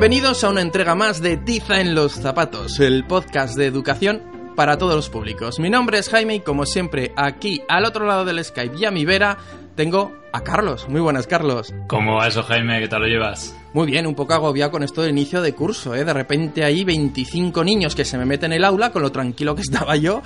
Bienvenidos 0.00 0.44
a 0.44 0.50
una 0.50 0.60
entrega 0.60 0.94
más 0.94 1.20
de 1.20 1.36
Tiza 1.38 1.80
en 1.80 1.96
los 1.96 2.12
zapatos, 2.12 2.78
el 2.78 3.04
podcast 3.04 3.56
de 3.56 3.66
educación 3.66 4.22
para 4.54 4.78
todos 4.78 4.94
los 4.94 5.10
públicos. 5.10 5.58
Mi 5.58 5.70
nombre 5.70 5.98
es 5.98 6.08
Jaime 6.08 6.36
y 6.36 6.40
como 6.40 6.66
siempre 6.66 7.12
aquí 7.16 7.62
al 7.68 7.84
otro 7.84 8.06
lado 8.06 8.24
del 8.24 8.44
Skype 8.44 8.78
y 8.78 8.84
a 8.84 8.92
mi 8.92 9.04
vera 9.04 9.38
tengo 9.74 10.12
a 10.32 10.44
Carlos. 10.44 10.88
Muy 10.88 11.00
buenas, 11.00 11.26
Carlos. 11.26 11.74
¿Cómo 11.88 12.14
va 12.14 12.28
eso, 12.28 12.44
Jaime? 12.44 12.78
¿Qué 12.78 12.86
tal 12.86 13.02
lo 13.02 13.08
llevas? 13.08 13.56
Muy 13.72 13.88
bien, 13.88 14.06
un 14.06 14.14
poco 14.14 14.34
agobiado 14.34 14.70
con 14.70 14.84
esto 14.84 15.02
del 15.02 15.10
inicio 15.10 15.42
de 15.42 15.52
curso, 15.52 15.96
¿eh? 15.96 16.04
De 16.04 16.12
repente 16.12 16.62
hay 16.62 16.84
25 16.84 17.64
niños 17.64 17.96
que 17.96 18.04
se 18.04 18.16
me 18.18 18.24
meten 18.24 18.52
en 18.52 18.58
el 18.58 18.64
aula 18.64 18.92
con 18.92 19.02
lo 19.02 19.10
tranquilo 19.10 19.56
que 19.56 19.62
estaba 19.62 19.96
yo. 19.96 20.22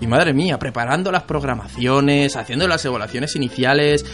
Y 0.00 0.06
madre 0.06 0.32
mía, 0.32 0.58
preparando 0.58 1.12
las 1.12 1.24
programaciones, 1.24 2.36
haciendo 2.36 2.66
las 2.66 2.82
evaluaciones 2.86 3.36
iniciales. 3.36 4.06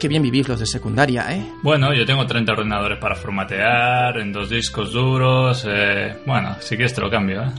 Qué 0.00 0.08
bien 0.08 0.22
vivís 0.22 0.48
los 0.48 0.58
de 0.58 0.64
secundaria, 0.64 1.26
¿eh? 1.30 1.46
Bueno, 1.62 1.92
yo 1.92 2.06
tengo 2.06 2.26
30 2.26 2.52
ordenadores 2.52 2.98
para 2.98 3.14
formatear, 3.14 4.18
en 4.18 4.32
dos 4.32 4.48
discos 4.48 4.94
duros. 4.94 5.66
Eh, 5.68 6.16
bueno, 6.24 6.56
si 6.58 6.74
quieres 6.74 6.94
te 6.94 7.02
lo 7.02 7.10
cambio, 7.10 7.42
¿eh? 7.42 7.50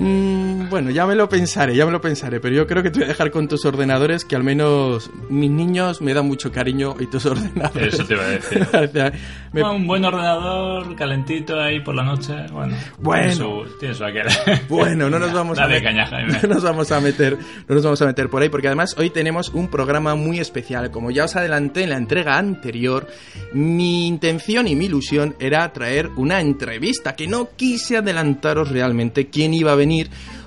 Mm, 0.00 0.70
bueno, 0.70 0.90
ya 0.90 1.06
me 1.06 1.14
lo 1.14 1.28
pensaré, 1.28 1.76
ya 1.76 1.84
me 1.84 1.92
lo 1.92 2.00
pensaré, 2.00 2.40
pero 2.40 2.56
yo 2.56 2.66
creo 2.66 2.82
que 2.82 2.90
te 2.90 3.00
voy 3.00 3.04
a 3.04 3.08
dejar 3.08 3.30
con 3.30 3.46
tus 3.48 3.66
ordenadores, 3.66 4.24
que 4.24 4.34
al 4.34 4.42
menos 4.42 5.10
mis 5.28 5.50
niños 5.50 6.00
me 6.00 6.14
dan 6.14 6.26
mucho 6.26 6.50
cariño 6.50 6.96
y 6.98 7.06
tus 7.06 7.26
ordenadores. 7.26 7.94
Eso 7.94 8.06
te 8.06 8.14
iba 8.14 8.24
a 8.24 8.28
decir. 8.28 8.66
me... 9.52 9.62
un 9.62 9.86
buen 9.86 10.02
ordenador, 10.02 10.96
calentito 10.96 11.60
ahí 11.60 11.80
por 11.80 11.94
la 11.94 12.02
noche, 12.02 12.32
bueno. 12.50 12.74
Bueno. 12.98 13.64
Tiene 13.78 13.94
su, 13.94 14.04
aquel. 14.04 14.26
Bueno, 14.70 15.10
no 15.10 15.18
nos 15.18 15.32
vamos 15.32 15.58
a 15.58 15.66
meter. 15.66 15.82
Caña, 15.82 16.06
Jaime. 16.06 16.38
No 16.42 16.48
nos 16.48 16.62
vamos 16.62 16.90
a 16.92 17.00
meter, 17.00 17.36
no 17.68 17.74
nos 17.74 17.84
vamos 17.84 18.00
a 18.00 18.06
meter 18.06 18.30
por 18.30 18.40
ahí, 18.40 18.48
porque 18.48 18.68
además 18.68 18.94
hoy 18.96 19.10
tenemos 19.10 19.50
un 19.50 19.68
programa 19.68 20.14
muy 20.14 20.38
especial. 20.38 20.90
Como 20.90 21.10
ya 21.10 21.24
os 21.24 21.36
adelanté 21.36 21.82
en 21.82 21.90
la 21.90 21.96
entrega 21.96 22.38
anterior, 22.38 23.06
mi 23.52 24.06
intención 24.06 24.66
y 24.66 24.76
mi 24.76 24.86
ilusión 24.86 25.36
era 25.40 25.70
traer 25.74 26.08
una 26.16 26.40
entrevista, 26.40 27.14
que 27.14 27.26
no 27.26 27.50
quise 27.54 27.98
adelantaros 27.98 28.70
realmente 28.70 29.28
quién 29.28 29.52
iba 29.52 29.72
a 29.72 29.74
venir 29.74 29.89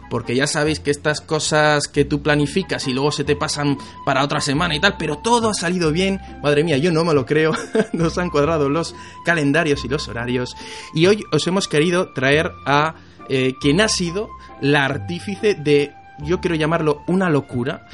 porque 0.09 0.35
ya 0.35 0.45
sabéis 0.45 0.79
que 0.79 0.91
estas 0.91 1.21
cosas 1.21 1.87
que 1.87 2.05
tú 2.05 2.21
planificas 2.21 2.87
y 2.87 2.93
luego 2.93 3.11
se 3.11 3.23
te 3.23 3.35
pasan 3.35 3.77
para 4.05 4.23
otra 4.23 4.41
semana 4.41 4.75
y 4.75 4.79
tal, 4.79 4.95
pero 4.97 5.17
todo 5.17 5.49
ha 5.49 5.53
salido 5.55 5.91
bien, 5.91 6.19
madre 6.43 6.63
mía, 6.63 6.77
yo 6.77 6.91
no 6.91 7.03
me 7.03 7.15
lo 7.15 7.25
creo, 7.25 7.51
nos 7.93 8.17
han 8.19 8.29
cuadrado 8.29 8.69
los 8.69 8.95
calendarios 9.25 9.83
y 9.85 9.87
los 9.87 10.07
horarios, 10.07 10.55
y 10.93 11.07
hoy 11.07 11.23
os 11.31 11.47
hemos 11.47 11.67
querido 11.67 12.13
traer 12.13 12.51
a 12.67 12.95
eh, 13.27 13.53
quien 13.59 13.81
ha 13.81 13.87
sido 13.87 14.29
la 14.61 14.85
artífice 14.85 15.55
de, 15.55 15.93
yo 16.19 16.39
quiero 16.41 16.55
llamarlo 16.55 17.01
una 17.07 17.29
locura, 17.29 17.87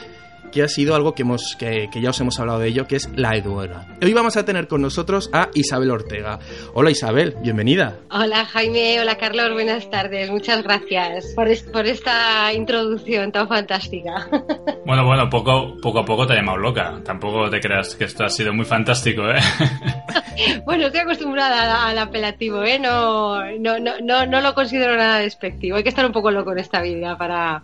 que 0.51 0.63
ha 0.63 0.67
sido 0.67 0.95
algo 0.95 1.13
que, 1.13 1.23
hemos, 1.23 1.55
que, 1.57 1.89
ya 2.01 2.09
os 2.09 2.19
hemos 2.19 2.39
hablado 2.39 2.59
de 2.59 2.67
ello, 2.67 2.87
que 2.87 2.95
es 2.95 3.09
la 3.15 3.35
eduela. 3.35 3.87
Hoy 4.01 4.13
vamos 4.13 4.37
a 4.37 4.45
tener 4.45 4.67
con 4.67 4.81
nosotros 4.81 5.29
a 5.33 5.49
Isabel 5.53 5.91
Ortega. 5.91 6.39
Hola 6.73 6.91
Isabel, 6.91 7.35
bienvenida. 7.41 7.97
Hola 8.11 8.45
Jaime, 8.45 8.99
hola 8.99 9.17
Carlos, 9.17 9.51
buenas 9.53 9.89
tardes. 9.89 10.29
Muchas 10.29 10.63
gracias 10.63 11.33
por, 11.35 11.47
por 11.71 11.85
esta 11.85 12.53
introducción 12.53 13.31
tan 13.31 13.47
fantástica. 13.47 14.27
Bueno, 14.85 15.05
bueno, 15.05 15.29
poco, 15.29 15.75
poco 15.79 15.99
a 15.99 16.05
poco 16.05 16.25
te 16.25 16.33
ha 16.33 16.37
llamado 16.37 16.57
loca. 16.57 16.99
Tampoco 17.05 17.47
te 17.47 17.59
creas 17.59 17.95
que 17.95 18.05
esto 18.05 18.23
ha 18.25 18.29
sido 18.29 18.53
muy 18.53 18.65
fantástico, 18.65 19.21
¿eh? 19.29 19.39
Bueno, 20.65 20.85
estoy 20.85 21.01
acostumbrada 21.01 21.87
al 21.87 21.97
apelativo, 21.97 22.63
¿eh? 22.63 22.79
No, 22.79 23.43
no, 23.59 23.77
no, 23.79 24.25
no, 24.25 24.41
lo 24.41 24.53
considero 24.53 24.95
nada 24.95 25.19
despectivo. 25.19 25.77
Hay 25.77 25.83
que 25.83 25.89
estar 25.89 26.05
un 26.05 26.11
poco 26.11 26.31
loco 26.31 26.53
en 26.53 26.59
esta 26.59 26.81
vida 26.81 27.17
para, 27.17 27.61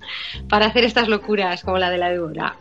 para 0.50 0.68
hacer 0.68 0.84
estas 0.84 1.08
locuras 1.08 1.64
como 1.64 1.78
la 1.78 1.90
de 1.90 1.98
la 1.98 2.10
Débora. 2.10 2.58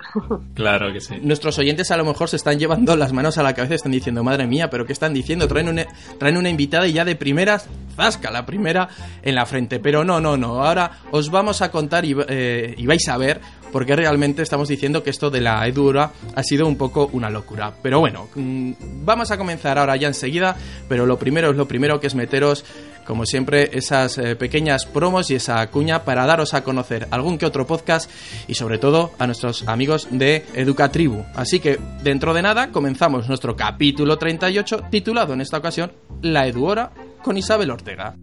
Claro 0.55 0.93
que 0.93 1.01
sí. 1.01 1.15
Nuestros 1.23 1.59
oyentes 1.59 1.91
a 1.91 1.97
lo 1.97 2.05
mejor 2.05 2.29
se 2.29 2.37
están 2.37 2.59
llevando 2.59 2.97
las 2.97 3.13
manos 3.13 3.39
a 3.39 3.43
la 3.43 3.55
cabeza 3.55 3.75
y 3.75 3.77
están 3.77 3.93
diciendo, 3.93 4.23
madre 4.23 4.47
mía, 4.47 4.71
pero 4.71 4.87
¿qué 4.87 4.93
están 4.93 5.15
diciendo? 5.15 5.49
Traen 5.49 5.69
una, 5.69 5.87
traen 6.19 6.37
una 6.37 6.49
invitada 6.49 6.87
y 6.87 6.93
ya 6.93 7.05
de 7.05 7.17
primeras, 7.17 7.69
zasca, 7.97 8.31
la 8.31 8.47
primera 8.47 8.89
en 9.23 9.35
la 9.35 9.47
frente. 9.47 9.81
Pero 9.81 10.05
no, 10.05 10.21
no, 10.21 10.37
no. 10.37 10.65
Ahora 10.65 10.99
os 11.11 11.31
vamos 11.31 11.63
a 11.63 11.71
contar 11.71 12.05
y, 12.05 12.15
eh, 12.29 12.75
y 12.77 12.87
vais 12.87 13.09
a 13.09 13.17
ver 13.17 13.41
porque 13.75 13.97
realmente 13.97 14.41
estamos 14.41 14.69
diciendo 14.69 15.03
que 15.03 15.11
esto 15.11 15.31
de 15.31 15.41
la 15.41 15.67
Edura 15.67 16.13
ha 16.37 16.43
sido 16.45 16.69
un 16.69 16.77
poco 16.77 17.11
una 17.13 17.29
locura. 17.29 17.73
Pero 17.83 17.99
bueno, 17.99 18.29
mm, 18.33 18.73
vamos 19.05 19.33
a 19.33 19.37
comenzar 19.37 19.79
ahora 19.79 19.97
ya 19.97 20.07
enseguida, 20.07 20.57
pero 20.89 21.07
lo 21.07 21.19
primero 21.19 21.51
es 21.51 21.57
lo 21.57 21.67
primero 21.67 21.99
que 21.99 22.07
es 22.07 22.15
meteros 22.15 22.65
como 23.07 23.27
siempre, 23.27 23.71
esas 23.73 24.19
eh, 24.19 24.37
pequeñas 24.37 24.87
promos 24.87 25.31
y 25.31 25.37
esa 25.37 25.67
cuña 25.71 26.05
para 26.05 26.27
daros 26.27 26.55
a 26.55 26.65
conocer 26.65 27.09
algún 27.11 27.39
que 27.39 27.47
otro 27.47 27.67
podcast 27.67 28.11
y 28.49 28.55
sobre 28.55 28.79
todo 28.79 29.13
a 29.19 29.27
nuestros 29.27 29.67
amigos 29.69 30.09
de 30.11 30.45
Educatribu. 30.55 31.25
Así 31.35 31.61
que 31.61 31.79
dentro 32.03 32.35
de 32.35 32.43
nada 32.43 32.71
comenzamos 32.71 33.29
nuestro 33.29 33.57
capítulo 33.57 34.19
38 34.19 34.85
titulado 34.91 35.33
en 35.35 35.41
esta 35.41 35.59
ocasión 35.59 35.93
La 36.23 36.47
Eduora 36.47 36.91
con 37.23 37.37
Isabel 37.37 37.71
Ortega. 37.71 38.15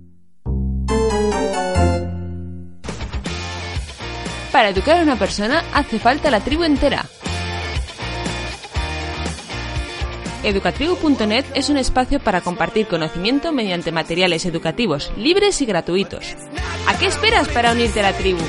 Para 4.52 4.70
educar 4.70 4.98
a 4.98 5.04
una 5.04 5.18
persona 5.18 5.64
hace 5.74 5.98
falta 5.98 6.30
la 6.30 6.42
tribu 6.42 6.64
entera. 6.64 7.06
Educatribu.net 10.44 11.46
es 11.54 11.70
un 11.70 11.78
espacio 11.78 12.20
para 12.20 12.42
compartir 12.42 12.88
conocimiento 12.88 13.52
mediante 13.52 13.92
materiales 13.92 14.46
educativos 14.46 15.12
libres 15.16 15.62
y 15.62 15.66
gratuitos. 15.68 16.36
¿A 16.88 16.98
qué 16.98 17.06
esperas 17.06 17.48
para 17.50 17.72
unirte 17.74 18.00
a 18.00 18.12
la 18.12 18.14
tribu? 18.14 18.42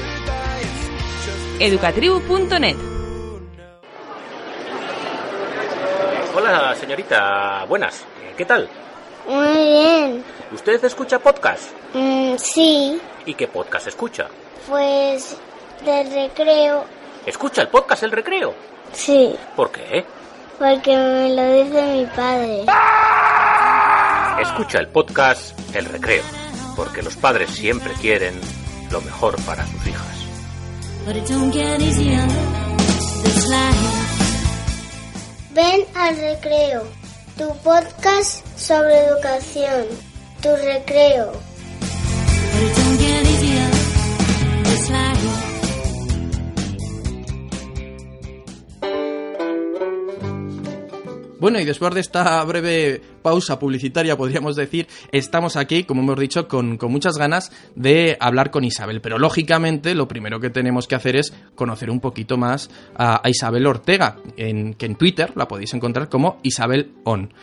Educatribu.net 1.60 2.76
Hola, 6.34 6.74
señorita. 6.80 7.66
Buenas. 7.68 8.04
¿Qué 8.38 8.46
tal? 8.46 8.70
Muy 9.28 9.52
bien. 9.52 10.24
¿Usted 10.50 10.82
escucha 10.82 11.18
podcast? 11.18 11.72
Mm, 11.92 12.36
sí. 12.38 12.98
¿Y 13.26 13.34
qué 13.34 13.48
podcast 13.48 13.88
escucha? 13.88 14.28
Pues 14.66 15.36
del 15.84 16.10
recreo. 16.10 16.86
¿Escucha 17.26 17.60
el 17.60 17.68
podcast 17.68 18.02
El 18.02 18.12
Recreo? 18.12 18.54
Sí. 18.92 19.36
¿Por 19.54 19.70
qué? 19.70 20.04
Porque 20.58 20.96
me 20.96 21.34
lo 21.34 21.64
dice 21.64 21.82
mi 21.94 22.06
padre. 22.06 22.64
Escucha 24.40 24.78
el 24.78 24.88
podcast 24.88 25.58
El 25.74 25.86
Recreo, 25.86 26.22
porque 26.76 27.02
los 27.02 27.16
padres 27.16 27.50
siempre 27.50 27.92
quieren 28.00 28.34
lo 28.90 29.00
mejor 29.00 29.40
para 29.42 29.66
sus 29.66 29.86
hijas. 29.86 30.06
Ven 35.54 35.84
al 35.94 36.16
recreo, 36.16 36.84
tu 37.36 37.54
podcast 37.58 38.46
sobre 38.56 39.04
educación, 39.06 39.84
tu 40.40 40.54
recreo. 40.56 41.51
Bueno, 51.42 51.58
y 51.58 51.64
después 51.64 51.92
de 51.92 51.98
esta 51.98 52.44
breve 52.44 53.02
pausa 53.20 53.58
publicitaria, 53.58 54.16
podríamos 54.16 54.54
decir, 54.54 54.86
estamos 55.10 55.56
aquí, 55.56 55.82
como 55.82 56.00
hemos 56.00 56.16
dicho, 56.20 56.46
con, 56.46 56.78
muchas 56.82 57.18
ganas 57.18 57.50
de 57.74 58.16
hablar 58.20 58.52
con 58.52 58.62
Isabel. 58.62 59.00
Pero 59.00 59.18
lógicamente, 59.18 59.96
lo 59.96 60.06
primero 60.06 60.38
que 60.38 60.50
tenemos 60.50 60.86
que 60.86 60.94
hacer 60.94 61.16
es 61.16 61.34
conocer 61.56 61.90
un 61.90 61.98
poquito 61.98 62.36
más 62.36 62.70
a, 62.94 63.28
Isabel 63.28 63.66
Ortega, 63.66 64.18
en, 64.36 64.74
que 64.74 64.86
en 64.86 64.94
Twitter 64.94 65.32
la 65.34 65.48
podéis 65.48 65.74
encontrar 65.74 66.08
como 66.08 66.38
Isabel 66.44 66.92
On. 67.02 67.34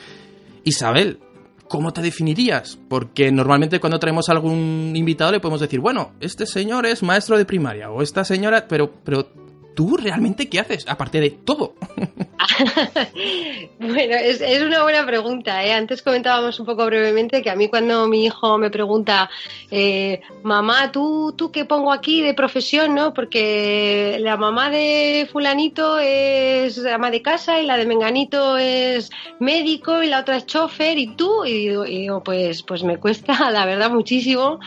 Isabel, 0.63 1.19
¿cómo 1.67 1.91
te 1.91 2.01
definirías? 2.01 2.79
Porque 2.87 3.33
normalmente 3.33 3.81
cuando 3.81 3.99
traemos 3.99 4.29
a 4.29 4.31
algún 4.31 4.93
invitado 4.95 5.33
le 5.33 5.41
podemos 5.41 5.59
decir, 5.59 5.81
bueno, 5.81 6.13
este 6.21 6.45
señor 6.45 6.85
es 6.85 7.03
maestro 7.03 7.37
de 7.37 7.43
primaria 7.43 7.91
o 7.91 8.01
esta 8.01 8.23
señora, 8.23 8.65
pero, 8.65 8.93
pero 9.03 9.48
¿tú 9.79 9.95
realmente 9.95 10.49
qué 10.49 10.59
haces? 10.59 10.85
Aparte 10.89 11.21
de 11.21 11.29
todo. 11.29 11.73
bueno, 13.79 14.15
es, 14.17 14.41
una 14.61 14.83
buena 14.83 15.05
pregunta. 15.05 15.63
¿eh? 15.63 15.71
Antes 15.71 16.01
comentábamos 16.01 16.59
un 16.59 16.65
poco 16.65 16.85
brevemente 16.85 17.41
que 17.41 17.49
a 17.49 17.55
mí 17.55 17.69
cuando 17.69 18.05
mi 18.09 18.25
hijo 18.25 18.57
me 18.57 18.69
pregunta, 18.69 19.29
eh, 19.71 20.19
mamá, 20.43 20.91
¿tú, 20.91 21.33
¿tú 21.37 21.53
qué 21.53 21.63
pongo 21.63 21.93
aquí 21.93 22.21
de 22.21 22.33
profesión? 22.33 22.93
¿no? 22.93 23.13
Porque 23.13 24.17
la 24.19 24.35
mamá 24.35 24.69
de 24.69 25.29
fulanito 25.31 25.97
es 25.97 26.85
ama 26.85 27.09
de 27.09 27.21
casa 27.21 27.61
y 27.61 27.65
la 27.65 27.77
de 27.77 27.85
menganito 27.85 28.57
es 28.57 29.09
médico 29.39 30.03
y 30.03 30.07
la 30.07 30.19
otra 30.19 30.35
es 30.35 30.45
chofer 30.45 30.97
y 30.97 31.15
tú. 31.15 31.45
Y 31.45 31.69
digo, 31.85 32.21
pues, 32.21 32.63
pues 32.63 32.83
me 32.83 32.97
cuesta, 32.97 33.33
la 33.49 33.65
verdad, 33.65 33.89
muchísimo 33.89 34.59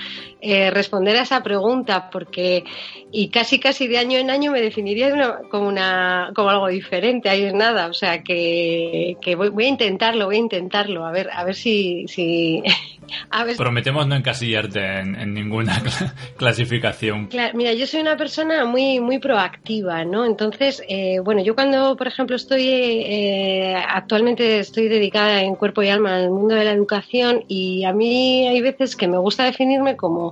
eh, 0.45 0.73
responder 0.73 1.17
a 1.17 1.23
esa 1.23 1.41
pregunta, 1.41 2.11
porque 2.11 2.65
y 3.13 3.29
casi 3.29 3.61
casi 3.61 3.87
de 3.87 3.99
año 3.99 4.19
en 4.19 4.29
año 4.29 4.51
me 4.51 4.61
definiría 4.61 5.39
como 5.49 5.69
una 5.69 6.33
como 6.35 6.51
algo 6.51 6.67
diferente. 6.67 7.29
Ahí 7.29 7.45
es 7.45 7.55
nada, 7.55 7.87
o 7.87 7.95
sea 7.95 8.25
que, 8.25 9.17
voy, 9.37 9.65
a 9.65 9.69
intentarlo, 9.69 10.27
voy 10.27 10.37
a 10.37 10.41
intentarlo, 10.41 11.07
a 11.07 11.13
ver 11.13 11.31
a 11.33 11.45
ver 11.45 11.55
si, 11.55 12.09
si 12.09 12.61
Prometemos 13.57 14.07
no 14.07 14.15
encasillarte 14.15 15.01
en, 15.01 15.35
ninguna 15.35 15.81
clasificación. 16.37 17.29
mira, 17.55 17.73
yo 17.73 17.87
soy 17.87 18.01
una 18.01 18.17
persona 18.17 18.65
muy 18.65 19.01
muy 19.01 19.19
proactiva, 19.19 20.05
¿no? 20.05 20.25
Entonces, 20.25 20.83
eh, 20.89 21.21
bueno, 21.21 21.43
yo 21.43 21.55
cuando, 21.55 21.97
por 21.97 22.07
ejemplo, 22.09 22.37
estoy 22.37 22.65
eh, 22.67 23.77
actualmente 23.89 24.59
estoy 24.59 24.89
dedicada 24.89 25.43
en 25.43 25.55
cuerpo 25.55 25.83
y 25.83 25.89
alma 25.89 26.17
al 26.17 26.31
mundo 26.31 26.55
de 26.55 26.65
la 26.65 26.73
educación 26.73 27.45
y 27.49 27.85
a 27.85 27.93
mí 27.93 28.49
hay 28.49 28.61
veces 28.61 28.97
que 28.97 29.09
me 29.09 29.19
gusta 29.19 29.45
definirme 29.45 29.97
como 29.97 30.32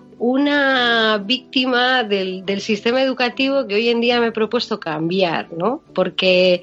una 0.23 1.17
víctima 1.17 2.03
del, 2.03 2.45
del, 2.45 2.61
sistema 2.61 3.01
educativo 3.01 3.65
que 3.65 3.73
hoy 3.73 3.89
en 3.89 4.01
día 4.01 4.19
me 4.19 4.27
he 4.27 4.31
propuesto 4.31 4.79
cambiar, 4.79 5.51
¿no? 5.51 5.81
Porque 5.95 6.61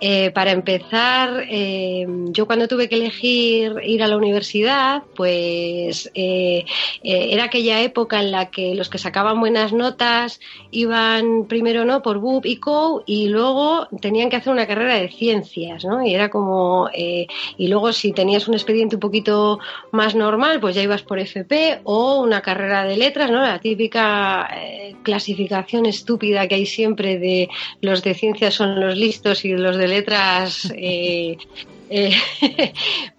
eh, 0.00 0.30
para 0.32 0.50
empezar, 0.50 1.46
eh, 1.48 2.04
yo 2.30 2.46
cuando 2.46 2.68
tuve 2.68 2.86
que 2.86 2.96
elegir 2.96 3.76
ir 3.82 4.02
a 4.02 4.08
la 4.08 4.18
universidad, 4.18 5.04
pues 5.14 6.10
eh, 6.14 6.66
era 7.02 7.44
aquella 7.44 7.80
época 7.80 8.20
en 8.20 8.30
la 8.30 8.50
que 8.50 8.74
los 8.74 8.90
que 8.90 8.98
sacaban 8.98 9.40
buenas 9.40 9.72
notas 9.72 10.38
iban 10.70 11.46
primero 11.48 11.86
no 11.86 12.02
por 12.02 12.18
BUP 12.18 12.44
y 12.44 12.56
CO 12.56 13.04
y 13.06 13.28
luego 13.28 13.88
tenían 14.02 14.28
que 14.28 14.36
hacer 14.36 14.52
una 14.52 14.66
carrera 14.66 14.96
de 14.96 15.08
ciencias, 15.08 15.84
¿no? 15.84 16.04
Y 16.04 16.14
era 16.14 16.28
como 16.28 16.90
y 16.92 17.68
luego 17.68 17.92
si 17.92 18.12
tenías 18.12 18.48
un 18.48 18.54
expediente 18.54 18.96
un 18.96 19.00
poquito 19.00 19.60
más 19.92 20.14
normal, 20.14 20.60
pues 20.60 20.74
ya 20.74 20.82
ibas 20.82 21.02
por 21.02 21.18
FP 21.18 21.80
o 21.84 22.20
una 22.20 22.42
carrera 22.42 22.84
de 22.84 22.95
letras, 22.96 23.30
¿no? 23.30 23.40
La 23.42 23.58
típica 23.58 24.48
clasificación 25.02 25.86
estúpida 25.86 26.48
que 26.48 26.56
hay 26.56 26.66
siempre 26.66 27.18
de 27.18 27.48
los 27.80 28.02
de 28.02 28.14
ciencias 28.14 28.54
son 28.54 28.80
los 28.80 28.96
listos 28.96 29.44
y 29.44 29.52
los 29.52 29.76
de 29.76 29.88
letras 29.88 30.72
eh, 30.74 31.36
eh, 31.90 32.12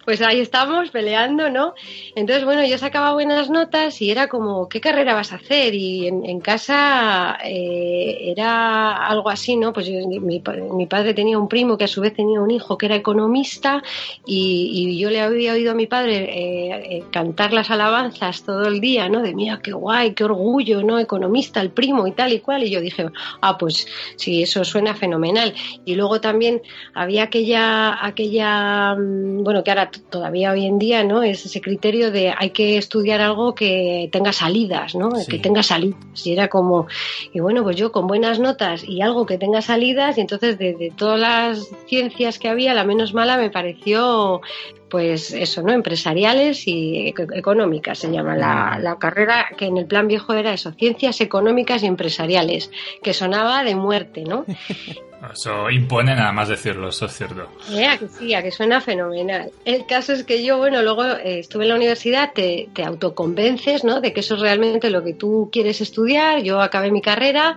pues 0.08 0.22
ahí 0.22 0.40
estamos 0.40 0.88
peleando, 0.88 1.50
¿no? 1.50 1.74
Entonces, 2.14 2.42
bueno, 2.46 2.64
yo 2.64 2.78
sacaba 2.78 3.12
buenas 3.12 3.50
notas 3.50 4.00
y 4.00 4.10
era 4.10 4.26
como, 4.26 4.66
¿qué 4.66 4.80
carrera 4.80 5.12
vas 5.12 5.34
a 5.34 5.36
hacer? 5.36 5.74
Y 5.74 6.06
en, 6.06 6.40
casa 6.40 7.36
eh, 7.44 8.16
era 8.30 9.06
algo 9.06 9.28
así, 9.28 9.58
¿no? 9.58 9.74
Pues 9.74 9.90
mi, 9.90 10.40
padre 10.86 11.12
tenía 11.12 11.38
un 11.38 11.46
primo 11.46 11.76
que 11.76 11.84
a 11.84 11.88
su 11.88 12.00
vez 12.00 12.14
tenía 12.14 12.40
un 12.40 12.50
hijo 12.50 12.78
que 12.78 12.86
era 12.86 12.94
economista 12.94 13.82
y, 14.24 14.98
yo 14.98 15.10
le 15.10 15.20
había 15.20 15.52
oído 15.52 15.72
a 15.72 15.74
mi 15.74 15.86
padre 15.86 17.04
cantar 17.10 17.52
las 17.52 17.70
alabanzas 17.70 18.42
todo 18.44 18.66
el 18.66 18.80
día, 18.80 19.10
¿no? 19.10 19.20
De 19.20 19.34
mira, 19.34 19.60
qué 19.62 19.72
guay, 19.72 20.14
qué 20.14 20.24
orgullo, 20.24 20.82
¿no? 20.82 20.98
Economista, 20.98 21.60
el 21.60 21.68
primo 21.68 22.06
y 22.06 22.12
tal 22.12 22.32
y 22.32 22.40
cual. 22.40 22.62
Y 22.62 22.70
yo 22.70 22.80
dije, 22.80 23.08
ah, 23.42 23.58
pues 23.58 23.86
sí, 24.16 24.42
eso 24.42 24.64
suena 24.64 24.94
fenomenal. 24.94 25.52
Y 25.84 25.96
luego 25.96 26.18
también 26.18 26.62
había 26.94 27.24
aquella, 27.24 28.02
aquella 28.02 28.96
Mm, 29.18 29.42
bueno, 29.44 29.64
que 29.64 29.70
ahora 29.70 29.90
todavía 30.10 30.52
hoy 30.52 30.66
en 30.66 30.78
día, 30.78 31.04
¿no? 31.04 31.22
Es 31.22 31.44
ese 31.44 31.60
criterio 31.60 32.10
de 32.10 32.32
hay 32.36 32.50
que 32.50 32.78
estudiar 32.78 33.20
algo 33.20 33.54
que 33.54 34.08
tenga 34.12 34.32
salidas, 34.32 34.94
¿no? 34.94 35.10
Que 35.28 35.38
tenga 35.38 35.62
salidas. 35.62 36.26
Y 36.26 36.32
era 36.32 36.48
como, 36.48 36.86
y 37.32 37.40
bueno, 37.40 37.62
pues 37.62 37.76
yo 37.76 37.92
con 37.92 38.06
buenas 38.06 38.38
notas 38.38 38.84
y 38.84 39.02
algo 39.02 39.26
que 39.26 39.38
tenga 39.38 39.62
salidas, 39.62 40.18
y 40.18 40.20
entonces 40.20 40.58
de, 40.58 40.92
todas 40.96 41.20
las 41.20 41.68
ciencias 41.86 42.38
que 42.38 42.48
había, 42.48 42.74
la 42.74 42.84
menos 42.84 43.14
mala 43.14 43.36
me 43.36 43.50
pareció 43.50 44.40
pues 44.88 45.32
eso, 45.32 45.62
¿no? 45.62 45.72
Empresariales 45.72 46.66
y 46.66 47.14
económicas 47.34 47.98
se 47.98 48.10
llama 48.10 48.36
la, 48.36 48.78
la, 48.80 48.98
carrera, 48.98 49.48
que 49.56 49.66
en 49.66 49.76
el 49.76 49.86
plan 49.86 50.08
viejo 50.08 50.32
era 50.32 50.54
eso, 50.54 50.72
ciencias 50.72 51.20
económicas 51.20 51.82
y 51.82 51.86
empresariales, 51.86 52.70
que 53.02 53.12
sonaba 53.12 53.64
de 53.64 53.74
muerte, 53.74 54.24
¿no? 54.24 54.46
Eso 55.32 55.68
impone 55.70 56.14
nada 56.14 56.32
más 56.32 56.48
decirlo, 56.48 56.88
eso 56.88 57.06
es 57.06 57.16
cierto. 57.16 57.48
Eh, 57.72 57.86
a 57.86 57.98
que 57.98 58.08
sí, 58.08 58.34
a 58.34 58.42
que 58.42 58.52
suena 58.52 58.80
fenomenal. 58.80 59.50
El 59.64 59.84
caso 59.86 60.12
es 60.12 60.24
que 60.24 60.44
yo, 60.44 60.58
bueno, 60.58 60.82
luego 60.82 61.04
eh, 61.04 61.40
estuve 61.40 61.64
en 61.64 61.70
la 61.70 61.76
universidad, 61.76 62.32
te, 62.32 62.68
te 62.72 62.84
autoconvences, 62.84 63.84
¿no? 63.84 64.00
De 64.00 64.12
que 64.12 64.20
eso 64.20 64.36
es 64.36 64.40
realmente 64.40 64.90
lo 64.90 65.02
que 65.02 65.14
tú 65.14 65.48
quieres 65.50 65.80
estudiar. 65.80 66.42
Yo 66.42 66.60
acabé 66.60 66.90
mi 66.90 67.02
carrera 67.02 67.56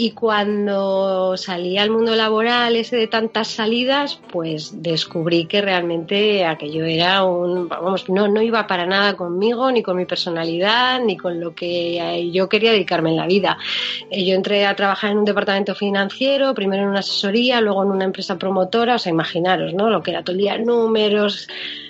y 0.00 0.12
cuando 0.12 1.36
salí 1.36 1.76
al 1.76 1.90
mundo 1.90 2.14
laboral, 2.14 2.76
ese 2.76 2.94
de 2.94 3.08
tantas 3.08 3.48
salidas, 3.48 4.20
pues 4.30 4.80
descubrí 4.80 5.46
que 5.46 5.60
realmente 5.60 6.46
aquello 6.46 6.84
era 6.84 7.24
un, 7.24 7.68
vamos, 7.68 8.08
no, 8.08 8.28
no 8.28 8.40
iba 8.40 8.64
para 8.68 8.86
nada 8.86 9.16
conmigo, 9.16 9.72
ni 9.72 9.82
con 9.82 9.96
mi 9.96 10.04
personalidad, 10.04 11.00
ni 11.00 11.16
con 11.16 11.40
lo 11.40 11.52
que 11.52 12.30
yo 12.32 12.48
quería 12.48 12.70
dedicarme 12.70 13.10
en 13.10 13.16
la 13.16 13.26
vida. 13.26 13.58
Eh, 14.08 14.24
yo 14.24 14.36
entré 14.36 14.66
a 14.66 14.76
trabajar 14.76 15.10
en 15.10 15.18
un 15.18 15.24
departamento 15.24 15.74
financiero, 15.74 16.54
primero 16.54 16.84
en 16.84 16.90
una 16.90 17.00
asesoría, 17.00 17.60
luego 17.60 17.82
en 17.82 17.90
una 17.90 18.04
empresa 18.04 18.38
promotora, 18.38 18.94
o 18.94 18.98
sea, 19.00 19.10
imaginaros, 19.10 19.74
¿no? 19.74 19.90
Lo 19.90 20.00
que 20.00 20.12
era 20.12 20.22
todo 20.22 20.34
el 20.34 20.42
día 20.42 20.58
números, 20.58 21.48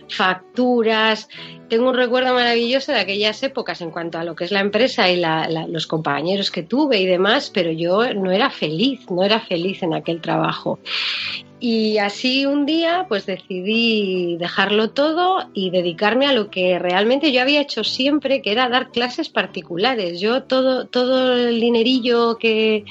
facturas. 0.08 1.28
Tengo 1.68 1.88
un 1.88 1.94
recuerdo 1.94 2.34
maravilloso 2.34 2.92
de 2.92 3.00
aquellas 3.00 3.42
épocas 3.42 3.80
en 3.80 3.90
cuanto 3.90 4.18
a 4.18 4.24
lo 4.24 4.34
que 4.34 4.44
es 4.44 4.52
la 4.52 4.60
empresa 4.60 5.10
y 5.10 5.22
los 5.68 5.86
compañeros 5.86 6.50
que 6.50 6.62
tuve 6.62 7.00
y 7.00 7.06
demás, 7.06 7.50
pero 7.52 7.70
yo 7.70 8.14
no 8.14 8.30
era 8.30 8.50
feliz, 8.50 9.10
no 9.10 9.22
era 9.22 9.40
feliz 9.40 9.82
en 9.82 9.94
aquel 9.94 10.20
trabajo. 10.20 10.78
Y 11.60 11.98
así 11.98 12.46
un 12.46 12.66
día 12.66 13.06
pues 13.08 13.26
decidí 13.26 14.36
dejarlo 14.36 14.90
todo 14.90 15.50
y 15.54 15.70
dedicarme 15.70 16.26
a 16.26 16.32
lo 16.32 16.50
que 16.50 16.78
realmente 16.78 17.32
yo 17.32 17.42
había 17.42 17.60
hecho 17.60 17.82
siempre, 17.82 18.42
que 18.42 18.52
era 18.52 18.68
dar 18.68 18.92
clases 18.92 19.28
particulares. 19.28 20.20
Yo 20.20 20.44
todo, 20.44 20.86
todo 20.86 21.34
el 21.34 21.60
dinerillo 21.60 22.36
que, 22.38 22.84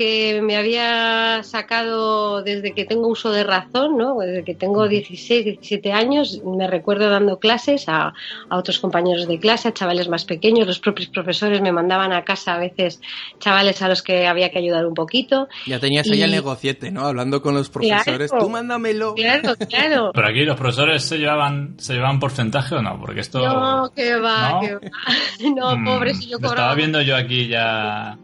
que 0.00 0.40
me 0.42 0.56
había 0.56 1.42
sacado 1.42 2.42
desde 2.42 2.72
que 2.72 2.86
tengo 2.86 3.08
uso 3.08 3.30
de 3.32 3.44
razón, 3.44 3.98
¿no? 3.98 4.18
desde 4.20 4.44
que 4.44 4.54
tengo 4.54 4.88
16, 4.88 5.44
17 5.44 5.92
años, 5.92 6.40
me 6.42 6.66
recuerdo 6.66 7.10
dando 7.10 7.38
clases 7.38 7.86
a, 7.86 8.14
a 8.48 8.56
otros 8.56 8.78
compañeros 8.78 9.28
de 9.28 9.38
clase, 9.38 9.68
a 9.68 9.74
chavales 9.74 10.08
más 10.08 10.24
pequeños, 10.24 10.66
los 10.66 10.78
propios 10.78 11.08
profesores 11.08 11.60
me 11.60 11.70
mandaban 11.70 12.14
a 12.14 12.24
casa 12.24 12.54
a 12.54 12.58
veces 12.58 13.02
chavales 13.40 13.82
a 13.82 13.88
los 13.88 14.02
que 14.02 14.26
había 14.26 14.48
que 14.50 14.56
ayudar 14.56 14.86
un 14.86 14.94
poquito. 14.94 15.48
Ya 15.66 15.78
tenías 15.78 16.10
ahí 16.10 16.22
el 16.22 16.30
negociete, 16.30 16.90
¿no? 16.90 17.04
Hablando 17.04 17.42
con 17.42 17.52
los 17.52 17.68
profesores 17.68 18.30
tú 18.30 18.48
mándamelo. 18.48 19.14
Claro, 19.14 19.54
claro. 19.68 20.12
Pero 20.14 20.26
aquí 20.26 20.46
los 20.46 20.56
profesores 20.56 21.04
se 21.04 21.18
llevaban, 21.18 21.74
se 21.78 21.92
llevaban 21.92 22.18
porcentaje 22.18 22.74
o 22.74 22.80
no, 22.80 22.98
porque 22.98 23.20
esto. 23.20 23.46
No, 23.46 23.92
que 23.94 24.16
va, 24.16 24.60
que 24.62 24.76
va. 24.76 24.80
No, 25.54 25.76
mm, 25.76 25.84
pobre, 25.84 26.14
si 26.14 26.30
yo 26.30 26.38
cobraba. 26.38 26.54
Estaba 26.54 26.74
viendo 26.74 27.02
yo 27.02 27.16
aquí 27.16 27.48
ya. 27.48 28.16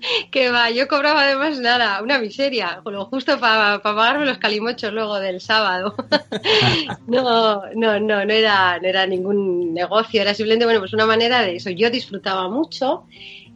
que 0.30 0.50
va, 0.50 0.70
yo 0.70 0.88
cobraba 0.88 1.22
además 1.22 1.58
nada, 1.60 2.02
una 2.02 2.18
miseria, 2.18 2.82
justo 3.10 3.38
para 3.38 3.82
pagarme 3.82 4.26
los 4.26 4.38
calimochos 4.38 4.92
luego 4.92 5.18
del 5.18 5.40
sábado. 5.40 5.94
no, 7.06 7.62
no, 7.74 8.00
no, 8.00 8.24
no 8.24 8.32
era, 8.32 8.78
no 8.78 8.88
era 8.88 9.06
ningún 9.06 9.74
negocio, 9.74 10.20
era 10.22 10.34
simplemente, 10.34 10.64
bueno, 10.64 10.80
pues 10.80 10.92
una 10.92 11.06
manera 11.06 11.42
de 11.42 11.56
eso. 11.56 11.70
Yo 11.70 11.90
disfrutaba 11.90 12.48
mucho 12.48 13.04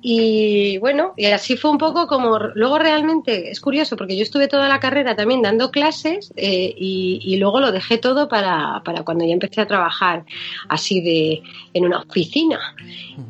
y 0.06 0.76
bueno, 0.76 1.14
y 1.16 1.24
así 1.24 1.56
fue 1.56 1.70
un 1.70 1.78
poco 1.78 2.06
como, 2.06 2.38
luego 2.38 2.78
realmente 2.78 3.50
es 3.50 3.58
curioso 3.58 3.96
porque 3.96 4.18
yo 4.18 4.22
estuve 4.22 4.48
toda 4.48 4.68
la 4.68 4.78
carrera 4.78 5.16
también 5.16 5.40
dando 5.40 5.70
clases 5.70 6.30
eh, 6.36 6.74
y, 6.76 7.34
luego 7.38 7.58
lo 7.58 7.72
dejé 7.72 7.96
todo 7.96 8.28
para, 8.28 8.82
para, 8.84 9.02
cuando 9.02 9.24
ya 9.24 9.32
empecé 9.32 9.62
a 9.62 9.66
trabajar 9.66 10.26
así 10.68 11.00
de 11.00 11.42
en 11.72 11.86
una 11.86 12.00
oficina. 12.00 12.76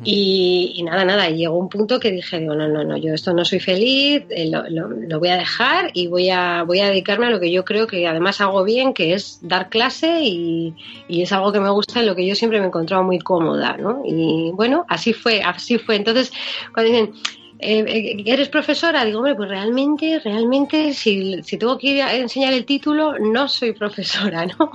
y, 0.03 0.83
nada, 0.83 1.05
nada, 1.05 1.29
y 1.29 1.37
llegó 1.37 1.57
un 1.57 1.69
punto 1.69 1.97
que 1.97 2.11
dije, 2.11 2.39
digo, 2.39 2.55
no, 2.55 2.67
no, 2.67 2.83
no, 2.83 2.97
yo 2.97 3.13
esto 3.13 3.33
no 3.33 3.45
soy 3.45 3.61
feliz, 3.61 4.23
eh, 4.29 4.49
lo, 4.49 4.67
lo, 4.67 5.19
voy 5.19 5.29
a 5.29 5.37
dejar 5.37 5.91
y 5.93 6.07
voy 6.07 6.29
a, 6.29 6.63
voy 6.63 6.81
a 6.81 6.89
dedicarme 6.89 7.27
a 7.27 7.29
lo 7.29 7.39
que 7.39 7.53
yo 7.53 7.63
creo 7.63 7.87
que 7.87 8.05
además 8.05 8.41
hago 8.41 8.65
bien, 8.65 8.93
que 8.93 9.13
es 9.13 9.39
dar 9.41 9.69
clase 9.69 10.19
y, 10.23 10.75
y 11.07 11.21
es 11.21 11.31
algo 11.31 11.53
que 11.53 11.61
me 11.61 11.69
gusta 11.69 12.03
y 12.03 12.05
lo 12.05 12.17
que 12.17 12.27
yo 12.27 12.35
siempre 12.35 12.59
me 12.59 12.65
he 12.65 12.67
encontrado 12.67 13.01
muy 13.01 13.19
cómoda, 13.19 13.77
¿no? 13.77 14.01
Y 14.05 14.51
bueno, 14.51 14.85
así 14.89 15.13
fue, 15.13 15.41
así 15.41 15.77
fue. 15.77 15.95
Entonces, 15.95 16.33
cuando 16.73 16.91
dicen, 16.91 17.13
eh, 17.59 17.85
eh, 17.87 18.23
¿eres 18.25 18.49
profesora? 18.49 19.05
Digo, 19.05 19.19
hombre, 19.19 19.35
pues 19.35 19.49
realmente, 19.49 20.19
realmente, 20.19 20.93
si, 20.93 21.41
si 21.43 21.57
tengo 21.57 21.77
que 21.77 22.01
enseñar 22.01 22.53
el 22.53 22.65
título, 22.65 23.17
no 23.17 23.47
soy 23.47 23.73
profesora, 23.73 24.45
¿no? 24.59 24.71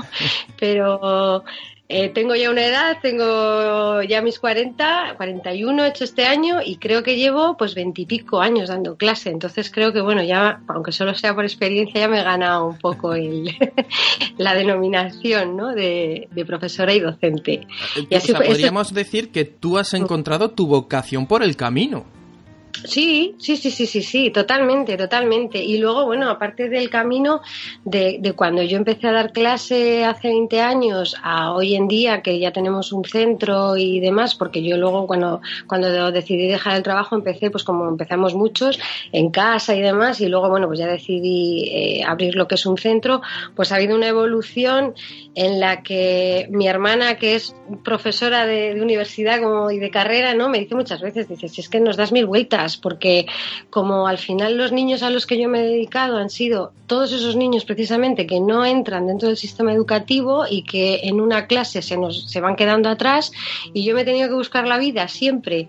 Pero 0.58 1.44
eh, 1.92 2.08
tengo 2.08 2.36
ya 2.36 2.52
una 2.52 2.64
edad, 2.64 2.98
tengo 3.02 4.00
ya 4.04 4.22
mis 4.22 4.38
40, 4.38 5.14
41 5.16 5.84
hecho 5.86 6.04
este 6.04 6.24
año 6.24 6.60
y 6.64 6.76
creo 6.76 7.02
que 7.02 7.16
llevo 7.16 7.56
pues 7.56 7.74
veintipico 7.74 8.40
años 8.40 8.68
dando 8.68 8.94
clase. 8.96 9.30
Entonces 9.30 9.72
creo 9.72 9.92
que, 9.92 10.00
bueno, 10.00 10.22
ya, 10.22 10.60
aunque 10.68 10.92
solo 10.92 11.16
sea 11.16 11.34
por 11.34 11.44
experiencia, 11.44 12.02
ya 12.02 12.06
me 12.06 12.20
he 12.20 12.22
ganado 12.22 12.68
un 12.68 12.78
poco 12.78 13.14
el, 13.14 13.50
la 14.38 14.54
denominación 14.54 15.56
¿no? 15.56 15.74
de, 15.74 16.28
profesora 16.46 16.94
y 16.94 17.00
docente. 17.00 17.66
Y 18.08 18.14
así 18.14 18.32
podríamos 18.34 18.94
decir 18.94 19.32
que 19.32 19.44
tú 19.44 19.76
has 19.76 19.92
encontrado 19.92 20.52
tu 20.52 20.68
vocación 20.68 21.26
por 21.26 21.42
el 21.42 21.56
camino. 21.56 22.19
Sí, 22.84 23.34
sí, 23.38 23.56
sí, 23.56 23.70
sí, 23.70 23.86
sí, 23.86 24.02
sí, 24.02 24.30
totalmente, 24.30 24.96
totalmente. 24.96 25.62
Y 25.62 25.78
luego, 25.78 26.06
bueno, 26.06 26.30
aparte 26.30 26.68
del 26.68 26.88
camino 26.88 27.42
de, 27.84 28.18
de, 28.20 28.32
cuando 28.32 28.62
yo 28.62 28.76
empecé 28.76 29.08
a 29.08 29.12
dar 29.12 29.32
clase 29.32 30.04
hace 30.04 30.28
20 30.28 30.60
años 30.60 31.16
a 31.22 31.52
hoy 31.52 31.74
en 31.74 31.88
día, 31.88 32.22
que 32.22 32.38
ya 32.38 32.52
tenemos 32.52 32.92
un 32.92 33.04
centro 33.04 33.76
y 33.76 34.00
demás, 34.00 34.34
porque 34.34 34.62
yo 34.62 34.76
luego 34.76 35.06
cuando, 35.06 35.40
cuando 35.66 36.10
decidí 36.10 36.46
dejar 36.46 36.76
el 36.76 36.82
trabajo 36.82 37.14
empecé, 37.16 37.50
pues 37.50 37.64
como 37.64 37.88
empezamos 37.88 38.34
muchos, 38.34 38.78
en 39.12 39.30
casa 39.30 39.74
y 39.74 39.82
demás, 39.82 40.20
y 40.20 40.28
luego, 40.28 40.48
bueno, 40.48 40.66
pues 40.66 40.78
ya 40.78 40.86
decidí 40.86 41.68
eh, 41.68 42.04
abrir 42.04 42.34
lo 42.34 42.48
que 42.48 42.54
es 42.54 42.66
un 42.66 42.78
centro, 42.78 43.20
pues 43.54 43.72
ha 43.72 43.76
habido 43.76 43.96
una 43.96 44.08
evolución 44.08 44.94
en 45.34 45.60
la 45.60 45.82
que 45.82 46.48
mi 46.50 46.66
hermana, 46.66 47.16
que 47.16 47.34
es 47.34 47.54
profesora 47.84 48.46
de, 48.46 48.80
universidad 48.80 49.40
como, 49.40 49.70
y 49.70 49.78
de 49.78 49.90
carrera, 49.90 50.34
¿no? 50.34 50.48
Me 50.48 50.58
dice 50.58 50.74
muchas 50.74 51.00
veces, 51.00 51.28
dice, 51.28 51.48
si 51.48 51.60
es 51.60 51.68
que 51.68 51.80
nos 51.80 51.96
das 51.96 52.12
mil 52.12 52.26
vueltas, 52.26 52.59
porque 52.76 53.26
como 53.70 54.06
al 54.06 54.18
final 54.18 54.56
los 54.56 54.72
niños 54.72 55.02
a 55.02 55.10
los 55.10 55.26
que 55.26 55.40
yo 55.40 55.48
me 55.48 55.60
he 55.60 55.66
dedicado 55.66 56.18
han 56.18 56.30
sido 56.30 56.72
todos 56.86 57.12
esos 57.12 57.36
niños 57.36 57.64
precisamente 57.64 58.26
que 58.26 58.40
no 58.40 58.64
entran 58.64 59.06
dentro 59.06 59.28
del 59.28 59.36
sistema 59.36 59.72
educativo 59.72 60.44
y 60.48 60.62
que 60.62 61.00
en 61.04 61.20
una 61.20 61.46
clase 61.46 61.82
se 61.82 61.96
nos 61.96 62.30
se 62.30 62.40
van 62.40 62.56
quedando 62.56 62.88
atrás 62.88 63.32
y 63.72 63.84
yo 63.84 63.94
me 63.94 64.02
he 64.02 64.04
tenido 64.04 64.28
que 64.28 64.34
buscar 64.34 64.66
la 64.66 64.78
vida 64.78 65.08
siempre 65.08 65.68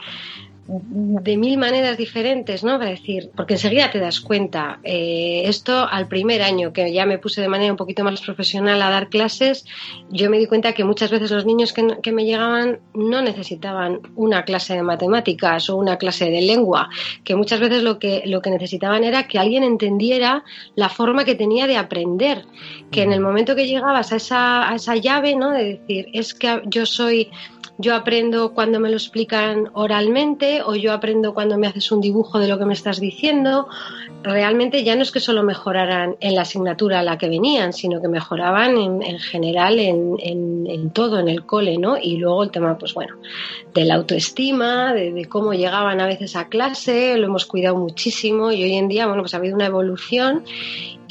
de 0.68 1.38
mil 1.38 1.58
maneras 1.58 1.98
diferentes, 1.98 2.64
¿no? 2.64 2.78
Para 2.78 2.92
decir, 2.92 3.32
porque 3.36 3.56
enseguida 3.56 3.92
te 3.92 4.00
das 4.00 4.22
cuenta. 4.22 4.80
Eh, 4.84 5.44
esto 5.46 5.88
al 5.88 6.08
primer 6.08 6.42
año, 6.42 6.72
que 6.72 6.94
ya 6.94 7.06
me 7.06 7.18
puse 7.18 7.42
de 7.42 7.48
manera 7.48 7.72
un 7.72 7.78
poquito 7.78 8.04
más 8.04 8.22
profesional 8.22 8.82
a 8.82 8.90
dar 8.90 9.10
clases, 9.10 9.66
yo 10.10 10.30
me 10.30 10.38
di 10.38 10.46
cuenta 10.46 10.74
que 10.74 10.84
muchas 10.84 11.12
veces 11.12 11.32
los 11.32 11.46
niños 11.46 11.74
que, 11.74 11.98
que 12.02 12.12
me 12.12 12.26
llegaban 12.26 12.80
no 12.94 13.22
necesitaban 13.22 14.00
una 14.16 14.46
clase 14.46 14.76
de 14.76 14.84
matemáticas 14.84 15.70
o 15.70 15.78
una 15.78 15.98
clase 15.98 16.30
de 16.30 16.42
lengua, 16.42 16.90
que 17.24 17.36
muchas 17.36 17.60
veces 17.60 17.84
lo 17.84 18.00
que, 18.00 18.24
lo 18.26 18.42
que 18.42 18.52
necesitaban 18.52 19.04
era 19.04 19.28
que 19.28 19.40
alguien 19.40 19.64
entendiera 19.64 20.44
la 20.76 20.90
forma 20.90 21.26
que 21.26 21.36
tenía 21.36 21.68
de 21.68 21.78
aprender, 21.78 22.46
que 22.92 23.02
en 23.02 23.12
el 23.12 23.20
momento 23.20 23.56
que 23.56 23.68
llegabas 23.68 24.14
a 24.14 24.18
esa, 24.18 24.70
a 24.70 24.76
esa 24.76 24.96
llave, 24.96 25.36
¿no? 25.36 25.52
De 25.52 25.80
decir, 25.80 26.08
es 26.14 26.34
que 26.34 26.62
yo 26.66 26.86
soy 26.86 27.30
yo 27.82 27.96
aprendo 27.96 28.54
cuando 28.54 28.80
me 28.80 28.90
lo 28.90 28.96
explican 28.96 29.70
oralmente 29.74 30.62
o 30.64 30.76
yo 30.76 30.94
aprendo 30.94 31.34
cuando 31.34 31.58
me 31.58 31.68
haces 31.68 31.92
un 31.92 32.00
dibujo 32.00 32.40
de 32.40 32.48
lo 32.48 32.58
que 32.58 32.66
me 32.66 32.74
estás 32.74 33.00
diciendo. 33.00 33.68
Realmente 34.24 34.84
ya 34.84 34.96
no 34.96 35.02
es 35.02 35.12
que 35.12 35.20
solo 35.20 35.42
mejoraran 35.42 36.16
en 36.20 36.36
la 36.36 36.44
asignatura 36.44 37.00
a 37.00 37.04
la 37.04 37.18
que 37.18 37.28
venían, 37.28 37.74
sino 37.74 38.00
que 38.00 38.08
mejoraban 38.08 38.78
en, 38.78 39.02
en 39.02 39.18
general 39.20 39.80
en, 39.80 40.92
todo, 40.92 41.20
en 41.20 41.28
el 41.28 41.46
cole, 41.46 41.78
¿no? 41.78 41.98
Y 41.98 42.18
luego 42.18 42.44
el 42.44 42.52
tema, 42.52 42.78
pues 42.78 42.94
bueno, 42.94 43.16
de 43.74 43.86
la 43.86 43.96
autoestima, 43.96 44.94
de, 44.94 45.12
de, 45.12 45.26
cómo 45.26 45.54
llegaban 45.54 46.00
a 46.02 46.06
veces 46.06 46.36
a 46.36 46.50
clase, 46.50 47.18
lo 47.18 47.28
hemos 47.28 47.46
cuidado 47.46 47.76
muchísimo 47.78 48.52
y 48.52 48.64
hoy 48.64 48.74
en 48.76 48.88
día, 48.88 49.08
bueno, 49.08 49.24
pues 49.24 49.34
ha 49.34 49.38
habido 49.38 49.56
una 49.56 49.66
evolución 49.66 50.44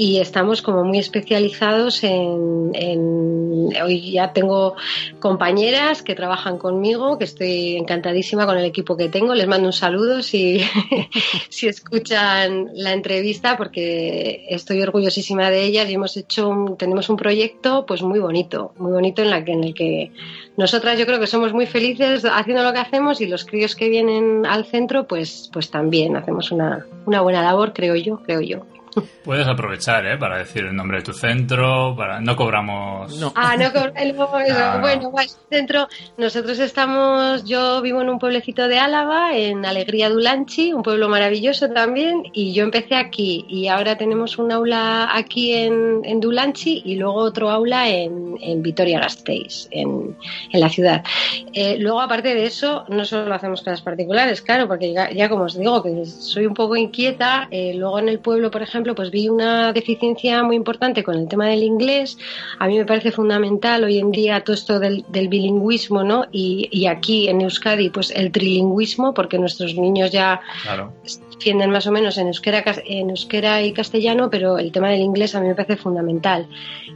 y 0.01 0.17
estamos 0.17 0.63
como 0.63 0.83
muy 0.83 0.99
especializados 0.99 2.03
en, 2.05 2.71
en, 2.73 3.69
hoy 3.85 4.13
ya 4.13 4.33
tengo 4.33 4.75
compañeras 5.19 6.01
que 6.01 6.15
trabajan 6.15 6.57
conmigo 6.57 7.19
que 7.19 7.25
estoy 7.25 7.77
encantadísima 7.77 8.47
con 8.47 8.57
el 8.57 8.65
equipo 8.65 8.97
que 8.97 9.11
tengo. 9.11 9.35
Les 9.35 9.47
mando 9.47 9.67
un 9.67 9.75
saludo 9.75 10.23
si, 10.23 10.63
si 11.51 11.69
escuchan 11.69 12.71
la 12.73 12.95
entrevista 12.95 13.59
porque 13.59 14.47
estoy 14.49 14.81
orgullosísima 14.81 15.51
de 15.51 15.65
ellas 15.65 15.91
y 15.91 15.93
hemos 15.93 16.17
hecho 16.17 16.49
un, 16.49 16.79
tenemos 16.79 17.11
un 17.11 17.19
proyecto 17.19 17.85
pues 17.85 18.01
muy 18.01 18.21
bonito 18.21 18.73
muy 18.79 18.93
bonito 18.93 19.21
en 19.21 19.29
la 19.29 19.45
que 19.45 19.53
en 19.53 19.65
el 19.65 19.75
que 19.75 20.13
nosotras 20.57 20.99
yo 20.99 21.05
creo 21.05 21.21
que 21.21 21.27
somos 21.27 21.53
muy 21.53 21.67
felices 21.67 22.25
haciendo 22.25 22.63
lo 22.63 22.73
que 22.73 22.79
hacemos 22.79 23.21
y 23.21 23.27
los 23.27 23.45
críos 23.45 23.77
que 23.77 23.91
vienen 23.91 24.47
al 24.47 24.65
centro 24.65 25.07
pues 25.07 25.51
pues 25.53 25.71
también 25.71 26.17
hacemos 26.17 26.53
una, 26.53 26.87
una 27.05 27.21
buena 27.21 27.43
labor 27.43 27.75
creo 27.75 27.97
yo 27.97 28.23
creo 28.23 28.41
yo 28.41 28.70
Puedes 29.25 29.47
aprovechar, 29.47 30.07
¿eh? 30.07 30.19
Para 30.19 30.39
decir 30.39 30.65
el 30.65 30.75
nombre 30.75 30.99
de 30.99 31.05
tu 31.05 31.13
centro, 31.13 31.95
para 31.97 32.21
no 32.21 32.37
cobramos... 32.37 33.17
No. 33.19 33.33
Ah, 33.35 33.57
no 33.57 33.73
cobramos... 33.73 34.49
No, 34.49 34.81
bueno, 34.81 35.11
pues, 35.11 35.39
centro... 35.49 35.89
Nosotros 36.17 36.59
estamos... 36.59 37.45
Yo 37.45 37.81
vivo 37.83 38.03
en 38.03 38.09
un 38.09 38.19
pueblecito 38.19 38.69
de 38.69 38.79
Álava, 38.79 39.37
en 39.37 39.65
Alegría 39.65 40.11
Dulanchi, 40.11 40.73
un 40.73 40.83
pueblo 40.83 41.09
maravilloso 41.09 41.69
también, 41.69 42.23
y 42.33 42.53
yo 42.53 42.65
empecé 42.65 42.97
aquí, 42.97 43.45
y 43.49 43.69
ahora 43.69 43.97
tenemos 43.97 44.39
un 44.39 44.53
aula 44.53 45.09
aquí 45.13 45.53
en, 45.53 46.01
en 46.05 46.21
Dulanchi 46.21 46.83
y 46.85 46.97
luego 46.97 47.17
otro 47.17 47.51
aula 47.51 47.89
en, 47.89 48.37
en 48.41 48.63
Vitoria-Gasteiz, 48.63 49.69
en, 49.71 50.17
en, 50.53 50.61
la 50.61 50.69
ciudad. 50.69 51.05
Eh, 51.53 51.77
luego, 51.79 52.01
aparte 52.01 52.35
de 52.35 52.47
eso, 52.47 52.85
no 52.89 53.05
solo 53.05 53.35
hacemos 53.35 53.63
clases 53.63 53.83
particulares, 53.83 54.43
claro, 54.43 54.67
porque 54.67 54.93
ya, 54.93 55.11
ya 55.11 55.29
como 55.29 55.45
os 55.45 55.59
digo, 55.59 55.83
que 55.83 56.05
soy 56.07 56.47
un 56.47 56.55
poco 56.55 56.77
inquieta, 56.77 57.49
eh, 57.51 57.75
luego 57.75 57.99
en 57.99 58.09
el 58.09 58.19
pueblo, 58.19 58.51
por 58.51 58.63
ejemplo, 58.63 58.80
pues 58.95 59.11
vi 59.11 59.29
una 59.29 59.73
deficiencia 59.73 60.43
muy 60.43 60.57
importante 60.57 61.05
con 61.05 61.17
el 61.17 61.29
tema 61.29 61.47
del 61.47 61.63
inglés. 61.63 62.19
A 62.59 62.67
mí 62.67 62.79
me 62.79 62.85
parece 62.85 63.13
fundamental 63.13 63.85
hoy 63.85 63.99
en 63.99 64.11
día 64.11 64.43
todo 64.43 64.55
esto 64.55 64.79
del, 64.79 65.05
del 65.09 65.29
bilingüismo, 65.29 66.03
¿no? 66.03 66.27
Y, 66.33 66.69
y, 66.71 66.87
aquí 66.87 67.29
en 67.29 67.41
Euskadi, 67.41 67.91
pues 67.91 68.11
el 68.11 68.33
trilingüismo, 68.33 69.15
porque 69.15 69.39
nuestros 69.39 69.75
niños 69.75 70.11
ya 70.11 70.41
claro. 70.63 70.93
defienden 71.33 71.71
más 71.71 71.87
o 71.87 71.93
menos 71.93 72.19
en 72.19 72.27
euskera, 72.29 72.65
en 72.85 73.11
euskera 73.11 73.63
y 73.63 73.73
castellano, 73.73 74.31
pero 74.31 74.59
el 74.59 74.73
tema 74.73 74.91
del 74.91 75.01
inglés 75.01 75.35
a 75.35 75.41
mí 75.41 75.49
me 75.49 75.55
parece 75.55 75.77
fundamental. 75.77 76.49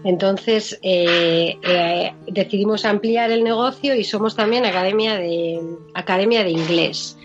Entonces 0.04 0.78
eh, 0.82 1.56
eh, 1.62 2.12
decidimos 2.26 2.84
ampliar 2.84 3.30
el 3.30 3.42
negocio 3.42 3.94
y 3.94 4.04
somos 4.04 4.36
también 4.36 4.66
academia 4.66 5.16
de 5.16 5.60
academia 5.94 6.44
de 6.44 6.50
inglés. 6.50 7.16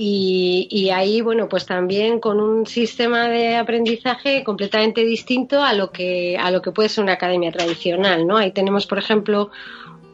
Y, 0.00 0.68
y, 0.70 0.90
ahí, 0.90 1.22
bueno, 1.22 1.48
pues 1.48 1.66
también 1.66 2.20
con 2.20 2.38
un 2.38 2.66
sistema 2.66 3.28
de 3.28 3.56
aprendizaje 3.56 4.44
completamente 4.44 5.04
distinto 5.04 5.60
a 5.60 5.72
lo 5.72 5.90
que, 5.90 6.38
a 6.38 6.52
lo 6.52 6.62
que 6.62 6.70
puede 6.70 6.88
ser 6.88 7.02
una 7.02 7.14
academia 7.14 7.50
tradicional, 7.50 8.24
¿no? 8.24 8.36
Ahí 8.36 8.52
tenemos, 8.52 8.86
por 8.86 8.98
ejemplo, 8.98 9.50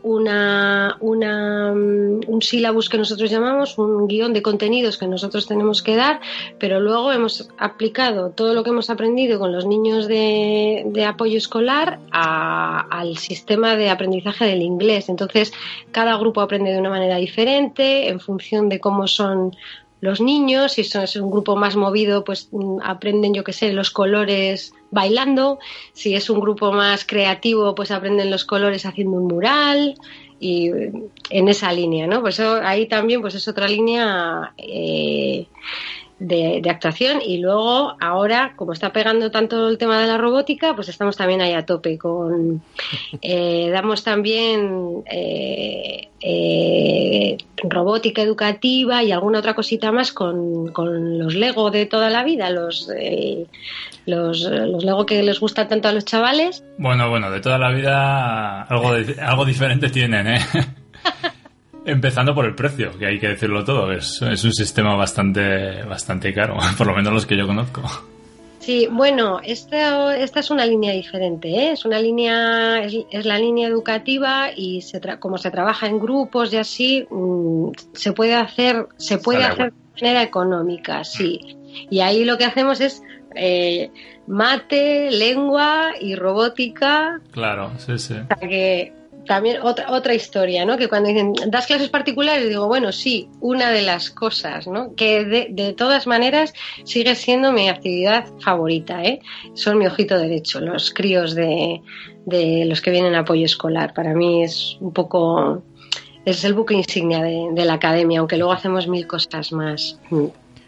una, 0.04 0.98
una, 1.00 1.72
un 1.72 2.38
sílabus 2.42 2.90
que 2.90 2.98
nosotros 2.98 3.30
llamamos, 3.30 3.78
un 3.78 4.06
guion 4.06 4.34
de 4.34 4.42
contenidos 4.42 4.98
que 4.98 5.06
nosotros 5.06 5.46
tenemos 5.46 5.82
que 5.82 5.96
dar, 5.96 6.20
pero 6.58 6.78
luego 6.78 7.10
hemos 7.10 7.48
aplicado 7.56 8.30
todo 8.30 8.52
lo 8.52 8.62
que 8.62 8.70
hemos 8.70 8.90
aprendido 8.90 9.38
con 9.38 9.50
los 9.50 9.64
niños 9.64 10.06
de, 10.06 11.04
apoyo 11.08 11.38
escolar 11.38 12.00
al 12.12 13.16
sistema 13.16 13.76
de 13.76 13.88
aprendizaje 13.88 14.44
del 14.44 14.60
inglés. 14.60 15.08
Entonces, 15.08 15.52
cada 15.90 16.16
grupo 16.18 16.42
aprende 16.42 16.72
de 16.72 16.78
una 16.78 16.90
manera 16.90 17.16
diferente 17.16 18.08
en 18.08 18.20
función 18.20 18.68
de 18.68 18.80
cómo 18.80 19.06
son 19.06 19.56
los 20.02 20.20
niños, 20.20 20.72
si 20.72 20.84
son, 20.84 21.04
es 21.04 21.16
un 21.16 21.30
grupo 21.30 21.56
más 21.56 21.76
movido, 21.76 22.24
pues 22.24 22.50
aprenden, 22.82 23.32
yo 23.32 23.42
que 23.42 23.54
sé, 23.54 23.72
los 23.72 23.90
colores 23.90 24.74
bailando, 24.94 25.58
si 25.92 26.14
es 26.14 26.30
un 26.30 26.40
grupo 26.40 26.72
más 26.72 27.04
creativo, 27.04 27.74
pues 27.74 27.90
aprenden 27.90 28.30
los 28.30 28.44
colores 28.44 28.86
haciendo 28.86 29.18
un 29.18 29.26
mural 29.26 29.96
y 30.40 30.70
en 31.30 31.48
esa 31.48 31.72
línea, 31.72 32.06
¿no? 32.06 32.20
Pues 32.20 32.38
eso, 32.38 32.60
ahí 32.62 32.86
también 32.86 33.20
pues 33.20 33.34
es 33.34 33.46
otra 33.48 33.68
línea 33.68 34.54
eh, 34.56 35.46
de, 36.18 36.60
de, 36.62 36.70
actuación 36.70 37.20
y 37.20 37.38
luego 37.38 37.96
ahora 38.00 38.52
como 38.56 38.72
está 38.72 38.92
pegando 38.92 39.30
tanto 39.30 39.68
el 39.68 39.78
tema 39.78 40.00
de 40.00 40.06
la 40.06 40.16
robótica 40.16 40.74
pues 40.74 40.88
estamos 40.88 41.16
también 41.16 41.40
ahí 41.40 41.52
a 41.52 41.66
tope 41.66 41.98
con 41.98 42.62
eh, 43.22 43.68
damos 43.72 44.04
también 44.04 45.02
eh, 45.10 46.08
eh, 46.20 47.36
robótica 47.64 48.22
educativa 48.22 49.02
y 49.02 49.10
alguna 49.10 49.40
otra 49.40 49.54
cosita 49.54 49.90
más 49.90 50.12
con, 50.12 50.68
con 50.72 51.18
los 51.18 51.34
Lego 51.34 51.70
de 51.70 51.86
toda 51.86 52.10
la 52.10 52.22
vida 52.22 52.48
los 52.50 52.88
los, 54.06 54.42
los 54.42 54.84
Lego 54.84 55.06
que 55.06 55.22
les 55.22 55.40
gustan 55.40 55.66
tanto 55.66 55.88
a 55.88 55.92
los 55.92 56.04
chavales. 56.04 56.62
Bueno 56.78 57.08
bueno 57.10 57.30
de 57.30 57.40
toda 57.40 57.58
la 57.58 57.70
vida 57.70 58.62
algo 58.62 58.92
algo 59.20 59.44
diferente 59.44 59.88
tienen 59.90 60.28
eh 60.28 60.38
Empezando 61.84 62.34
por 62.34 62.46
el 62.46 62.54
precio, 62.54 62.96
que 62.98 63.06
hay 63.06 63.18
que 63.18 63.28
decirlo 63.28 63.64
todo, 63.64 63.92
es, 63.92 64.22
es, 64.22 64.44
un 64.44 64.52
sistema 64.52 64.94
bastante, 64.96 65.82
bastante 65.82 66.32
caro, 66.32 66.56
por 66.78 66.86
lo 66.86 66.94
menos 66.94 67.12
los 67.12 67.26
que 67.26 67.36
yo 67.36 67.46
conozco. 67.46 67.82
Sí, 68.60 68.88
bueno, 68.90 69.40
esta, 69.44 70.16
esta 70.16 70.40
es 70.40 70.50
una 70.50 70.64
línea 70.64 70.92
diferente, 70.92 71.48
¿eh? 71.48 71.72
es 71.72 71.84
una 71.84 72.00
línea, 72.00 72.82
es, 72.82 72.94
es, 73.10 73.26
la 73.26 73.38
línea 73.38 73.68
educativa 73.68 74.48
y 74.56 74.80
se 74.80 74.98
como 75.18 75.36
se 75.36 75.50
trabaja 75.50 75.86
en 75.86 75.98
grupos 75.98 76.50
y 76.54 76.56
así, 76.56 77.06
mmm, 77.10 77.72
se 77.92 78.12
puede 78.12 78.34
hacer, 78.34 78.86
se 78.96 79.18
puede 79.18 79.42
Sale 79.42 79.52
hacer 79.52 79.72
de 79.72 80.00
manera 80.00 80.22
económica, 80.22 81.04
sí. 81.04 81.58
Y 81.90 82.00
ahí 82.00 82.24
lo 82.24 82.38
que 82.38 82.46
hacemos 82.46 82.80
es 82.80 83.02
eh, 83.34 83.90
mate, 84.26 85.10
lengua 85.10 85.92
y 86.00 86.14
robótica. 86.14 87.20
Claro, 87.32 87.72
sí, 87.78 87.98
sí. 87.98 88.14
O 88.14 88.26
sea 88.26 88.48
que 88.48 88.92
también 89.26 89.62
otra, 89.62 89.90
otra 89.90 90.14
historia, 90.14 90.64
¿no? 90.64 90.76
Que 90.76 90.88
cuando 90.88 91.08
dicen, 91.08 91.32
¿das 91.48 91.66
clases 91.66 91.88
particulares? 91.88 92.48
Digo, 92.48 92.66
bueno, 92.66 92.92
sí, 92.92 93.28
una 93.40 93.70
de 93.70 93.82
las 93.82 94.10
cosas, 94.10 94.66
¿no? 94.66 94.94
Que 94.94 95.24
de, 95.24 95.48
de 95.50 95.72
todas 95.72 96.06
maneras 96.06 96.52
sigue 96.84 97.14
siendo 97.14 97.52
mi 97.52 97.68
actividad 97.68 98.26
favorita, 98.40 99.02
¿eh? 99.02 99.20
Son 99.54 99.78
mi 99.78 99.86
ojito 99.86 100.18
derecho, 100.18 100.60
los 100.60 100.92
críos 100.92 101.34
de, 101.34 101.80
de 102.26 102.64
los 102.66 102.80
que 102.80 102.90
vienen 102.90 103.14
a 103.14 103.20
apoyo 103.20 103.44
escolar. 103.44 103.94
Para 103.94 104.14
mí 104.14 104.44
es 104.44 104.76
un 104.80 104.92
poco, 104.92 105.62
es 106.24 106.44
el 106.44 106.54
buque 106.54 106.74
insignia 106.74 107.22
de, 107.22 107.48
de 107.52 107.64
la 107.64 107.74
academia, 107.74 108.20
aunque 108.20 108.36
luego 108.36 108.52
hacemos 108.52 108.88
mil 108.88 109.06
cosas 109.06 109.52
más. 109.52 109.98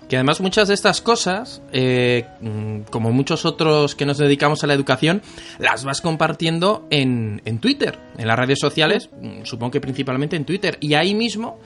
Que 0.08 0.16
además 0.16 0.40
muchas 0.40 0.68
de 0.68 0.74
estas 0.74 1.00
cosas, 1.00 1.62
eh, 1.72 2.26
mm, 2.40 2.80
como 2.90 3.10
muchos 3.12 3.44
otros 3.44 3.94
que 3.94 4.06
nos 4.06 4.18
dedicamos 4.18 4.62
a 4.62 4.66
la 4.68 4.74
educación, 4.74 5.22
las 5.58 5.84
vas 5.84 6.00
compartiendo 6.00 6.86
en, 6.90 7.42
en 7.44 7.58
Twitter, 7.58 7.98
en 8.16 8.26
las 8.28 8.38
redes 8.38 8.58
sociales, 8.60 9.10
mm, 9.20 9.44
supongo 9.44 9.72
que 9.72 9.80
principalmente 9.80 10.36
en 10.36 10.44
Twitter. 10.44 10.78
Y 10.80 10.94
ahí 10.94 11.14
mismo 11.14 11.58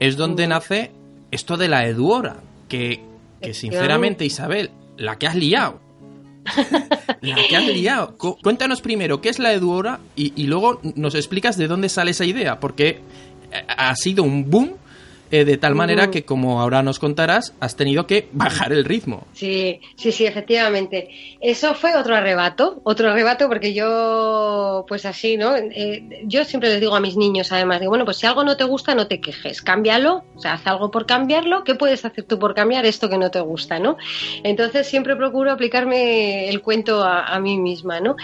es 0.00 0.16
donde 0.16 0.46
nace 0.46 0.92
esto 1.30 1.56
de 1.56 1.68
la 1.68 1.86
Eduora, 1.86 2.36
que, 2.68 3.02
que 3.42 3.54
sinceramente 3.54 4.24
Isabel, 4.24 4.70
la 4.96 5.18
que 5.18 5.26
has 5.26 5.34
liado. 5.34 5.80
la 7.20 7.36
que 7.48 7.56
has 7.56 7.66
liado. 7.66 8.16
Cu- 8.16 8.36
Cuéntanos 8.42 8.80
primero 8.80 9.20
qué 9.20 9.28
es 9.30 9.38
la 9.38 9.52
Eduora 9.52 10.00
y, 10.16 10.32
y 10.40 10.46
luego 10.46 10.80
nos 10.94 11.14
explicas 11.14 11.56
de 11.56 11.68
dónde 11.68 11.88
sale 11.88 12.10
esa 12.12 12.24
idea, 12.24 12.60
porque 12.60 12.88
eh, 12.88 13.00
ha 13.68 13.94
sido 13.96 14.22
un 14.22 14.50
boom 14.50 14.72
eh, 15.30 15.44
de 15.44 15.56
tal 15.56 15.74
manera 15.74 16.10
que, 16.10 16.24
como 16.24 16.60
ahora 16.60 16.82
nos 16.82 16.98
contarás, 16.98 17.54
has 17.60 17.76
tenido 17.76 18.06
que 18.06 18.28
bajar 18.32 18.72
el 18.72 18.84
ritmo. 18.84 19.26
Sí, 19.32 19.80
sí, 19.96 20.12
sí, 20.12 20.26
efectivamente. 20.26 21.08
Eso 21.40 21.74
fue 21.74 21.96
otro 21.96 22.14
arrebato, 22.14 22.80
otro 22.84 23.10
arrebato 23.10 23.48
porque 23.48 23.74
yo, 23.74 24.84
pues 24.88 25.06
así, 25.06 25.36
¿no? 25.36 25.56
Eh, 25.56 26.22
yo 26.24 26.44
siempre 26.44 26.70
les 26.70 26.80
digo 26.80 26.94
a 26.94 27.00
mis 27.00 27.16
niños, 27.16 27.52
además, 27.52 27.80
digo, 27.80 27.90
bueno, 27.90 28.04
pues 28.04 28.18
si 28.18 28.26
algo 28.26 28.44
no 28.44 28.56
te 28.56 28.64
gusta, 28.64 28.94
no 28.94 29.06
te 29.06 29.20
quejes, 29.20 29.62
cámbialo, 29.62 30.24
o 30.34 30.40
sea, 30.40 30.54
haz 30.54 30.66
algo 30.66 30.90
por 30.90 31.06
cambiarlo, 31.06 31.64
¿qué 31.64 31.74
puedes 31.74 32.04
hacer 32.04 32.24
tú 32.24 32.38
por 32.38 32.54
cambiar 32.54 32.86
esto 32.86 33.08
que 33.08 33.18
no 33.18 33.30
te 33.30 33.40
gusta, 33.40 33.78
¿no? 33.78 33.96
Entonces 34.42 34.86
siempre 34.86 35.16
procuro 35.16 35.52
aplicarme 35.52 36.48
el 36.48 36.60
cuento 36.62 37.02
a, 37.02 37.24
a 37.24 37.40
mí 37.40 37.58
misma, 37.58 38.00
¿no? 38.00 38.16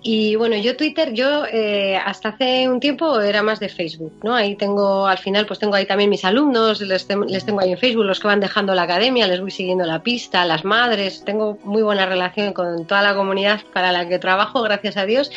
Y 0.00 0.36
bueno, 0.36 0.56
yo 0.56 0.76
Twitter, 0.76 1.12
yo 1.12 1.44
eh, 1.46 1.96
hasta 1.96 2.30
hace 2.30 2.68
un 2.68 2.78
tiempo 2.78 3.20
era 3.20 3.42
más 3.42 3.58
de 3.58 3.68
Facebook, 3.68 4.12
¿no? 4.22 4.34
Ahí 4.34 4.54
tengo, 4.54 5.06
al 5.06 5.18
final, 5.18 5.44
pues 5.44 5.58
tengo 5.58 5.74
ahí 5.74 5.86
también 5.86 6.08
mis 6.08 6.24
alumnos, 6.24 6.47
les, 6.52 7.08
tem- 7.08 7.26
les 7.28 7.44
tengo 7.44 7.60
ahí 7.60 7.72
en 7.72 7.78
Facebook, 7.78 8.04
los 8.04 8.20
que 8.20 8.26
van 8.26 8.40
dejando 8.40 8.74
la 8.74 8.82
academia, 8.82 9.26
les 9.26 9.40
voy 9.40 9.50
siguiendo 9.50 9.84
la 9.84 10.02
pista, 10.02 10.44
las 10.44 10.64
madres, 10.64 11.24
tengo 11.24 11.58
muy 11.64 11.82
buena 11.82 12.06
relación 12.06 12.52
con 12.52 12.86
toda 12.86 13.02
la 13.02 13.14
comunidad 13.14 13.60
para 13.72 13.92
la 13.92 14.08
que 14.08 14.18
trabajo, 14.18 14.62
gracias 14.62 14.96
a 14.96 15.04
Dios, 15.04 15.30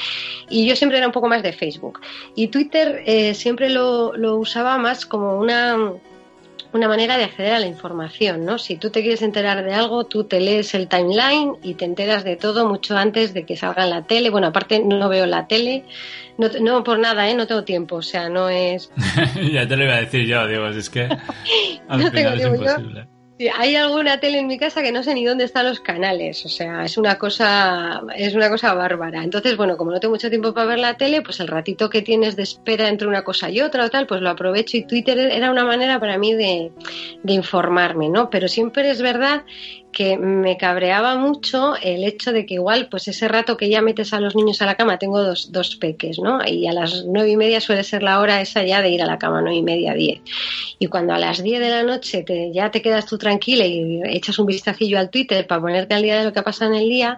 y 0.49 0.65
yo 0.67 0.75
siempre 0.75 0.97
era 0.97 1.07
un 1.07 1.13
poco 1.13 1.27
más 1.27 1.43
de 1.43 1.53
Facebook. 1.53 1.99
Y 2.35 2.47
Twitter 2.47 3.03
eh, 3.05 3.33
siempre 3.33 3.69
lo, 3.69 4.15
lo 4.15 4.37
usaba 4.37 4.77
más 4.77 5.05
como 5.05 5.37
una 5.37 5.75
una 6.73 6.87
manera 6.87 7.17
de 7.17 7.25
acceder 7.25 7.53
a 7.53 7.59
la 7.59 7.67
información, 7.67 8.45
¿no? 8.45 8.57
Si 8.57 8.77
tú 8.77 8.89
te 8.89 9.01
quieres 9.01 9.21
enterar 9.21 9.63
de 9.63 9.73
algo, 9.73 10.05
tú 10.05 10.23
te 10.23 10.39
lees 10.39 10.73
el 10.73 10.87
timeline 10.87 11.55
y 11.61 11.73
te 11.75 11.85
enteras 11.85 12.23
de 12.23 12.35
todo 12.35 12.67
mucho 12.67 12.97
antes 12.97 13.33
de 13.33 13.45
que 13.45 13.57
salga 13.57 13.83
en 13.83 13.89
la 13.89 14.03
tele. 14.03 14.29
Bueno, 14.29 14.47
aparte 14.47 14.79
no 14.79 15.09
veo 15.09 15.25
la 15.25 15.47
tele, 15.47 15.83
no, 16.37 16.47
no 16.61 16.83
por 16.83 16.99
nada, 16.99 17.29
¿eh? 17.29 17.35
No 17.35 17.47
tengo 17.47 17.63
tiempo, 17.63 17.97
o 17.97 18.01
sea, 18.01 18.29
no 18.29 18.49
es... 18.49 18.91
ya 19.51 19.67
te 19.67 19.75
lo 19.75 19.83
iba 19.83 19.95
a 19.95 20.01
decir 20.01 20.25
yo, 20.25 20.47
digo, 20.47 20.67
es 20.67 20.89
que 20.89 21.09
al 21.87 21.99
No 21.99 22.11
tengo 22.11 22.29
es 22.29 22.59
yo. 22.59 23.03
Hay 23.57 23.75
alguna 23.75 24.19
tele 24.19 24.39
en 24.39 24.47
mi 24.47 24.57
casa 24.57 24.81
que 24.81 24.91
no 24.91 25.03
sé 25.03 25.13
ni 25.13 25.25
dónde 25.25 25.45
están 25.45 25.65
los 25.65 25.79
canales, 25.79 26.45
o 26.45 26.49
sea, 26.49 26.83
es 26.83 26.97
una 26.97 27.17
cosa, 27.17 28.01
es 28.15 28.33
una 28.35 28.49
cosa 28.49 28.73
bárbara. 28.73 29.23
Entonces, 29.23 29.57
bueno, 29.57 29.77
como 29.77 29.91
no 29.91 29.99
tengo 29.99 30.13
mucho 30.13 30.29
tiempo 30.29 30.53
para 30.53 30.67
ver 30.67 30.79
la 30.79 30.97
tele, 30.97 31.21
pues 31.21 31.39
el 31.39 31.47
ratito 31.47 31.89
que 31.89 32.01
tienes 32.01 32.35
de 32.35 32.43
espera 32.43 32.89
entre 32.89 33.07
una 33.07 33.23
cosa 33.23 33.49
y 33.49 33.61
otra 33.61 33.85
o 33.85 33.89
tal, 33.89 34.07
pues 34.07 34.21
lo 34.21 34.29
aprovecho 34.29 34.77
y 34.77 34.83
Twitter 34.83 35.17
era 35.17 35.51
una 35.51 35.65
manera 35.65 35.99
para 35.99 36.17
mí 36.17 36.33
de, 36.33 36.71
de 37.23 37.33
informarme, 37.33 38.09
¿no? 38.09 38.29
Pero 38.29 38.47
siempre 38.47 38.89
es 38.89 39.01
verdad 39.01 39.43
que 39.91 40.17
me 40.17 40.57
cabreaba 40.57 41.17
mucho 41.17 41.73
el 41.81 42.03
hecho 42.05 42.31
de 42.31 42.45
que 42.45 42.53
igual, 42.55 42.87
pues 42.89 43.07
ese 43.09 43.27
rato 43.27 43.57
que 43.57 43.69
ya 43.69 43.81
metes 43.81 44.13
a 44.13 44.19
los 44.21 44.35
niños 44.35 44.61
a 44.61 44.65
la 44.65 44.75
cama, 44.75 44.97
tengo 44.97 45.21
dos, 45.21 45.51
dos 45.51 45.75
peques, 45.75 46.17
¿no? 46.19 46.39
Y 46.47 46.65
a 46.67 46.73
las 46.73 47.03
nueve 47.05 47.29
y 47.31 47.35
media 47.37 47.59
suele 47.59 47.83
ser 47.83 48.01
la 48.01 48.19
hora 48.21 48.39
esa 48.41 48.63
ya 48.63 48.81
de 48.81 48.89
ir 48.89 49.01
a 49.01 49.05
la 49.05 49.17
cama, 49.19 49.41
nueve 49.41 49.57
y 49.57 49.63
media, 49.63 49.93
diez. 49.93 50.21
Y 50.79 50.87
cuando 50.87 51.13
a 51.13 51.19
las 51.19 51.43
diez 51.43 51.59
de 51.59 51.69
la 51.69 51.83
noche 51.83 52.23
te, 52.23 52.51
ya 52.53 52.71
te 52.71 52.81
quedas 52.81 53.05
tú 53.05 53.17
tranquila 53.17 53.65
y 53.65 54.01
echas 54.05 54.39
un 54.39 54.45
vistacillo 54.47 54.97
al 54.97 55.09
Twitter 55.09 55.45
para 55.45 55.59
ponerte 55.61 55.93
al 55.93 56.01
día 56.03 56.17
de 56.19 56.23
lo 56.25 56.33
que 56.33 56.39
ha 56.39 56.43
pasado 56.43 56.71
en 56.73 56.79
el 56.79 56.89
día, 56.89 57.17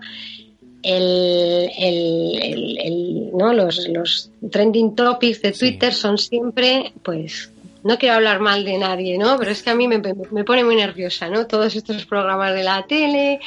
el, 0.81 1.69
el- 1.77 2.39
el- 2.43 2.77
el- 2.79 3.31
¿no? 3.37 3.53
los, 3.53 3.87
los 3.87 4.31
trending 4.51 4.95
topics 4.95 5.41
de 5.41 5.53
Sí. 5.53 5.59
Twitter 5.59 5.93
son 5.93 6.17
siempre, 6.17 6.91
pues, 7.03 7.52
no 7.83 7.97
quiero 7.97 8.15
hablar 8.15 8.39
mal 8.39 8.63
de 8.65 8.77
nadie, 8.77 9.17
¿no? 9.17 9.37
Pero 9.37 9.51
es 9.51 9.61
que 9.63 9.69
a 9.69 9.75
mí 9.75 9.87
me, 9.87 9.97
me- 9.99 10.43
pone 10.43 10.63
muy 10.63 10.75
nerviosa, 10.75 11.29
¿no? 11.29 11.45
Todos 11.47 11.75
estos 11.75 12.05
programas 12.05 12.53
de 12.53 12.63
la 12.63 12.85
tele, 12.87 13.39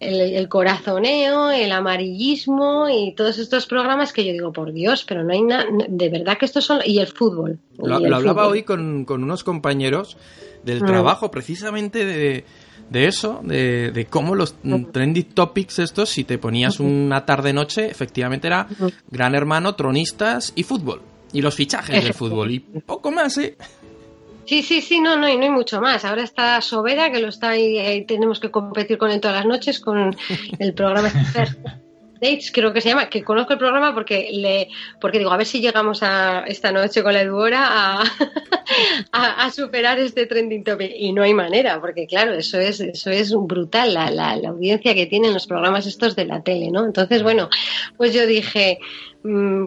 el, 0.00 0.20
el 0.20 0.48
corazoneo, 0.48 1.50
el 1.50 1.70
amarillismo 1.72 2.88
y 2.88 3.14
todos 3.14 3.38
estos 3.38 3.66
programas 3.66 4.12
que 4.12 4.24
yo 4.24 4.32
digo, 4.32 4.52
por 4.52 4.72
Dios, 4.72 5.04
pero 5.06 5.22
no 5.24 5.32
hay 5.32 5.42
nada, 5.42 5.66
de 5.88 6.08
verdad 6.08 6.36
que 6.38 6.46
estos 6.46 6.64
son, 6.64 6.80
y 6.84 6.98
el 6.98 7.06
fútbol. 7.08 7.58
Lo, 7.78 8.00
y 8.00 8.04
el 8.04 8.10
lo 8.10 8.16
hablaba 8.16 8.42
fútbol. 8.42 8.52
hoy 8.56 8.62
con, 8.62 9.04
con 9.04 9.22
unos 9.22 9.44
compañeros 9.44 10.16
del 10.62 10.82
Mm. 10.82 10.86
trabajo, 10.86 11.30
precisamente 11.30 12.04
de, 12.04 12.44
de 12.90 13.06
eso, 13.06 13.40
de, 13.44 13.92
de 13.92 14.06
cómo 14.06 14.34
los 14.34 14.54
trending 14.92 15.24
topics 15.34 15.78
estos, 15.78 16.08
si 16.10 16.24
te 16.24 16.38
ponías 16.38 16.80
una 16.80 17.24
tarde-noche, 17.24 17.86
efectivamente 17.90 18.48
era 18.48 18.66
Gran 19.10 19.34
Hermano, 19.34 19.74
tronistas 19.76 20.52
y 20.56 20.62
fútbol. 20.64 21.02
Y 21.32 21.42
los 21.42 21.54
fichajes 21.54 22.02
del 22.02 22.14
fútbol. 22.14 22.50
Y 22.50 22.60
poco 22.60 23.10
más, 23.10 23.36
¿eh? 23.38 23.56
Sí, 24.46 24.62
sí, 24.62 24.80
sí, 24.80 25.00
no, 25.00 25.16
no, 25.16 25.28
y 25.28 25.36
no 25.36 25.42
hay 25.42 25.50
mucho 25.50 25.80
más. 25.80 26.04
Ahora 26.04 26.22
está 26.22 26.60
Sobera, 26.60 27.10
que 27.10 27.20
lo 27.20 27.28
está 27.28 27.50
ahí, 27.50 28.04
tenemos 28.06 28.38
que 28.38 28.50
competir 28.50 28.96
con 28.96 29.10
él 29.10 29.20
todas 29.20 29.38
las 29.38 29.46
noches 29.46 29.80
con 29.80 30.16
el 30.58 30.72
programa 30.72 31.10
Dates, 32.20 32.50
creo 32.50 32.72
que 32.72 32.80
se 32.80 32.88
llama, 32.88 33.10
que 33.10 33.22
conozco 33.22 33.52
el 33.52 33.58
programa 33.58 33.94
porque 33.94 34.30
le, 34.32 34.68
porque 35.00 35.18
digo, 35.18 35.30
a 35.32 35.36
ver 35.36 35.46
si 35.46 35.60
llegamos 35.60 36.02
a 36.02 36.44
esta 36.46 36.72
noche 36.72 37.02
con 37.02 37.12
la 37.12 37.20
Eduora 37.20 37.66
a, 37.68 38.04
a, 39.12 39.50
superar 39.50 39.98
este 39.98 40.26
trending 40.26 40.64
topic. 40.64 40.92
Y 40.96 41.12
no 41.12 41.22
hay 41.22 41.34
manera, 41.34 41.80
porque 41.80 42.06
claro, 42.06 42.32
eso 42.32 42.58
es, 42.58 42.80
eso 42.80 43.10
es 43.10 43.34
brutal, 43.34 43.94
la, 43.94 44.10
la, 44.10 44.36
la 44.36 44.48
audiencia 44.50 44.94
que 44.94 45.06
tienen 45.06 45.34
los 45.34 45.46
programas 45.46 45.86
estos 45.86 46.16
de 46.16 46.24
la 46.24 46.42
tele, 46.42 46.70
¿no? 46.70 46.84
Entonces, 46.86 47.22
bueno, 47.22 47.48
pues 47.96 48.14
yo 48.14 48.26
dije, 48.26 48.78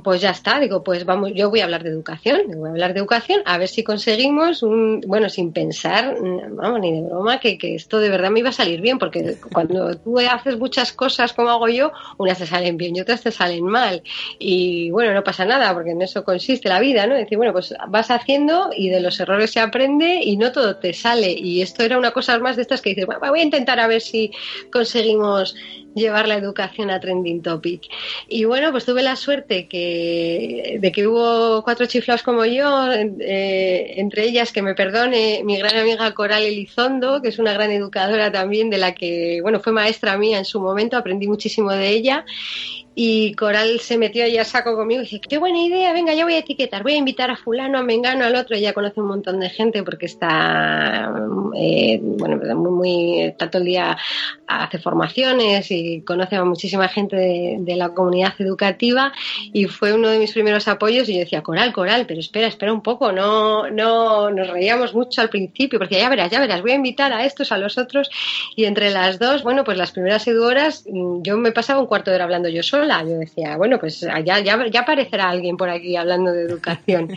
pues 0.04 0.22
ya 0.22 0.32
está, 0.32 0.60
digo, 0.60 0.84
pues 0.84 1.06
vamos, 1.06 1.32
yo 1.34 1.50
voy 1.50 1.60
a 1.60 1.66
hablar 1.66 1.84
de 1.84 1.90
educación, 1.90 2.42
voy 2.56 2.70
a 2.70 2.72
hablar 2.72 2.94
de 2.94 3.00
educación, 3.00 3.42
a 3.46 3.58
ver 3.58 3.68
si 3.68 3.84
conseguimos 3.84 4.64
un, 4.64 5.02
bueno, 5.02 5.30
sin 5.30 5.52
pensar, 5.52 6.16
mm, 6.20 6.56
vamos, 6.56 6.80
ni 6.80 6.94
de 6.94 7.02
broma, 7.02 7.40
que, 7.40 7.58
que 7.58 7.76
esto 7.76 8.00
de 8.00 8.10
verdad 8.10 8.32
me 8.32 8.40
iba 8.40 8.50
a 8.50 8.54
salir 8.54 8.82
bien, 8.82 8.98
porque 8.98 9.36
cuando 9.52 9.96
tú 9.98 10.18
haces 10.20 10.58
muchas 10.58 10.94
cosas 10.94 11.34
como 11.34 11.50
hago 11.50 11.68
yo, 11.68 11.92
unas 12.18 12.38
te 12.38 12.46
salen 12.46 12.78
bien 12.78 12.96
y 12.96 13.02
otras 13.02 13.22
te 13.22 13.32
salen 13.32 13.66
mal. 13.66 14.02
Y 14.40 14.92
bueno, 14.92 15.14
no 15.14 15.24
pasa 15.24 15.46
nada, 15.46 15.74
porque 15.74 15.92
en 15.92 16.02
eso 16.02 16.24
consiste 16.24 16.70
la 16.70 16.80
vida, 16.80 17.06
¿no? 17.06 17.16
Decir, 17.16 17.38
bueno, 17.38 17.54
pues 17.54 17.74
vas 17.90 18.12
haciendo 18.12 18.70
y 18.76 18.90
de 18.90 19.02
los 19.02 19.20
errores 19.20 19.52
se 19.52 19.60
aprende 19.60 20.22
y 20.24 20.38
no 20.38 20.52
todo 20.52 20.78
te 20.78 20.94
sale. 20.94 21.32
Y 21.32 21.62
esto 21.62 21.84
era 21.84 21.98
una 21.98 22.12
cosa 22.12 22.40
más 22.40 22.56
de 22.56 22.62
estas 22.62 22.82
que 22.82 22.92
dices, 22.92 23.06
bueno, 23.06 23.20
voy 23.30 23.42
a 23.42 23.44
intentar 23.44 23.80
a 23.80 23.88
ver 23.88 24.02
si 24.02 24.32
conseguimos 24.72 25.56
llevar 25.96 26.28
la 26.28 26.36
educación 26.36 26.90
a 26.90 27.00
trending 27.00 27.42
topic. 27.42 27.84
Y 28.28 28.46
bueno, 28.46 28.72
pues 28.72 28.86
tuve 28.86 29.02
la 29.02 29.16
suerte 29.16 29.68
que, 29.68 30.78
de 30.80 30.92
que 30.92 31.08
hubo 31.08 31.64
cuatro 31.64 31.86
chiflados 31.86 32.24
como 32.24 32.46
yo, 32.46 32.92
eh, 32.92 33.94
entre 33.98 34.26
ellas 34.26 34.52
que 34.52 34.62
me 34.62 34.76
perdone 34.76 35.42
mi 35.44 35.58
gran 35.58 35.78
amiga 35.78 36.14
Coral 36.14 36.44
Elizondo, 36.44 37.22
que 37.22 37.30
es 37.30 37.40
una 37.40 37.54
gran 37.54 37.72
educadora 37.72 38.32
también, 38.32 38.70
de 38.70 38.78
la 38.78 38.94
que, 38.94 39.40
bueno, 39.42 39.60
fue 39.60 39.74
maestra 39.74 40.18
mía 40.18 40.38
en 40.38 40.46
su 40.46 40.60
momento, 40.60 40.98
aprendí 40.98 41.28
muchísimo 41.28 41.72
de 41.72 41.90
ella. 41.90 42.26
Y 42.96 43.34
Coral 43.36 43.80
se 43.80 43.98
metió 43.98 44.26
ahí 44.26 44.38
a 44.38 44.44
saco 44.44 44.76
conmigo 44.76 45.02
y 45.02 45.06
dice, 45.06 45.22
qué 45.22 45.38
buena 45.38 45.60
idea, 45.60 45.94
venga, 45.94 46.14
ya 46.14 46.26
voy 46.26 46.34
a 46.34 46.40
etiquetar, 46.40 46.84
voy 46.84 46.94
a 46.94 46.98
invitar 46.98 47.32
a 47.32 47.38
fulano, 47.38 47.78
a 47.78 47.84
Mengano, 47.84 48.26
al 48.26 48.36
otro. 48.36 48.56
Ella 48.56 48.74
conoce 48.74 49.00
un 49.00 49.08
montón 49.08 49.40
de 49.40 49.50
gente 49.50 49.84
porque 49.84 50.08
está, 50.08 51.14
eh, 51.56 52.00
bueno, 52.02 52.38
muy, 52.56 52.72
muy, 52.72 53.22
está 53.22 53.50
todo 53.50 53.62
el 53.62 53.68
día, 53.68 53.98
hace 54.48 54.80
formaciones 54.80 55.70
y 55.72 56.02
conoce 56.02 56.36
a 56.36 56.44
muchísima 56.44 56.88
gente 56.88 57.16
de, 57.16 57.76
la 57.80 57.90
comunidad 57.90 58.34
educativa 58.40 59.14
y 59.54 59.66
fue 59.66 59.94
uno 59.94 60.10
de 60.10 60.20
mis 60.20 60.34
primeros 60.34 60.68
apoyos 60.68 61.08
y 61.08 61.14
yo 61.14 61.20
decía, 61.20 61.42
Coral, 61.42 61.72
Coral, 61.72 62.06
pero 62.06 62.20
espera, 62.20 62.48
espera 62.48 62.74
un 62.74 62.82
poco, 62.82 63.14
no, 63.14 63.70
no, 63.70 64.30
nos 64.32 64.50
reíamos 64.50 64.94
mucho 64.94 65.22
al 65.22 65.30
principio, 65.30 65.80
porque 65.80 65.98
ya 65.98 66.10
verás, 66.10 66.30
ya 66.32 66.42
verás, 66.42 66.62
voy 66.62 66.72
a 66.72 66.76
invitar 66.76 67.14
a 67.14 67.24
estos, 67.24 67.54
a 67.54 67.58
los 67.58 67.78
otros 67.78 68.10
y 68.58 68.66
entre 68.66 68.90
las 68.90 69.20
dos, 69.20 69.44
bueno, 69.44 69.64
pues 69.64 69.78
las 69.78 69.92
primeras 69.92 70.28
horas 70.28 70.84
yo 71.22 71.38
me 71.38 71.52
pasaba 71.52 71.80
un 71.80 71.86
cuarto 71.86 72.12
de 72.12 72.16
hora 72.16 72.26
hablando 72.26 72.50
yo 72.50 72.64
sola 72.64 72.79
yo 73.04 73.18
decía, 73.20 73.58
bueno, 73.58 73.80
pues 73.80 74.02
ya, 74.02 74.20
ya, 74.20 74.68
ya 74.68 74.80
aparecerá 74.82 75.30
alguien 75.30 75.58
por 75.58 75.70
aquí 75.70 75.96
hablando 75.96 76.32
de 76.32 76.44
educación. 76.44 77.10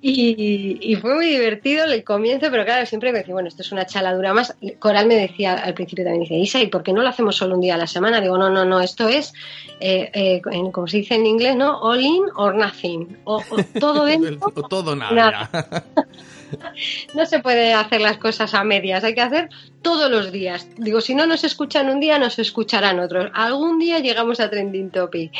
Y, 0.00 0.78
y, 0.80 0.94
fue 0.94 1.16
muy 1.16 1.26
divertido 1.26 1.84
el 1.84 2.04
comienzo, 2.04 2.52
pero 2.52 2.64
claro, 2.64 2.86
siempre 2.86 3.10
me 3.10 3.18
decía, 3.18 3.34
bueno, 3.34 3.48
esto 3.48 3.62
es 3.62 3.72
una 3.72 3.84
chaladura 3.84 4.32
más. 4.32 4.54
Coral 4.78 5.08
me 5.08 5.16
decía 5.16 5.54
al 5.54 5.74
principio 5.74 6.04
también, 6.04 6.22
dice, 6.22 6.34
Isa, 6.34 6.60
¿y 6.60 6.68
por 6.68 6.84
qué 6.84 6.92
no 6.92 7.02
lo 7.02 7.08
hacemos 7.08 7.34
solo 7.34 7.56
un 7.56 7.60
día 7.60 7.74
a 7.74 7.78
la 7.78 7.88
semana? 7.88 8.20
Digo, 8.20 8.38
no, 8.38 8.48
no, 8.48 8.64
no, 8.64 8.80
esto 8.80 9.08
es, 9.08 9.32
eh, 9.80 10.08
eh, 10.14 10.40
como 10.72 10.86
se 10.86 10.98
dice 10.98 11.16
en 11.16 11.26
inglés, 11.26 11.56
¿no? 11.56 11.80
All 11.80 12.00
in 12.00 12.22
or 12.36 12.54
nothing. 12.54 13.18
O, 13.24 13.38
o 13.50 13.56
todo 13.80 14.04
dentro. 14.06 14.38
o 14.40 14.62
todo 14.68 14.94
nada. 14.94 15.12
nada. 15.12 15.84
no 17.14 17.26
se 17.26 17.40
puede 17.40 17.74
hacer 17.74 18.00
las 18.00 18.18
cosas 18.18 18.54
a 18.54 18.64
medias, 18.64 19.04
hay 19.04 19.14
que 19.14 19.20
hacer 19.20 19.48
todos 19.82 20.10
los 20.10 20.32
días. 20.32 20.68
Digo, 20.76 21.00
si 21.00 21.14
no 21.14 21.26
nos 21.26 21.44
escuchan 21.44 21.88
un 21.88 22.00
día, 22.00 22.18
nos 22.18 22.38
escucharán 22.38 22.98
otros. 23.00 23.30
Algún 23.34 23.78
día 23.78 24.00
llegamos 24.00 24.40
a 24.40 24.50
Trending 24.50 24.90
Topic. 24.90 25.32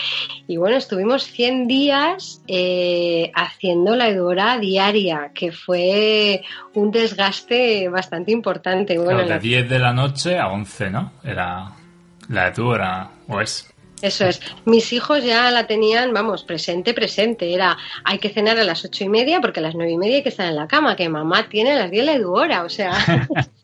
Y 0.47 0.57
bueno, 0.57 0.77
estuvimos 0.77 1.25
100 1.25 1.67
días 1.67 2.43
eh, 2.47 3.31
haciendo 3.35 3.97
la 3.97 4.09
Edora 4.09 4.59
diaria, 4.59 5.33
que 5.35 5.53
fue 5.53 6.43
un 6.75 6.91
desgaste 6.91 7.89
bastante 7.89 8.33
importante. 8.33 8.99
Bueno, 8.99 9.25
de 9.25 9.39
10 9.39 9.69
de 9.69 9.79
la 9.79 9.93
noche 9.93 10.39
a 10.39 10.49
11, 10.49 10.91
¿no? 10.91 11.13
Era 11.25 11.73
la 12.29 12.49
Edora, 12.49 13.11
o 13.29 13.41
es. 13.41 13.73
Eso 14.03 14.27
es. 14.27 14.41
Mis 14.65 14.93
hijos 14.93 15.25
ya 15.25 15.51
la 15.51 15.67
tenían, 15.67 16.13
vamos, 16.13 16.45
presente, 16.45 16.95
presente. 16.95 17.53
Era, 17.53 17.77
hay 18.05 18.19
que 18.19 18.31
cenar 18.31 18.59
a 18.59 18.65
las 18.65 18.85
ocho 18.85 19.05
y 19.05 19.09
media 19.09 19.41
porque 19.41 19.61
a 19.61 19.63
las 19.63 19.75
nueve 19.75 19.93
y 19.93 19.97
media 19.99 20.17
hay 20.17 20.23
que 20.23 20.29
estar 20.29 20.47
en 20.47 20.57
la 20.57 20.69
cama, 20.69 20.97
que 20.97 21.09
mamá 21.09 21.49
tiene 21.49 21.73
a 21.73 21.77
las 21.77 21.91
diez 21.91 22.05
la 22.05 22.29
hora. 22.29 22.65
O 22.65 22.69
sea, 22.69 22.93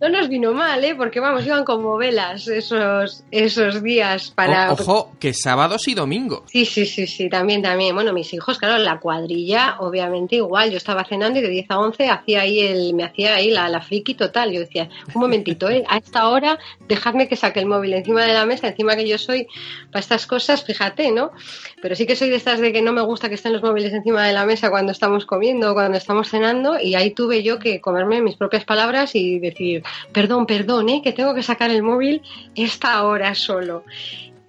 no 0.00 0.08
nos 0.08 0.28
vino 0.28 0.52
mal, 0.52 0.84
¿eh? 0.84 0.94
Porque 0.94 1.20
vamos, 1.20 1.46
iban 1.46 1.64
como 1.64 1.96
velas 1.96 2.48
esos, 2.48 3.24
esos 3.30 3.82
días 3.82 4.30
para... 4.30 4.72
ojo, 4.72 5.12
que 5.18 5.34
sábados 5.34 5.88
y 5.88 5.94
domingos. 5.94 6.42
Sí, 6.46 6.64
sí, 6.64 6.86
sí, 6.86 7.06
sí, 7.06 7.28
también, 7.28 7.62
también. 7.62 7.94
Bueno, 7.94 8.12
mis 8.12 8.32
hijos, 8.32 8.58
claro, 8.58 8.78
la 8.78 8.98
cuadrilla, 9.00 9.76
obviamente 9.80 10.36
igual. 10.36 10.70
Yo 10.70 10.76
estaba 10.76 11.04
cenando 11.04 11.38
y 11.38 11.42
de 11.42 11.48
10 11.48 11.70
a 11.70 11.78
11 11.78 12.08
hacía 12.08 12.40
ahí 12.42 12.60
el, 12.60 12.94
me 12.94 13.04
hacía 13.04 13.34
ahí 13.34 13.50
la, 13.50 13.68
la 13.68 13.80
friki 13.80 14.14
total. 14.14 14.52
Yo 14.52 14.60
decía, 14.60 14.88
un 15.14 15.20
momentito, 15.20 15.68
¿eh? 15.68 15.84
A 15.88 15.98
esta 15.98 16.28
hora, 16.28 16.58
dejadme 16.88 17.28
que 17.28 17.36
saque 17.36 17.60
el 17.60 17.66
móvil 17.66 17.92
encima 17.92 18.24
de 18.24 18.32
la 18.32 18.46
mesa, 18.46 18.68
encima 18.68 18.96
que 18.96 19.06
yo 19.06 19.18
soy 19.18 19.46
para 19.90 20.00
estas 20.00 20.26
cosas, 20.26 20.64
fíjate, 20.64 21.10
¿no? 21.10 21.32
Pero 21.80 21.94
sí 21.94 22.06
que 22.06 22.16
soy 22.16 22.30
de 22.30 22.36
estas 22.36 22.60
de 22.60 22.72
que 22.72 22.82
no 22.82 22.92
me 22.92 23.02
gusta 23.02 23.28
que 23.28 23.34
estén 23.34 23.52
los 23.52 23.62
móviles 23.62 23.92
encima 23.92 24.26
de 24.26 24.32
la 24.32 24.46
mesa 24.46 24.70
cuando 24.70 24.92
estamos 24.92 25.26
comiendo, 25.26 25.74
cuando 25.74 25.98
estamos 25.98 26.28
cenando, 26.28 26.78
y 26.80 26.94
ahí 26.94 27.10
tuve 27.10 27.42
yo 27.42 27.58
que 27.58 27.80
comerme 27.80 28.22
mis 28.22 28.36
propias 28.36 28.64
palabras 28.64 29.14
y 29.14 29.41
decir, 29.42 29.82
perdón, 30.12 30.46
perdón, 30.46 30.88
¿eh? 30.88 31.02
que 31.02 31.12
tengo 31.12 31.34
que 31.34 31.42
sacar 31.42 31.70
el 31.70 31.82
móvil 31.82 32.22
esta 32.54 33.04
hora 33.04 33.34
solo. 33.34 33.84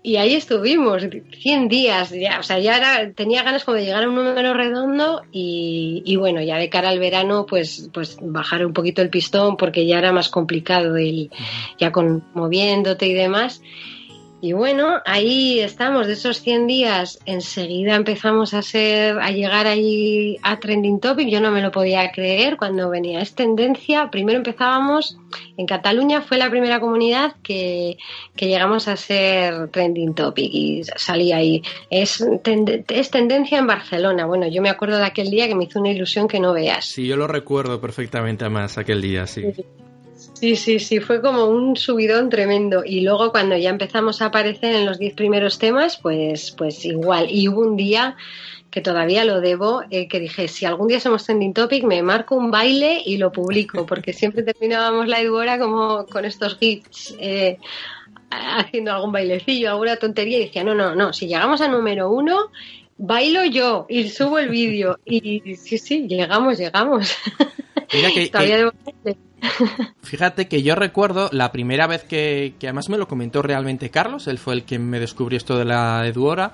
Y 0.05 0.17
ahí 0.17 0.35
estuvimos, 0.35 1.01
100 1.39 1.69
días, 1.69 2.09
ya, 2.09 2.37
o 2.37 2.43
sea, 2.43 2.59
ya 2.59 3.13
tenía 3.15 3.41
ganas 3.41 3.63
como 3.63 3.77
de 3.77 3.85
llegar 3.85 4.03
a 4.03 4.09
un 4.09 4.15
número 4.15 4.53
redondo 4.53 5.21
y, 5.31 6.17
bueno, 6.17 6.41
ya 6.41 6.57
de 6.57 6.69
cara 6.69 6.89
al 6.89 6.99
verano, 6.99 7.45
pues, 7.45 7.89
pues 7.93 8.17
bajar 8.21 8.65
un 8.65 8.73
poquito 8.73 9.01
el 9.01 9.09
pistón 9.09 9.55
porque 9.55 9.87
ya 9.87 9.99
era 9.99 10.11
más 10.11 10.27
complicado 10.27 10.97
el, 10.97 11.31
ya 11.79 11.93
con 11.93 12.21
moviéndote 12.33 13.07
y 13.07 13.13
demás. 13.13 13.61
Y 14.43 14.51
bueno, 14.51 15.01
ahí 15.05 15.61
estamos, 15.61 16.05
de 16.05 16.13
esos 16.13 16.41
100 16.41 16.67
días, 16.67 17.17
enseguida 17.25 17.95
empezamos 17.95 18.53
a 18.53 18.61
ser, 18.61 19.17
a 19.19 19.31
llegar 19.31 19.67
ahí 19.67 20.37
a 20.43 20.59
Trending 20.59 20.99
Topic, 20.99 21.29
yo 21.29 21.39
no 21.39 21.49
me 21.49 21.61
lo 21.61 21.71
podía 21.71 22.11
creer 22.11 22.57
cuando 22.57 22.89
venía, 22.89 23.21
es 23.21 23.35
tendencia, 23.35 24.09
primero 24.11 24.35
empezábamos, 24.35 25.17
en 25.55 25.65
Cataluña 25.65 26.19
fue 26.19 26.37
la 26.37 26.49
primera 26.49 26.81
comunidad 26.81 27.37
que, 27.41 27.95
llegamos 28.35 28.89
a 28.89 28.97
ser 28.97 29.69
Trending 29.69 30.13
Topic 30.13 30.49
y 30.53 30.83
salí 30.97 31.31
ahí, 31.31 31.63
es, 31.89 32.19
es 32.89 33.11
tendencia 33.11 33.59
en 33.59 33.67
Barcelona, 33.67 34.25
bueno, 34.25 34.49
yo 34.49 34.61
me 34.61 34.69
acuerdo 34.69 34.97
de 34.97 35.05
aquel 35.05 35.29
día 35.29 35.47
que 35.47 35.55
me 35.55 35.63
hizo 35.63 35.79
una 35.79 35.91
ilusión 35.91 36.27
que 36.27 36.41
no 36.41 36.51
veas. 36.51 36.83
Sí, 36.83 37.07
yo 37.07 37.15
lo 37.15 37.27
recuerdo 37.27 37.79
perfectamente 37.79 38.49
más 38.49 38.77
aquel 38.77 39.01
día, 39.01 39.25
sí. 39.25 39.53
Sí, 39.55 39.65
sí, 40.55 40.79
sí, 40.79 40.99
fue 40.99 41.21
como 41.21 41.45
un 41.45 41.75
subidón 41.75 42.29
tremendo. 42.29 42.83
Y 42.85 43.01
luego 43.01 43.31
cuando 43.31 43.55
ya 43.57 43.69
empezamos 43.69 44.21
a 44.21 44.25
aparecer 44.25 44.75
en 44.75 44.85
los 44.85 44.99
diez 44.99 45.13
primeros 45.13 45.59
temas, 45.59 45.97
pues, 45.97 46.51
pues 46.51 46.83
igual. 46.85 47.27
Y 47.29 47.47
hubo 47.47 47.61
un 47.61 47.75
día 47.77 48.15
que 48.69 48.81
todavía 48.81 49.23
lo 49.23 49.39
debo, 49.39 49.83
eh, 49.91 50.07
que 50.07 50.19
dije, 50.19 50.47
si 50.47 50.65
algún 50.65 50.87
día 50.87 50.99
somos 50.99 51.25
trending 51.25 51.53
topic, 51.53 51.83
me 51.83 52.01
marco 52.01 52.35
un 52.35 52.49
baile 52.49 53.01
y 53.05 53.17
lo 53.17 53.31
publico, 53.31 53.85
porque 53.85 54.13
siempre 54.13 54.43
terminábamos 54.43 55.07
la 55.07 55.21
Edwora 55.21 55.59
como 55.59 56.05
con 56.07 56.25
estos 56.25 56.57
hits. 56.59 57.15
Eh, 57.19 57.57
haciendo 58.31 58.91
algún 58.91 59.11
bailecillo, 59.11 59.69
alguna 59.69 59.95
tontería, 59.97 60.39
y 60.39 60.45
decía, 60.45 60.63
no, 60.63 60.73
no, 60.73 60.95
no, 60.95 61.13
si 61.13 61.27
llegamos 61.27 61.61
a 61.61 61.67
número 61.67 62.09
uno, 62.09 62.51
bailo 62.97 63.45
yo 63.45 63.85
y 63.89 64.09
subo 64.09 64.39
el 64.39 64.49
vídeo. 64.49 64.99
Y 65.05 65.55
sí, 65.55 65.77
sí, 65.77 66.07
llegamos, 66.07 66.57
llegamos. 66.57 67.15
Mira 67.93 68.09
que, 68.13 69.17
Fíjate 70.03 70.47
que 70.47 70.63
yo 70.63 70.75
recuerdo 70.75 71.29
la 71.31 71.51
primera 71.51 71.87
vez 71.87 72.03
que, 72.03 72.53
además 72.61 72.89
me 72.89 72.97
lo 72.97 73.07
comentó 73.07 73.41
realmente 73.41 73.89
Carlos, 73.89 74.27
él 74.27 74.37
fue 74.37 74.53
el 74.53 74.63
que 74.63 74.79
me 74.79 74.99
descubrió 74.99 75.37
esto 75.37 75.57
de 75.57 75.65
la 75.65 76.05
Eduora. 76.07 76.53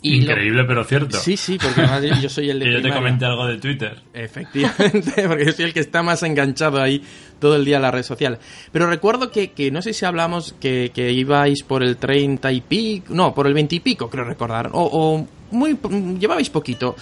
Increíble, 0.00 0.62
pero 0.64 0.84
cierto. 0.84 1.18
Sí, 1.18 1.36
sí, 1.36 1.58
porque 1.60 1.80
además 1.80 2.22
yo 2.22 2.28
soy 2.28 2.50
el 2.50 2.60
de. 2.60 2.64
que 2.66 2.72
yo 2.74 2.82
te 2.82 2.92
comenté 2.92 3.24
algo 3.24 3.46
de 3.46 3.58
Twitter. 3.58 4.00
Efectivamente, 4.14 5.24
porque 5.28 5.46
yo 5.46 5.52
soy 5.52 5.64
el 5.64 5.74
que 5.74 5.80
está 5.80 6.04
más 6.04 6.22
enganchado 6.22 6.80
ahí 6.80 7.02
todo 7.40 7.56
el 7.56 7.64
día 7.64 7.76
en 7.76 7.82
la 7.82 7.90
red 7.90 8.04
social. 8.04 8.38
Pero 8.70 8.88
recuerdo 8.88 9.32
que, 9.32 9.50
que 9.50 9.72
no 9.72 9.82
sé 9.82 9.92
si 9.92 10.04
hablamos 10.04 10.54
que, 10.60 10.92
que, 10.94 11.10
ibais 11.10 11.64
por 11.64 11.82
el 11.82 11.96
30 11.96 12.52
y 12.52 12.60
pico, 12.60 13.12
no, 13.12 13.34
por 13.34 13.48
el 13.48 13.54
20 13.54 13.74
y 13.74 13.80
pico, 13.80 14.08
creo 14.08 14.24
recordar, 14.24 14.70
o, 14.72 14.82
o 14.82 15.26
muy, 15.50 15.76
llevabais 16.18 16.50
poquito. 16.50 16.94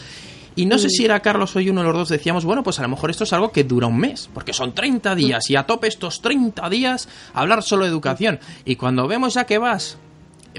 Y 0.56 0.64
no 0.64 0.78
sé 0.78 0.88
si 0.88 1.04
era 1.04 1.20
Carlos 1.20 1.54
o 1.54 1.58
uno 1.58 1.82
de 1.82 1.86
los 1.86 1.94
dos 1.94 2.08
decíamos, 2.08 2.46
bueno, 2.46 2.62
pues 2.62 2.78
a 2.78 2.82
lo 2.82 2.88
mejor 2.88 3.10
esto 3.10 3.24
es 3.24 3.32
algo 3.34 3.52
que 3.52 3.62
dura 3.62 3.86
un 3.86 3.98
mes, 3.98 4.30
porque 4.32 4.54
son 4.54 4.74
30 4.74 5.14
días 5.14 5.50
y 5.50 5.56
a 5.56 5.64
tope 5.64 5.86
estos 5.86 6.22
30 6.22 6.68
días 6.70 7.08
hablar 7.34 7.62
solo 7.62 7.84
de 7.84 7.90
educación. 7.90 8.40
Y 8.64 8.76
cuando 8.76 9.06
vemos 9.06 9.34
ya 9.34 9.44
que 9.44 9.58
vas 9.58 9.98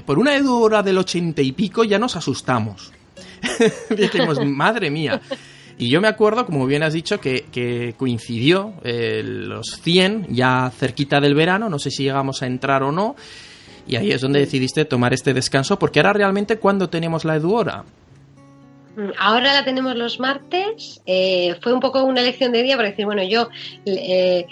por 0.06 0.20
una 0.20 0.32
hora 0.48 0.84
del 0.84 0.98
80 0.98 1.42
y 1.42 1.50
pico 1.50 1.82
ya 1.82 1.98
nos 1.98 2.14
asustamos. 2.14 2.92
Dijimos, 3.90 4.38
madre 4.46 4.88
mía. 4.88 5.20
Y 5.78 5.90
yo 5.90 6.00
me 6.00 6.06
acuerdo, 6.06 6.46
como 6.46 6.64
bien 6.66 6.84
has 6.84 6.92
dicho, 6.92 7.20
que, 7.20 7.94
coincidió 7.96 8.74
eh, 8.84 9.22
los 9.24 9.80
100 9.82 10.28
ya 10.30 10.70
cerquita 10.76 11.20
del 11.20 11.34
verano, 11.34 11.68
no 11.68 11.80
sé 11.80 11.90
si 11.90 12.04
llegamos 12.04 12.42
a 12.42 12.46
entrar 12.46 12.84
o 12.84 12.92
no, 12.92 13.16
y 13.88 13.96
ahí 13.96 14.12
es 14.12 14.20
donde 14.20 14.38
decidiste 14.38 14.84
tomar 14.84 15.12
este 15.12 15.34
descanso, 15.34 15.76
porque 15.76 15.98
ahora 15.98 16.12
realmente 16.12 16.58
cuando 16.58 16.88
tenemos 16.88 17.24
la 17.24 17.34
eduora 17.34 17.84
Mm, 17.84 18.07
ahora 19.18 19.54
la 19.54 19.64
tenemos 19.64 19.96
los 19.96 20.20
martes. 20.20 21.00
Eh, 21.06 21.56
fue 21.62 21.72
un 21.72 21.80
poco 21.80 22.02
una 22.04 22.20
elección 22.20 22.52
de 22.52 22.62
día 22.62 22.76
para 22.76 22.90
decir, 22.90 23.04
bueno, 23.04 23.22
yo 23.22 23.48
eh, 23.86 24.46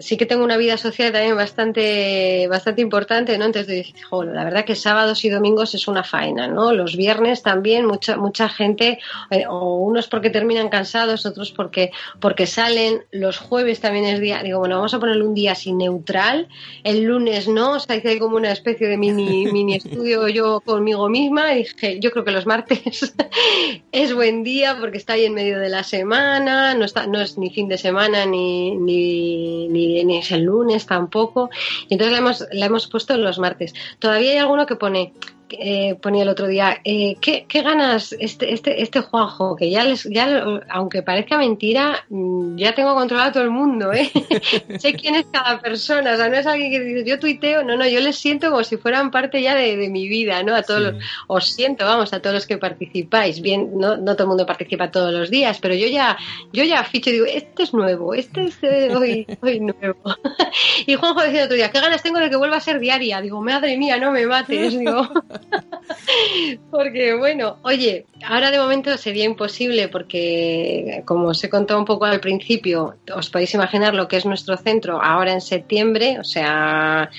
sí 0.00 0.16
que 0.16 0.26
tengo 0.26 0.44
una 0.44 0.56
vida 0.56 0.76
social 0.76 1.12
también 1.12 1.36
bastante, 1.36 2.46
bastante 2.48 2.82
importante, 2.82 3.36
¿no? 3.38 3.46
Entonces 3.46 3.86
dices, 3.86 3.94
la 4.10 4.44
verdad 4.44 4.64
que 4.64 4.74
sábados 4.74 5.24
y 5.24 5.28
domingos 5.28 5.74
es 5.74 5.88
una 5.88 6.04
faena, 6.04 6.46
¿no? 6.46 6.72
Los 6.72 6.96
viernes 6.96 7.42
también 7.42 7.86
mucha, 7.86 8.16
mucha 8.16 8.48
gente, 8.48 8.98
eh, 9.30 9.44
o 9.48 9.76
unos 9.76 10.08
porque 10.08 10.30
terminan 10.30 10.68
cansados, 10.68 11.26
otros 11.26 11.52
porque, 11.52 11.90
porque 12.20 12.46
salen, 12.46 13.04
los 13.10 13.38
jueves 13.38 13.80
también 13.80 14.04
es 14.04 14.20
día, 14.20 14.42
digo, 14.42 14.60
bueno, 14.60 14.76
vamos 14.76 14.94
a 14.94 15.00
ponerle 15.00 15.24
un 15.24 15.34
día 15.34 15.52
así 15.52 15.72
neutral, 15.72 16.48
el 16.84 17.02
lunes 17.02 17.48
no, 17.48 17.72
o 17.72 17.80
sea, 17.80 17.96
hice 17.96 18.18
como 18.18 18.36
una 18.36 18.52
especie 18.52 18.88
de 18.88 18.96
mini, 18.96 19.46
mini 19.52 19.76
estudio 19.76 20.28
yo 20.28 20.60
conmigo 20.60 21.08
misma 21.08 21.54
y 21.54 21.58
dije, 21.58 21.98
yo 22.00 22.10
creo 22.10 22.24
que 22.24 22.32
los 22.32 22.46
martes 22.46 23.14
es 23.92 24.14
buen 24.14 24.42
día 24.42 24.76
porque 24.78 24.98
está 24.98 25.14
ahí 25.14 25.24
en 25.24 25.34
medio 25.34 25.58
de 25.58 25.68
la 25.68 25.82
semana, 25.82 26.74
no 26.74 26.84
está, 26.84 27.06
no 27.06 27.20
es 27.20 27.38
ni 27.38 27.50
fin 27.50 27.68
de 27.68 27.78
semana 27.78 28.26
ni, 28.26 28.76
ni 28.76 29.48
ni, 29.68 29.87
es 29.96 30.32
el 30.32 30.42
lunes 30.44 30.86
tampoco. 30.86 31.50
Entonces 31.88 32.12
la 32.12 32.18
hemos, 32.18 32.44
la 32.52 32.66
hemos 32.66 32.86
puesto 32.86 33.16
los 33.16 33.38
martes. 33.38 33.74
Todavía 33.98 34.32
hay 34.32 34.38
alguno 34.38 34.66
que 34.66 34.76
pone 34.76 35.12
eh, 35.52 35.94
ponía 36.00 36.22
el 36.22 36.28
otro 36.28 36.46
día, 36.46 36.80
eh, 36.84 37.16
¿qué, 37.20 37.46
ganas 37.62 38.14
este, 38.18 38.52
este, 38.52 38.82
este 38.82 39.00
Juanjo? 39.00 39.56
Que 39.56 39.70
ya, 39.70 39.84
les, 39.84 40.04
ya, 40.04 40.44
aunque 40.68 41.02
parezca 41.02 41.38
mentira, 41.38 42.04
mm, 42.08 42.56
ya 42.56 42.74
tengo 42.74 42.94
controlado 42.94 43.30
a 43.30 43.32
todo 43.32 43.42
el 43.42 43.50
mundo, 43.50 43.92
¿eh? 43.92 44.10
sé 44.78 44.94
quién 44.94 45.14
es 45.14 45.26
cada 45.32 45.60
persona, 45.60 46.14
o 46.14 46.16
sea, 46.16 46.28
no 46.28 46.36
es 46.36 46.46
alguien 46.46 46.70
que 46.70 46.80
dice, 46.80 47.08
yo 47.08 47.18
tuiteo, 47.18 47.64
no, 47.64 47.76
no, 47.76 47.86
yo 47.86 48.00
les 48.00 48.16
siento 48.16 48.50
como 48.50 48.64
si 48.64 48.76
fueran 48.76 49.10
parte 49.10 49.42
ya 49.42 49.54
de, 49.54 49.88
mi 49.88 50.08
vida, 50.08 50.42
¿no? 50.42 50.54
A 50.54 50.62
todos 50.62 50.80
los, 50.80 50.94
os 51.28 51.46
siento, 51.46 51.84
vamos, 51.84 52.12
a 52.12 52.20
todos 52.20 52.34
los 52.34 52.46
que 52.46 52.58
participáis, 52.58 53.40
bien, 53.40 53.78
no, 53.78 53.96
no 53.96 54.14
todo 54.14 54.24
el 54.24 54.28
mundo 54.28 54.46
participa 54.46 54.90
todos 54.90 55.12
los 55.12 55.30
días, 55.30 55.58
pero 55.60 55.74
yo 55.74 55.86
ya, 55.88 56.16
yo 56.52 56.64
ya 56.64 56.84
ficho, 56.84 57.10
digo, 57.10 57.26
este 57.26 57.62
es 57.62 57.72
nuevo, 57.72 58.14
este 58.14 58.44
es 58.44 58.58
eh, 58.62 58.94
hoy, 58.94 59.26
hoy 59.40 59.60
nuevo. 59.60 59.98
y 60.86 60.94
Juanjo 60.94 61.22
decía 61.22 61.40
el 61.40 61.46
otro 61.46 61.56
día, 61.56 61.70
¿qué 61.70 61.80
ganas 61.80 62.02
tengo 62.02 62.18
de 62.18 62.30
que 62.30 62.36
vuelva 62.36 62.56
a 62.56 62.60
ser 62.60 62.80
diaria? 62.80 63.20
Digo, 63.20 63.42
madre 63.42 63.76
mía, 63.76 63.96
no 63.98 64.12
me 64.12 64.26
mates, 64.26 64.78
digo. 64.78 65.08
porque 66.70 67.14
bueno, 67.14 67.58
oye, 67.62 68.06
ahora 68.24 68.50
de 68.50 68.58
momento 68.58 68.96
sería 68.96 69.24
imposible 69.24 69.88
porque, 69.88 71.02
como 71.04 71.28
os 71.28 71.42
he 71.44 71.50
contado 71.50 71.78
un 71.78 71.86
poco 71.86 72.04
al 72.04 72.20
principio, 72.20 72.96
os 73.14 73.30
podéis 73.30 73.54
imaginar 73.54 73.94
lo 73.94 74.08
que 74.08 74.16
es 74.16 74.26
nuestro 74.26 74.56
centro 74.56 75.00
ahora 75.02 75.32
en 75.32 75.40
septiembre, 75.40 76.18
o 76.18 76.24
sea, 76.24 77.10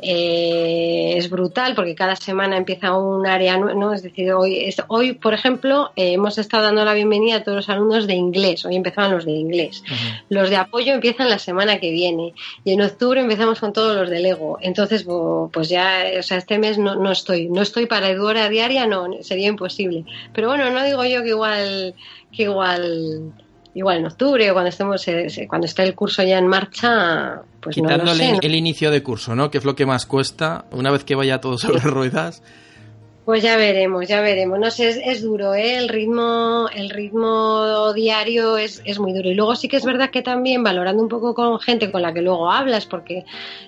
eh, 0.00 1.14
es 1.16 1.30
brutal 1.30 1.74
porque 1.74 1.94
cada 1.94 2.16
semana 2.16 2.56
empieza 2.56 2.96
un 2.96 3.26
área, 3.26 3.56
¿no? 3.56 3.92
Es 3.92 4.02
decir, 4.02 4.32
hoy, 4.32 4.74
hoy 4.88 5.12
por 5.12 5.34
ejemplo, 5.34 5.90
eh, 5.96 6.12
hemos 6.12 6.38
estado 6.38 6.64
dando 6.64 6.84
la 6.84 6.94
bienvenida 6.94 7.36
a 7.36 7.44
todos 7.44 7.56
los 7.56 7.68
alumnos 7.68 8.06
de 8.06 8.14
inglés, 8.14 8.64
hoy 8.64 8.76
empezaban 8.76 9.12
los 9.12 9.24
de 9.24 9.32
inglés. 9.32 9.82
Los 10.28 10.50
de 10.50 10.56
apoyo 10.56 10.92
empiezan 10.94 11.30
la 11.30 11.38
semana 11.38 11.78
que 11.78 11.90
viene 11.90 12.34
y 12.64 12.72
en 12.72 12.82
octubre 12.82 13.20
empezamos 13.20 13.60
con 13.60 13.72
todos 13.72 13.96
los 13.96 14.10
de 14.10 14.20
Lego. 14.20 14.58
Entonces, 14.60 15.06
pues 15.52 15.68
ya, 15.68 16.04
o 16.18 16.22
sea, 16.22 16.38
este 16.38 16.58
mes 16.58 16.78
no, 16.78 16.94
no 16.94 17.12
estoy, 17.12 17.48
no 17.48 17.62
estoy 17.68 17.86
para 17.86 18.10
Eduora 18.10 18.48
diaria, 18.48 18.86
no, 18.86 19.06
sería 19.22 19.48
imposible. 19.48 20.04
Pero 20.32 20.48
bueno, 20.48 20.70
no 20.70 20.82
digo 20.82 21.04
yo 21.04 21.22
que 21.22 21.28
igual, 21.30 21.94
que 22.32 22.42
igual 22.44 23.32
igual 23.74 23.98
en 23.98 24.06
octubre 24.06 24.50
o 24.50 24.54
cuando 24.54 24.70
estemos 24.70 25.06
eh, 25.06 25.46
cuando 25.48 25.66
esté 25.66 25.84
el 25.84 25.94
curso 25.94 26.22
ya 26.22 26.38
en 26.38 26.48
marcha, 26.48 27.42
pues 27.60 27.74
Quitando 27.74 27.98
no 27.98 28.04
lo 28.04 28.14
sé, 28.14 28.38
el 28.42 28.54
inicio 28.54 28.90
de 28.90 29.02
curso, 29.02 29.36
¿no? 29.36 29.50
Que 29.50 29.58
es 29.58 29.64
lo 29.64 29.76
que 29.76 29.86
más 29.86 30.06
cuesta. 30.06 30.64
Una 30.72 30.90
vez 30.90 31.04
que 31.04 31.14
vaya 31.14 31.40
todo 31.40 31.58
sobre 31.58 31.80
ruedas. 31.82 32.42
Pues 33.28 33.42
ya 33.42 33.58
veremos, 33.58 34.08
ya 34.08 34.22
veremos. 34.22 34.58
No 34.58 34.70
sé, 34.70 34.88
es, 34.88 34.96
es 35.04 35.20
duro, 35.22 35.52
¿eh? 35.52 35.76
El 35.76 35.90
ritmo, 35.90 36.66
el 36.74 36.88
ritmo 36.88 37.92
diario 37.92 38.56
es, 38.56 38.80
es 38.86 38.98
muy 38.98 39.12
duro. 39.12 39.28
Y 39.28 39.34
luego 39.34 39.54
sí 39.54 39.68
que 39.68 39.76
es 39.76 39.84
verdad 39.84 40.08
que 40.08 40.22
también 40.22 40.62
valorando 40.62 41.02
un 41.02 41.10
poco 41.10 41.34
con 41.34 41.60
gente 41.60 41.90
con 41.92 42.00
la 42.00 42.14
que 42.14 42.22
luego 42.22 42.50
hablas, 42.50 42.86
porque 42.86 43.26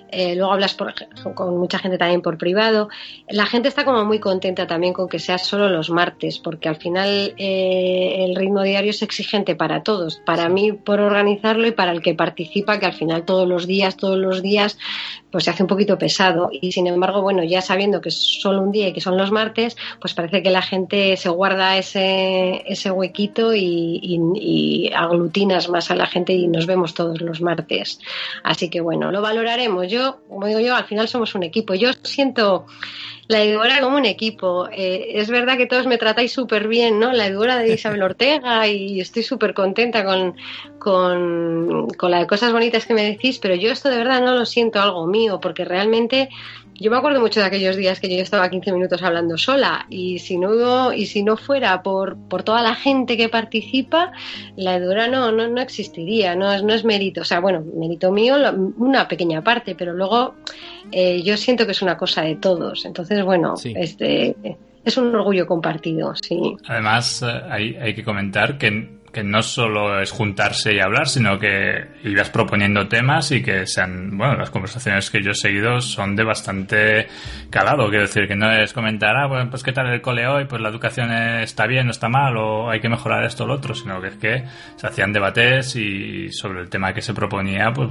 eh, 0.09 0.35
luego 0.35 0.51
hablas 0.53 0.73
por- 0.73 0.95
con 1.35 1.59
mucha 1.59 1.77
gente 1.77 1.99
también 1.99 2.23
por 2.23 2.39
privado, 2.39 2.89
la 3.29 3.45
gente 3.45 3.67
está 3.67 3.85
como 3.85 4.03
muy 4.03 4.17
contenta 4.19 4.65
también 4.65 4.93
con 4.93 5.07
que 5.07 5.19
sea 5.19 5.37
solo 5.37 5.69
los 5.69 5.91
martes, 5.91 6.39
porque 6.39 6.67
al 6.67 6.77
final 6.77 7.35
eh, 7.37 8.15
el 8.25 8.35
ritmo 8.35 8.63
diario 8.63 8.89
es 8.89 9.03
exigente 9.03 9.55
para 9.55 9.83
todos. 9.83 10.23
Para 10.25 10.49
mí 10.49 10.71
por 10.71 10.99
organizarlo 10.99 11.67
y 11.67 11.71
para 11.71 11.91
el 11.91 12.01
que 12.01 12.15
participa, 12.15 12.79
que 12.79 12.87
al 12.87 12.93
final 12.93 13.25
todos 13.25 13.47
los 13.47 13.67
días, 13.67 13.95
todos 13.95 14.17
los 14.17 14.41
días, 14.41 14.79
pues 15.31 15.45
se 15.45 15.49
hace 15.51 15.63
un 15.63 15.67
poquito 15.67 15.97
pesado. 15.97 16.49
Y 16.51 16.71
sin 16.71 16.87
embargo, 16.87 17.21
bueno, 17.21 17.43
ya 17.43 17.61
sabiendo 17.61 18.01
que 18.01 18.09
es 18.09 18.15
solo 18.41 18.61
un 18.61 18.71
día 18.71 18.89
y 18.89 18.93
que 18.93 19.01
son 19.01 19.17
los 19.17 19.31
martes, 19.31 19.77
pues 19.99 20.13
parece 20.13 20.43
que 20.43 20.49
la 20.49 20.61
gente 20.61 21.15
se 21.17 21.29
guarda 21.29 21.77
ese, 21.77 22.63
ese 22.71 22.91
huequito 22.91 23.53
y, 23.55 23.99
y- 24.01 24.91
aglutinas 24.93 25.69
más 25.69 25.89
a 25.91 25.95
la 25.95 26.05
gente 26.07 26.33
y 26.33 26.47
nos 26.47 26.65
vemos 26.65 26.93
todos 26.93 27.21
los 27.21 27.41
martes. 27.41 27.99
Así 28.43 28.69
que 28.69 28.81
bueno, 28.81 29.11
lo 29.11 29.21
valoraremos. 29.21 29.87
Yo, 29.89 30.19
como 30.27 30.47
digo 30.47 30.59
yo, 30.59 30.75
al 30.75 30.85
final 30.85 31.07
somos 31.07 31.33
un 31.35 31.43
equipo. 31.43 31.73
Yo 31.75 31.91
siento 32.03 32.65
la 33.31 33.41
Edubora 33.41 33.79
como 33.79 33.95
un 33.95 34.05
equipo. 34.05 34.67
Eh, 34.71 35.13
es 35.15 35.29
verdad 35.29 35.57
que 35.57 35.65
todos 35.65 35.87
me 35.87 35.97
tratáis 35.97 36.33
súper 36.33 36.67
bien, 36.67 36.99
¿no? 36.99 37.13
La 37.13 37.27
Edubora 37.27 37.57
de 37.57 37.73
Isabel 37.73 38.03
Ortega 38.03 38.67
y 38.67 38.99
estoy 38.99 39.23
súper 39.23 39.53
contenta 39.53 40.03
con, 40.03 40.35
con, 40.77 41.87
con 41.97 42.11
las 42.11 42.27
cosas 42.27 42.51
bonitas 42.51 42.85
que 42.85 42.93
me 42.93 43.03
decís, 43.03 43.39
pero 43.39 43.55
yo 43.55 43.71
esto 43.71 43.89
de 43.89 43.97
verdad 43.97 44.21
no 44.21 44.35
lo 44.35 44.45
siento 44.45 44.81
algo 44.81 45.07
mío, 45.07 45.39
porque 45.39 45.63
realmente 45.63 46.29
yo 46.81 46.89
me 46.91 46.97
acuerdo 46.97 47.21
mucho 47.21 47.39
de 47.39 47.45
aquellos 47.45 47.75
días 47.75 47.99
que 47.99 48.09
yo 48.09 48.21
estaba 48.21 48.49
15 48.49 48.73
minutos 48.73 49.01
hablando 49.03 49.37
sola 49.37 49.85
y 49.89 50.17
si 50.19 50.37
no 50.37 50.91
y 50.91 51.05
si 51.05 51.23
no 51.23 51.37
fuera 51.37 51.83
por, 51.83 52.17
por 52.27 52.41
toda 52.43 52.61
la 52.63 52.73
gente 52.75 53.15
que 53.17 53.29
participa, 53.29 54.11
la 54.55 54.75
Edura 54.75 55.07
no, 55.07 55.31
no, 55.31 55.47
no 55.47 55.61
existiría, 55.61 56.35
no 56.35 56.51
es, 56.51 56.63
no 56.63 56.73
es 56.73 56.83
mérito, 56.83 57.21
o 57.21 57.25
sea, 57.25 57.39
bueno, 57.39 57.63
mérito 57.75 58.11
mío, 58.11 58.35
una 58.77 59.07
pequeña 59.07 59.43
parte, 59.43 59.75
pero 59.75 59.93
luego 59.93 60.33
eh, 60.91 61.21
yo 61.23 61.37
siento 61.37 61.65
que 61.65 61.71
es 61.73 61.81
una 61.81 61.97
cosa 61.97 62.23
de 62.23 62.35
todos, 62.35 62.83
entonces 62.85 63.23
bueno, 63.23 63.55
Sí. 63.57 63.73
este, 63.77 64.35
es 64.83 64.97
un 64.97 65.13
orgullo 65.13 65.45
compartido, 65.45 66.13
sí. 66.15 66.57
Además, 66.67 67.21
eh, 67.21 67.41
hay, 67.49 67.75
hay 67.75 67.93
que 67.93 68.03
comentar 68.03 68.57
que, 68.57 69.00
que 69.11 69.23
no 69.23 69.41
solo 69.41 69.99
es 70.01 70.11
juntarse 70.11 70.73
y 70.73 70.79
hablar, 70.79 71.07
sino 71.07 71.37
que 71.37 71.87
ibas 72.03 72.29
proponiendo 72.29 72.87
temas 72.87 73.31
y 73.31 73.43
que 73.43 73.67
sean, 73.67 74.17
bueno, 74.17 74.35
las 74.35 74.49
conversaciones 74.49 75.09
que 75.09 75.21
yo 75.21 75.31
he 75.31 75.35
seguido 75.35 75.81
son 75.81 76.15
de 76.15 76.23
bastante 76.23 77.07
calado. 77.49 77.89
Quiero 77.89 78.03
decir, 78.03 78.27
que 78.27 78.35
no 78.35 78.51
es 78.51 78.73
comentar, 78.73 79.15
ah, 79.17 79.27
bueno, 79.27 79.49
pues 79.49 79.63
qué 79.63 79.73
tal 79.73 79.87
el 79.87 80.01
cole 80.01 80.27
hoy, 80.27 80.45
pues 80.45 80.61
la 80.61 80.69
educación 80.69 81.11
está 81.11 81.67
bien, 81.67 81.87
no 81.87 81.91
está 81.91 82.07
mal, 82.07 82.37
o 82.37 82.69
hay 82.69 82.79
que 82.79 82.89
mejorar 82.89 83.23
esto 83.25 83.43
o 83.43 83.47
lo 83.47 83.55
otro, 83.55 83.75
sino 83.75 84.01
que 84.01 84.07
es 84.07 84.15
que 84.15 84.43
se 84.75 84.87
hacían 84.87 85.11
debates 85.11 85.75
y 85.75 86.31
sobre 86.31 86.61
el 86.61 86.69
tema 86.69 86.93
que 86.93 87.01
se 87.01 87.13
proponía, 87.13 87.71
pues, 87.73 87.89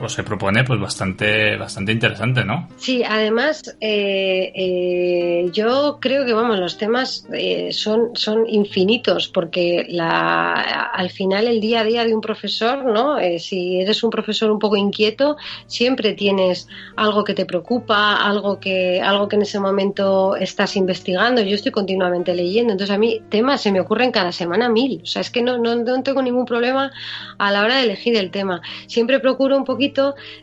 o 0.00 0.08
se 0.08 0.22
propone, 0.22 0.64
pues 0.64 0.80
bastante, 0.80 1.56
bastante 1.56 1.92
interesante, 1.92 2.44
¿no? 2.44 2.68
Sí, 2.76 3.02
además, 3.06 3.76
eh, 3.80 4.52
eh, 4.54 5.50
yo 5.52 5.98
creo 6.00 6.24
que 6.24 6.32
vamos, 6.32 6.58
los 6.58 6.78
temas 6.78 7.26
eh, 7.32 7.68
son, 7.72 8.10
son 8.14 8.48
infinitos, 8.48 9.28
porque 9.28 9.86
la, 9.88 10.52
al 10.92 11.10
final 11.10 11.46
el 11.46 11.60
día 11.60 11.80
a 11.80 11.84
día 11.84 12.04
de 12.04 12.14
un 12.14 12.20
profesor, 12.20 12.84
¿no? 12.84 13.18
Eh, 13.18 13.38
si 13.38 13.80
eres 13.80 14.02
un 14.02 14.10
profesor 14.10 14.50
un 14.50 14.58
poco 14.58 14.76
inquieto, 14.76 15.36
siempre 15.66 16.14
tienes 16.14 16.66
algo 16.96 17.22
que 17.22 17.34
te 17.34 17.44
preocupa, 17.44 18.16
algo 18.16 18.58
que, 18.58 19.00
algo 19.02 19.28
que 19.28 19.36
en 19.36 19.42
ese 19.42 19.60
momento 19.60 20.34
estás 20.36 20.76
investigando. 20.76 21.42
Yo 21.42 21.54
estoy 21.54 21.72
continuamente 21.72 22.34
leyendo, 22.34 22.72
entonces 22.72 22.94
a 22.94 22.98
mí 22.98 23.20
temas 23.28 23.60
se 23.60 23.70
me 23.70 23.80
ocurren 23.80 24.12
cada 24.12 24.32
semana 24.32 24.68
mil. 24.68 25.00
O 25.02 25.06
sea, 25.06 25.20
es 25.20 25.30
que 25.30 25.42
no, 25.42 25.58
no, 25.58 25.74
no 25.74 26.02
tengo 26.02 26.22
ningún 26.22 26.46
problema 26.46 26.90
a 27.38 27.50
la 27.50 27.62
hora 27.62 27.76
de 27.76 27.82
elegir 27.84 28.16
el 28.16 28.30
tema. 28.30 28.62
Siempre 28.86 29.20
procuro 29.20 29.56
un 29.56 29.64
poquito 29.64 29.89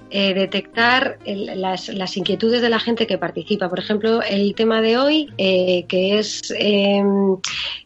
eh, 0.10 0.34
detectar 0.34 1.20
las, 1.26 1.90
las 1.90 2.16
inquietudes 2.18 2.62
de 2.62 2.70
la 2.70 2.80
gente 2.80 3.08
que 3.08 3.18
participa. 3.18 3.70
Por 3.70 3.80
ejemplo, 3.80 4.22
el 4.22 4.56
tema 4.56 4.82
de 4.82 4.98
hoy, 4.98 5.30
eh, 5.38 5.86
que 5.88 6.20
es 6.20 6.54
eh, 6.58 7.02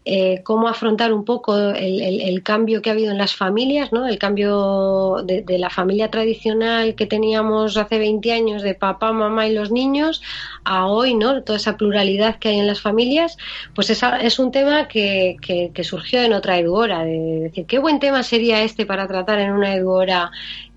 eh, 0.05 0.41
cómo 0.43 0.67
afrontar 0.67 1.13
un 1.13 1.25
poco 1.25 1.57
el, 1.57 2.41
cambio 2.43 2.81
que 2.81 2.89
ha 2.89 2.93
habido 2.93 3.11
en 3.11 3.17
las 3.17 3.35
familias, 3.35 3.91
¿no? 3.91 4.07
el 4.07 4.17
cambio 4.17 5.17
de, 5.23 5.43
la 5.59 5.69
familia 5.69 6.09
tradicional 6.09 6.95
que 6.95 7.05
teníamos 7.05 7.77
hace 7.77 7.99
20 7.99 8.31
años 8.31 8.63
de 8.63 8.73
papá, 8.73 9.11
mamá 9.11 9.47
y 9.47 9.53
los 9.53 9.71
niños 9.71 10.21
a 10.63 10.87
hoy, 10.87 11.13
¿no? 11.13 11.43
toda 11.43 11.57
esa 11.57 11.77
pluralidad 11.77 12.37
que 12.39 12.49
hay 12.49 12.59
en 12.59 12.67
las 12.67 12.81
familias, 12.81 13.37
pues 13.75 13.89
esa- 13.89 14.17
es 14.21 14.39
un 14.39 14.51
tema 14.51 14.87
que, 14.87 15.37
que- 15.41 15.71
que 15.73 15.83
surgió 15.83 16.21
en 16.21 16.33
otra 16.33 16.57
Eduora, 16.57 17.03
de 17.03 17.41
decir, 17.43 17.65
qué 17.65 17.77
buen 17.79 17.99
tema 17.99 18.23
sería 18.23 18.63
este 18.63 18.85
para 18.85 19.07
tratar 19.07 19.39
en 19.39 19.51
una 19.51 19.75
Eduora 19.75 20.31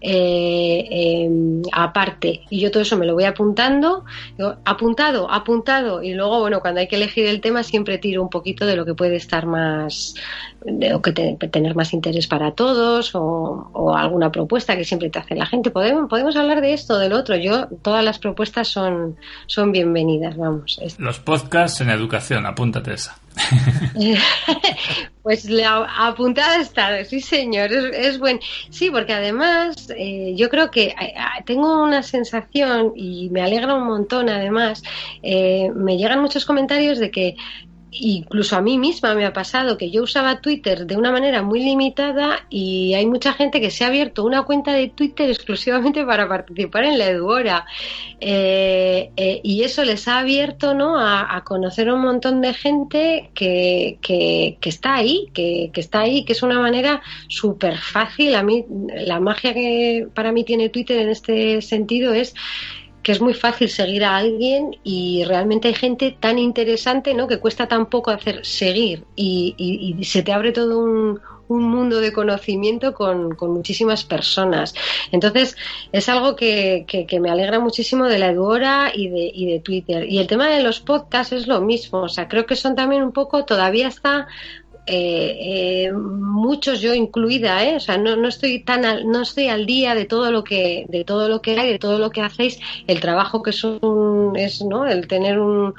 eh, 0.07 0.87
eh, 0.91 1.31
aparte. 1.73 2.43
Y 2.51 2.61
yo 2.61 2.71
todo 2.71 2.83
eso 2.83 2.99
me 2.99 3.07
lo 3.07 3.15
voy 3.15 3.25
apuntando, 3.25 4.05
apuntado, 4.67 5.31
apuntado, 5.31 6.03
y 6.03 6.13
luego, 6.13 6.41
bueno, 6.41 6.61
cuando 6.61 6.81
hay 6.81 6.89
que 6.89 6.97
elegir 6.97 7.25
el 7.25 7.41
tema 7.41 7.63
siempre 7.63 7.97
tiro 7.97 8.21
un 8.23 8.29
poquito 8.29 8.67
de 8.67 8.77
lo 8.77 8.85
que 8.85 8.93
puede 8.95 9.17
estar 9.17 9.47
más, 9.47 10.15
o 10.95 11.01
que 11.01 11.13
te- 11.13 11.37
tener 11.49 11.75
más 11.75 11.95
interés 11.95 12.27
para 12.27 12.53
todos, 12.53 13.13
o, 13.15 13.95
alguna 13.97 14.31
propuesta 14.31 14.77
que 14.77 14.85
siempre 14.85 15.09
te 15.09 15.19
hace 15.21 15.35
la 15.37 15.47
gente. 15.47 15.71
Podemos, 15.71 16.09
podemos 16.11 16.37
hablar 16.37 16.61
de 16.61 16.75
esto, 16.75 16.99
del 16.99 17.15
otro. 17.15 17.37
Yo, 17.37 17.69
todas 17.81 18.05
las 18.05 18.19
propuestas 18.19 18.69
son, 18.69 19.17
son 19.47 19.73
bienvenidas, 19.73 20.37
vamos. 20.37 20.79
Los 20.99 21.19
podcasts 21.19 21.81
en 21.81 21.89
educación, 21.89 22.45
apúntate 22.45 22.93
esa. 22.93 23.17
Pues 25.23 25.49
la 25.49 25.87
apuntada 26.07 26.61
está, 26.61 27.03
sí 27.07 27.21
señor, 27.21 27.73
es, 27.73 27.85
es 27.97 28.19
buen. 28.19 28.41
Sí, 28.69 28.91
porque 28.91 29.15
además 29.15 29.89
eh, 29.97 30.35
yo 30.37 30.51
creo 30.51 30.71
que 30.71 30.89
eh, 30.89 31.15
tengo 31.47 31.83
una 31.83 32.03
sensación 32.03 32.93
y 32.95 33.31
me 33.31 33.41
alegra 33.41 33.75
un 33.75 33.87
montón 33.87 34.29
además, 34.29 34.83
eh, 35.23 35.71
me 35.75 35.97
llegan 35.97 36.21
muchos 36.21 36.45
comentarios 36.45 36.99
de 36.99 37.11
que 37.11 37.37
incluso 37.95 38.57
a 38.57 38.61
mí 38.61 38.79
misma 38.79 39.15
me 39.15 39.25
ha 39.25 39.33
pasado 39.33 39.79
que 39.79 39.91
yo 39.91 40.03
usaba 40.03 40.41
Twitter 40.41 40.87
de 40.87 40.97
una 40.97 41.13
manera 41.13 41.43
muy 41.43 41.61
limitada 41.61 42.45
y 42.51 42.95
hay 42.95 43.07
mucha 43.07 43.33
gente 43.35 43.61
que 43.61 43.71
se 43.71 43.85
ha 43.85 43.89
abierto 43.89 44.25
una 44.25 44.43
cuenta 44.43 44.73
de 44.73 44.89
Twitter 44.89 45.31
exclusivamente 45.31 46.05
para 46.05 46.29
participar 46.29 46.85
en 46.85 46.99
la 46.99 47.07
Eduora. 47.07 47.67
Eh, 48.21 49.11
eh, 49.17 49.41
y 49.43 49.63
eso 49.63 49.85
les 49.85 50.09
ha 50.09 50.19
abierto 50.19 50.75
¿no? 50.75 50.99
a, 50.99 51.37
a 51.37 51.45
conocer 51.45 51.89
a 51.89 51.95
un 51.95 52.03
montón 52.03 52.41
de 52.41 52.55
gente 52.55 53.31
que, 53.35 53.99
que, 54.01 54.57
que 54.61 54.69
está 54.69 54.95
ahí, 54.95 55.29
que, 55.33 55.71
que 55.73 55.81
está 55.81 56.01
ahí, 56.01 56.25
que 56.25 56.33
es 56.33 56.43
una 56.43 56.61
manera 56.61 57.03
súper 57.29 57.79
fácil. 57.79 58.35
A 58.35 58.43
mí, 58.43 58.65
la 59.07 59.21
magia 59.21 59.55
que 59.55 60.09
para 60.15 60.33
mí 60.33 60.45
tiene 60.45 60.69
Twitter 60.69 61.01
en 61.01 61.11
este 61.11 61.63
sentido 61.63 62.13
es 62.13 62.35
que 63.05 63.13
es 63.13 63.21
muy 63.21 63.35
fácil 63.35 63.69
seguir 63.69 64.03
a 64.03 64.17
alguien 64.17 64.79
y 64.83 65.25
realmente 65.25 65.69
hay 65.69 65.75
gente 65.75 66.17
tan 66.19 66.39
interesante, 66.39 67.13
¿no? 67.13 67.29
Que 67.29 67.39
cuesta 67.39 67.69
tan 67.69 67.87
poco 67.87 68.11
hacer 68.11 68.45
seguir 68.45 69.05
y, 69.15 69.95
se 70.03 70.23
te 70.23 70.33
abre 70.33 70.53
todo 70.53 70.79
un, 70.79 71.21
un 71.49 71.63
mundo 71.65 72.01
de 72.01 72.15
conocimiento 72.15 72.95
con, 72.95 73.37
muchísimas 73.39 74.05
personas. 74.05 74.75
Entonces, 75.13 75.55
es 75.93 76.09
algo 76.09 76.35
que 76.35 76.87
me 77.21 77.31
alegra 77.31 77.61
muchísimo 77.61 78.07
de 78.07 78.19
la 78.19 78.31
Eduora 78.31 78.91
y 78.95 79.11
de, 79.11 79.31
y 79.33 79.53
de 79.53 79.61
Twitter. 79.61 80.11
Y 80.11 80.19
el 80.19 80.27
tema 80.27 80.49
de 80.49 80.63
los 80.63 80.81
podcasts 80.81 81.35
es 81.35 81.47
lo 81.47 81.61
mismo. 81.61 82.03
O 82.03 82.09
sea, 82.09 82.27
creo 82.27 82.47
que 82.47 82.57
son 82.57 82.75
también 82.75 83.03
un 83.03 83.13
poco, 83.13 83.45
todavía 83.45 83.89
está 83.89 84.29
eh, 84.87 85.87
eh, 85.87 85.93
muchos 85.93 86.81
yo 86.81 86.93
incluida, 86.95 87.65
¿eh? 87.65 87.77
o 87.77 87.81
sea, 87.81 87.97
no, 87.97 88.17
no 88.17 88.29
estoy 88.29 88.61
tan 88.61 88.85
al, 88.85 89.07
no 89.09 89.23
estoy 89.23 89.49
al 89.49 89.65
día 89.67 89.95
de 89.95 90.05
todo 90.05 90.31
lo 90.31 90.45
que 90.45 90.85
de 90.89 91.05
todo 91.05 91.29
lo 91.29 91.41
que 91.41 91.59
hay, 91.59 91.71
de 91.73 91.79
todo 91.79 91.99
lo 91.99 92.11
que 92.11 92.21
hacéis, 92.21 92.59
el 92.87 93.01
trabajo 93.01 93.43
que 93.43 93.51
es 93.51 93.65
un, 93.65 94.33
es, 94.37 94.63
¿no? 94.63 94.87
El 94.87 95.07
tener 95.09 95.39
un 95.39 95.75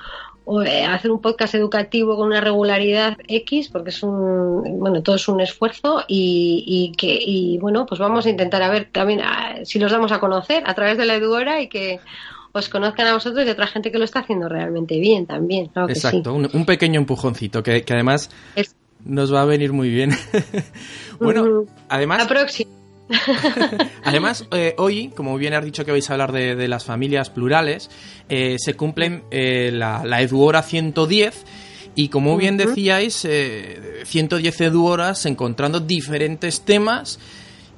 o, 0.47 0.61
eh, 0.61 0.83
hacer 0.85 1.09
un 1.11 1.21
podcast 1.21 1.55
educativo 1.55 2.15
con 2.15 2.27
una 2.27 2.39
regularidad 2.39 3.17
X, 3.27 3.69
porque 3.69 3.89
es 3.89 4.03
un, 4.03 4.79
bueno, 4.79 5.01
todo 5.01 5.15
es 5.15 5.27
un 5.27 5.41
esfuerzo 5.41 6.03
y, 6.07 6.63
y 6.67 6.95
que, 6.95 7.17
y 7.19 7.57
bueno, 7.57 7.85
pues 7.87 7.99
vamos 7.99 8.25
a 8.27 8.29
intentar 8.29 8.61
a 8.61 8.69
ver 8.69 8.89
también 8.91 9.21
si 9.63 9.79
los 9.79 9.91
damos 9.91 10.11
a 10.11 10.19
conocer 10.19 10.61
a 10.67 10.73
través 10.75 10.97
de 10.99 11.05
la 11.07 11.15
Eduora 11.15 11.61
y 11.61 11.67
que 11.67 11.99
os 12.51 12.69
conozcan 12.69 13.07
a 13.07 13.13
vosotros 13.15 13.43
y 13.45 13.49
a 13.49 13.53
otra 13.53 13.67
gente 13.67 13.91
que 13.91 13.97
lo 13.97 14.05
está 14.05 14.19
haciendo 14.19 14.47
realmente 14.47 14.99
bien 14.99 15.25
también, 15.25 15.65
claro 15.67 15.87
que 15.87 15.95
sí. 15.95 16.07
Exacto, 16.07 16.33
un, 16.33 16.47
un 16.53 16.65
pequeño 16.65 16.99
empujoncito 16.99 17.63
que, 17.63 17.81
que 17.83 17.93
además 17.93 18.29
Es- 18.55 18.75
nos 19.05 19.33
va 19.33 19.43
a 19.43 19.45
venir 19.45 19.71
muy 19.71 19.89
bien. 19.89 20.11
bueno, 21.19 21.65
además, 21.89 22.19
La 22.19 22.27
próxima. 22.27 22.71
además 24.03 24.47
eh, 24.51 24.73
hoy, 24.79 25.09
como 25.09 25.37
bien 25.37 25.53
has 25.53 25.63
dicho 25.63 25.85
que 25.85 25.91
vais 25.91 26.09
a 26.09 26.13
hablar 26.13 26.31
de, 26.31 26.55
de 26.55 26.67
las 26.67 26.85
familias 26.85 27.29
plurales, 27.29 27.89
eh, 28.29 28.55
se 28.57 28.73
cumplen 28.73 29.23
eh, 29.29 29.69
la, 29.71 30.03
la 30.03 30.21
Eduora 30.21 30.63
110 30.63 31.45
Y 31.95 32.09
como 32.09 32.35
bien 32.35 32.57
decíais, 32.57 33.23
eh, 33.25 34.01
110 34.03 34.61
eduhoras 34.61 35.25
encontrando 35.25 35.79
diferentes 35.79 36.61
temas. 36.61 37.19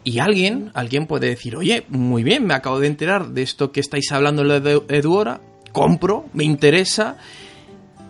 Y 0.03 0.19
alguien, 0.19 0.71
alguien 0.73 1.05
puede 1.05 1.27
decir, 1.27 1.55
oye, 1.55 1.83
muy 1.89 2.23
bien, 2.23 2.45
me 2.45 2.53
acabo 2.53 2.79
de 2.79 2.87
enterar 2.87 3.29
de 3.29 3.43
esto 3.43 3.71
que 3.71 3.81
estáis 3.81 4.11
hablando 4.13 4.41
en 4.41 4.47
la 4.47 4.59
de 4.61 4.81
Eduora, 4.87 5.41
compro, 5.73 6.25
me 6.33 6.45
interesa, 6.45 7.17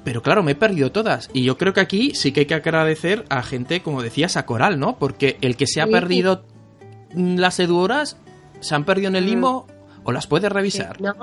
pero 0.07 0.21
claro, 0.21 0.41
me 0.41 0.53
he 0.53 0.55
perdido 0.55 0.89
todas. 0.89 1.29
Y 1.33 1.43
yo 1.43 1.57
creo 1.57 1.73
que 1.73 1.81
aquí 1.81 2.15
sí 2.15 2.31
que 2.31 2.39
hay 2.39 2.45
que 2.45 2.53
agradecer 2.53 3.25
a 3.27 3.43
gente, 3.43 3.81
como 3.81 4.01
decías, 4.01 4.37
a 4.37 4.45
Coral, 4.45 4.79
¿no? 4.79 4.97
Porque 4.97 5.37
el 5.41 5.57
que 5.57 5.67
se 5.67 5.81
ha 5.81 5.85
Sí. 5.85 5.91
perdido 5.91 6.45
mm, 7.13 7.35
las 7.35 7.59
Eduoras, 7.59 8.15
se 8.61 8.73
han 8.73 8.85
perdido 8.85 9.09
en 9.09 9.17
el 9.17 9.25
Mm. 9.25 9.27
limbo 9.27 9.67
o 10.05 10.13
las 10.13 10.25
puedes 10.25 10.49
revisar. 10.49 11.01
No. 11.01 11.13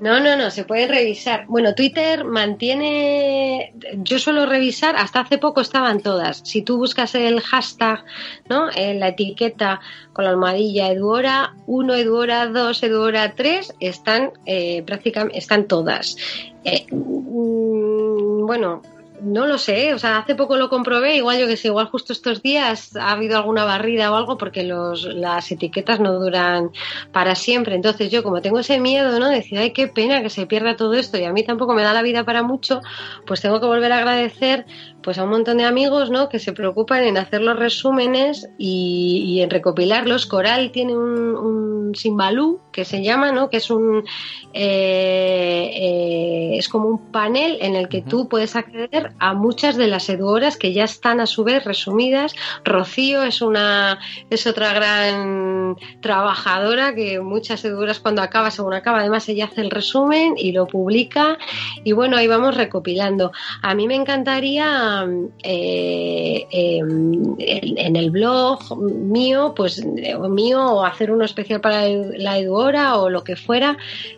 No, 0.00 0.18
no, 0.18 0.36
no, 0.36 0.50
se 0.50 0.64
puede 0.64 0.88
revisar. 0.88 1.46
Bueno, 1.46 1.74
Twitter 1.74 2.24
mantiene. 2.24 3.72
Yo 3.98 4.18
suelo 4.18 4.44
revisar, 4.44 4.96
hasta 4.96 5.20
hace 5.20 5.38
poco 5.38 5.60
estaban 5.60 6.00
todas. 6.00 6.42
Si 6.44 6.62
tú 6.62 6.78
buscas 6.78 7.14
el 7.14 7.40
hashtag, 7.40 8.04
¿no? 8.48 8.68
En 8.74 8.98
la 8.98 9.08
etiqueta 9.08 9.80
con 10.12 10.24
la 10.24 10.32
almohadilla 10.32 10.90
Eduora 10.90 11.54
1, 11.66 11.94
Eduora 11.94 12.46
2, 12.48 12.82
Eduora 12.82 13.34
3, 13.36 13.74
están 13.78 14.32
eh, 14.46 14.82
prácticamente 14.82 15.38
están 15.38 15.68
todas. 15.68 16.16
Eh, 16.64 16.86
mm, 16.90 18.46
bueno, 18.46 18.82
no 19.20 19.46
lo 19.46 19.58
sé, 19.58 19.94
o 19.94 19.98
sea, 19.98 20.18
hace 20.18 20.34
poco 20.34 20.56
lo 20.56 20.68
comprobé, 20.68 21.16
igual 21.16 21.38
yo 21.38 21.46
que 21.46 21.56
sé, 21.56 21.68
igual 21.68 21.86
justo 21.86 22.12
estos 22.12 22.42
días 22.42 22.96
ha 22.96 23.12
habido 23.12 23.36
alguna 23.36 23.64
barrida 23.64 24.10
o 24.10 24.16
algo 24.16 24.36
porque 24.36 24.64
los, 24.64 25.04
las 25.04 25.50
etiquetas 25.50 26.00
no 26.00 26.12
duran 26.12 26.70
para 27.12 27.34
siempre. 27.34 27.74
Entonces 27.74 28.10
yo 28.10 28.22
como 28.22 28.42
tengo 28.42 28.58
ese 28.58 28.80
miedo, 28.80 29.18
¿no? 29.18 29.28
De 29.28 29.36
decir, 29.36 29.58
ay, 29.58 29.72
qué 29.72 29.86
pena 29.88 30.22
que 30.22 30.30
se 30.30 30.46
pierda 30.46 30.76
todo 30.76 30.94
esto 30.94 31.18
y 31.18 31.24
a 31.24 31.32
mí 31.32 31.44
tampoco 31.44 31.74
me 31.74 31.82
da 31.82 31.92
la 31.92 32.02
vida 32.02 32.24
para 32.24 32.42
mucho, 32.42 32.80
pues 33.26 33.40
tengo 33.40 33.60
que 33.60 33.66
volver 33.66 33.92
a 33.92 33.98
agradecer 33.98 34.66
pues 35.04 35.18
a 35.18 35.24
un 35.24 35.30
montón 35.30 35.58
de 35.58 35.64
amigos, 35.64 36.10
¿no? 36.10 36.30
Que 36.30 36.38
se 36.38 36.52
preocupan 36.52 37.04
en 37.04 37.18
hacer 37.18 37.42
los 37.42 37.58
resúmenes 37.58 38.48
y, 38.56 39.22
y 39.26 39.42
en 39.42 39.50
recopilarlos. 39.50 40.26
Coral 40.26 40.70
tiene 40.72 40.96
un, 40.96 41.36
un 41.36 41.94
Simbalú 41.94 42.60
que 42.72 42.84
se 42.84 43.02
llama, 43.02 43.32
¿no? 43.32 43.50
Que 43.50 43.58
es 43.58 43.70
un 43.70 44.04
eh, 44.52 45.70
eh, 45.74 46.56
es 46.58 46.68
como 46.68 46.88
un 46.88 47.10
panel 47.10 47.58
en 47.60 47.76
el 47.76 47.88
que 47.88 48.02
tú 48.02 48.28
puedes 48.28 48.56
acceder 48.56 49.12
a 49.18 49.34
muchas 49.34 49.76
de 49.76 49.88
las 49.88 50.08
eduoras 50.08 50.56
que 50.56 50.72
ya 50.72 50.84
están 50.84 51.20
a 51.20 51.26
su 51.26 51.44
vez 51.44 51.64
resumidas. 51.64 52.34
Rocío 52.64 53.22
es 53.22 53.42
una 53.42 53.98
es 54.30 54.46
otra 54.46 54.72
gran 54.72 55.76
trabajadora 56.00 56.94
que 56.94 57.20
muchas 57.20 57.64
eduoras 57.64 58.00
cuando 58.00 58.22
acaba, 58.22 58.50
según 58.50 58.74
acaba, 58.74 59.00
además 59.00 59.28
ella 59.28 59.46
hace 59.46 59.60
el 59.60 59.70
resumen 59.70 60.34
y 60.36 60.52
lo 60.52 60.66
publica 60.66 61.38
y 61.84 61.92
bueno, 61.92 62.16
ahí 62.16 62.26
vamos 62.26 62.56
recopilando. 62.56 63.32
A 63.62 63.74
mí 63.74 63.86
me 63.86 63.94
encantaría 63.94 64.93
eh, 65.42 66.46
eh, 66.50 66.78
en, 66.78 67.96
el 67.96 68.10
blog 68.10 68.76
mío, 68.78 69.54
pues 69.56 69.84
o 70.18 70.28
mío 70.28 70.64
o 70.64 70.84
hacer 70.84 71.10
uno 71.10 71.24
especial 71.24 71.60
para 71.60 71.88
la 71.88 72.38
Eduora 72.38 72.96
o 72.96 73.10
lo 73.10 73.24
que 73.24 73.36
fuera, 73.36 73.76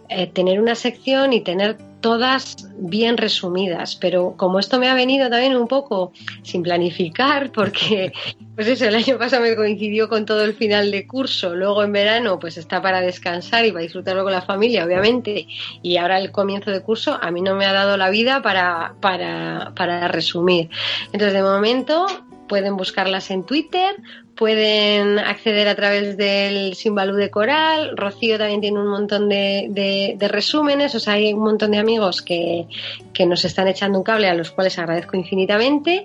eh, 0.09 0.27
tener 0.27 0.61
una 0.61 0.75
sección 0.75 1.33
y 1.33 1.41
tener 1.41 1.77
todas 2.07 2.55
bien 2.79 3.17
resumidas, 3.17 3.97
pero 3.97 4.35
como 4.37 4.61
esto 4.61 4.79
me 4.79 4.89
ha 4.89 4.95
venido 4.95 5.29
también 5.29 5.57
un 5.57 5.67
poco 5.67 6.13
sin 6.45 6.63
planificar, 6.63 7.51
porque 7.51 8.13
pues 8.55 8.69
eso, 8.69 8.85
el 8.85 8.95
año 8.95 9.19
pasado 9.19 9.43
me 9.43 9.57
coincidió 9.57 10.09
con 10.09 10.25
todo 10.25 10.45
el 10.45 10.55
final 10.55 10.93
de 10.93 11.05
curso, 11.05 11.57
luego 11.57 11.83
en 11.83 11.91
verano 11.91 12.39
pues 12.39 12.59
está 12.59 12.81
para 12.81 13.01
descansar 13.01 13.67
y 13.67 13.73
para 13.73 13.83
disfrutarlo 13.83 14.23
con 14.23 14.33
la 14.33 14.43
familia, 14.43 14.85
obviamente, 14.85 15.49
y 15.83 15.97
ahora 15.97 16.21
el 16.21 16.31
comienzo 16.31 16.71
de 16.71 16.81
curso 16.81 17.19
a 17.21 17.33
mí 17.33 17.43
no 17.43 17.57
me 17.57 17.67
ha 17.67 17.73
dado 17.73 17.97
la 17.97 18.09
vida 18.09 18.41
para, 18.41 18.95
para, 19.01 19.73
para 19.75 20.07
resumir. 20.07 20.71
Entonces, 21.07 21.33
de 21.33 21.43
momento 21.43 22.07
pueden 22.47 22.77
buscarlas 22.77 23.33
en 23.33 23.43
Twitter, 23.43 23.97
pueden 24.37 25.19
acceder 25.19 25.67
a 25.67 25.75
través 25.75 26.17
del 26.17 26.75
Simbalú 26.75 27.15
de 27.17 27.31
Coral, 27.31 27.97
Rocío 27.97 28.39
también 28.39 28.61
tiene 28.61 28.79
un 28.79 28.89
montón 28.89 29.29
de, 29.29 29.67
de, 29.71 30.15
de 30.17 30.29
resúmenes, 30.29 30.95
o 30.95 31.01
sea, 31.01 31.15
hay 31.15 31.33
un 31.33 31.43
montón 31.43 31.73
de 31.73 31.79
amigos 31.79 32.23
que, 32.23 32.69
que, 33.13 33.27
nos 33.27 33.45
están 33.45 33.67
echando 33.67 33.99
un 33.99 34.05
cable 34.05 34.29
a 34.29 34.35
los 34.35 34.51
cuales 34.51 34.79
agradezco 34.79 35.17
infinitamente 35.17 36.05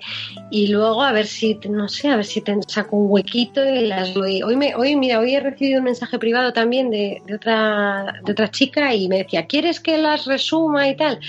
y 0.50 0.68
luego 0.68 1.02
a 1.02 1.12
ver 1.12 1.26
si, 1.26 1.60
no 1.68 1.88
sé, 1.88 2.08
a 2.08 2.16
ver 2.16 2.24
si 2.24 2.40
te 2.40 2.56
saco 2.66 2.96
un 2.96 3.10
huequito 3.10 3.64
y 3.64 3.86
las 3.86 4.14
doy. 4.14 4.42
Hoy, 4.42 4.56
me, 4.56 4.74
hoy 4.74 4.96
mira, 4.96 5.20
hoy 5.20 5.34
he 5.34 5.40
recibido 5.40 5.78
un 5.78 5.84
mensaje 5.84 6.18
privado 6.18 6.52
también 6.52 6.90
de, 6.90 7.22
de, 7.26 7.34
otra, 7.34 8.14
de 8.24 8.32
otra 8.32 8.50
chica 8.50 8.94
y 8.94 9.08
me 9.08 9.18
decía, 9.18 9.46
¿quieres 9.46 9.78
que 9.78 9.98
las 9.98 10.24
resuma 10.24 10.88
y 10.88 10.96
tal? 10.96 11.20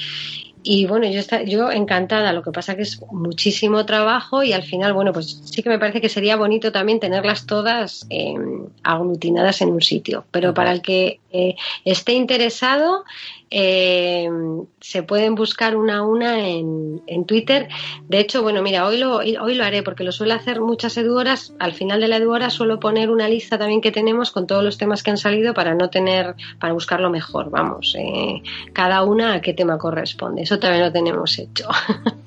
Y 0.66 0.86
bueno, 0.86 1.06
yo, 1.08 1.20
está, 1.20 1.44
yo 1.44 1.72
encantada, 1.72 2.32
lo 2.32 2.42
que 2.42 2.52
pasa 2.52 2.76
que 2.76 2.84
es 2.84 3.02
muchísimo 3.12 3.86
trabajo 3.86 4.44
y 4.44 4.54
al 4.54 4.64
final, 4.64 4.94
bueno, 4.94 5.12
pues 5.12 5.42
sí 5.44 5.62
que 5.62 5.70
me 5.70 5.78
parece 5.78 6.00
que 6.00 6.08
sería 6.08 6.38
bonito 6.38 6.72
también 6.72 7.02
tenerlas 7.02 7.46
todas 7.46 8.08
eh, 8.10 8.34
aglutinadas 8.82 9.62
en 9.62 9.70
un 9.70 9.82
sitio. 9.82 10.26
Pero 10.32 10.54
para 10.54 10.72
el 10.72 10.82
que 10.82 11.20
eh, 11.32 11.56
esté 11.84 12.14
interesado, 12.14 13.04
eh, 13.56 14.28
se 14.82 15.04
pueden 15.04 15.36
buscar 15.36 15.76
una 15.76 15.98
a 15.98 16.02
una 16.02 16.40
en, 16.40 17.04
en, 17.06 17.26
Twitter. 17.26 17.70
De 18.08 18.20
hecho, 18.20 18.42
bueno, 18.42 18.64
mira, 18.64 18.88
hoy 18.88 18.98
lo, 18.98 19.18
hoy 19.18 19.54
lo 19.54 19.64
haré 19.64 19.84
porque 19.84 20.04
lo 20.04 20.12
suelo 20.12 20.34
hacer 20.34 20.60
muchas 20.60 20.98
eduoras. 20.98 21.54
Al 21.60 21.74
final 21.74 22.02
de 22.02 22.08
la 22.08 22.18
eduora 22.18 22.50
suelo 22.50 22.80
poner 22.80 23.12
una 23.12 23.30
lista 23.30 23.60
también 23.60 23.80
que 23.80 23.92
tenemos 23.92 24.32
con 24.32 24.48
todos 24.48 24.64
los 24.64 24.80
temas 24.80 25.04
que 25.04 25.12
han 25.12 25.18
salido 25.18 25.54
para 25.54 25.76
no 25.76 25.92
tener, 25.92 26.34
para 26.60 26.74
buscarlo 26.74 27.12
mejor, 27.12 27.52
vamos, 27.52 27.96
eh, 27.96 28.42
cada 28.74 29.04
una 29.04 29.36
a 29.36 29.42
qué 29.42 29.54
tema 29.54 29.78
corresponde. 29.78 30.42
Eso 30.42 30.58
también 30.58 30.86
lo 30.86 30.92
tenemos 30.92 31.38
hecho. 31.38 31.70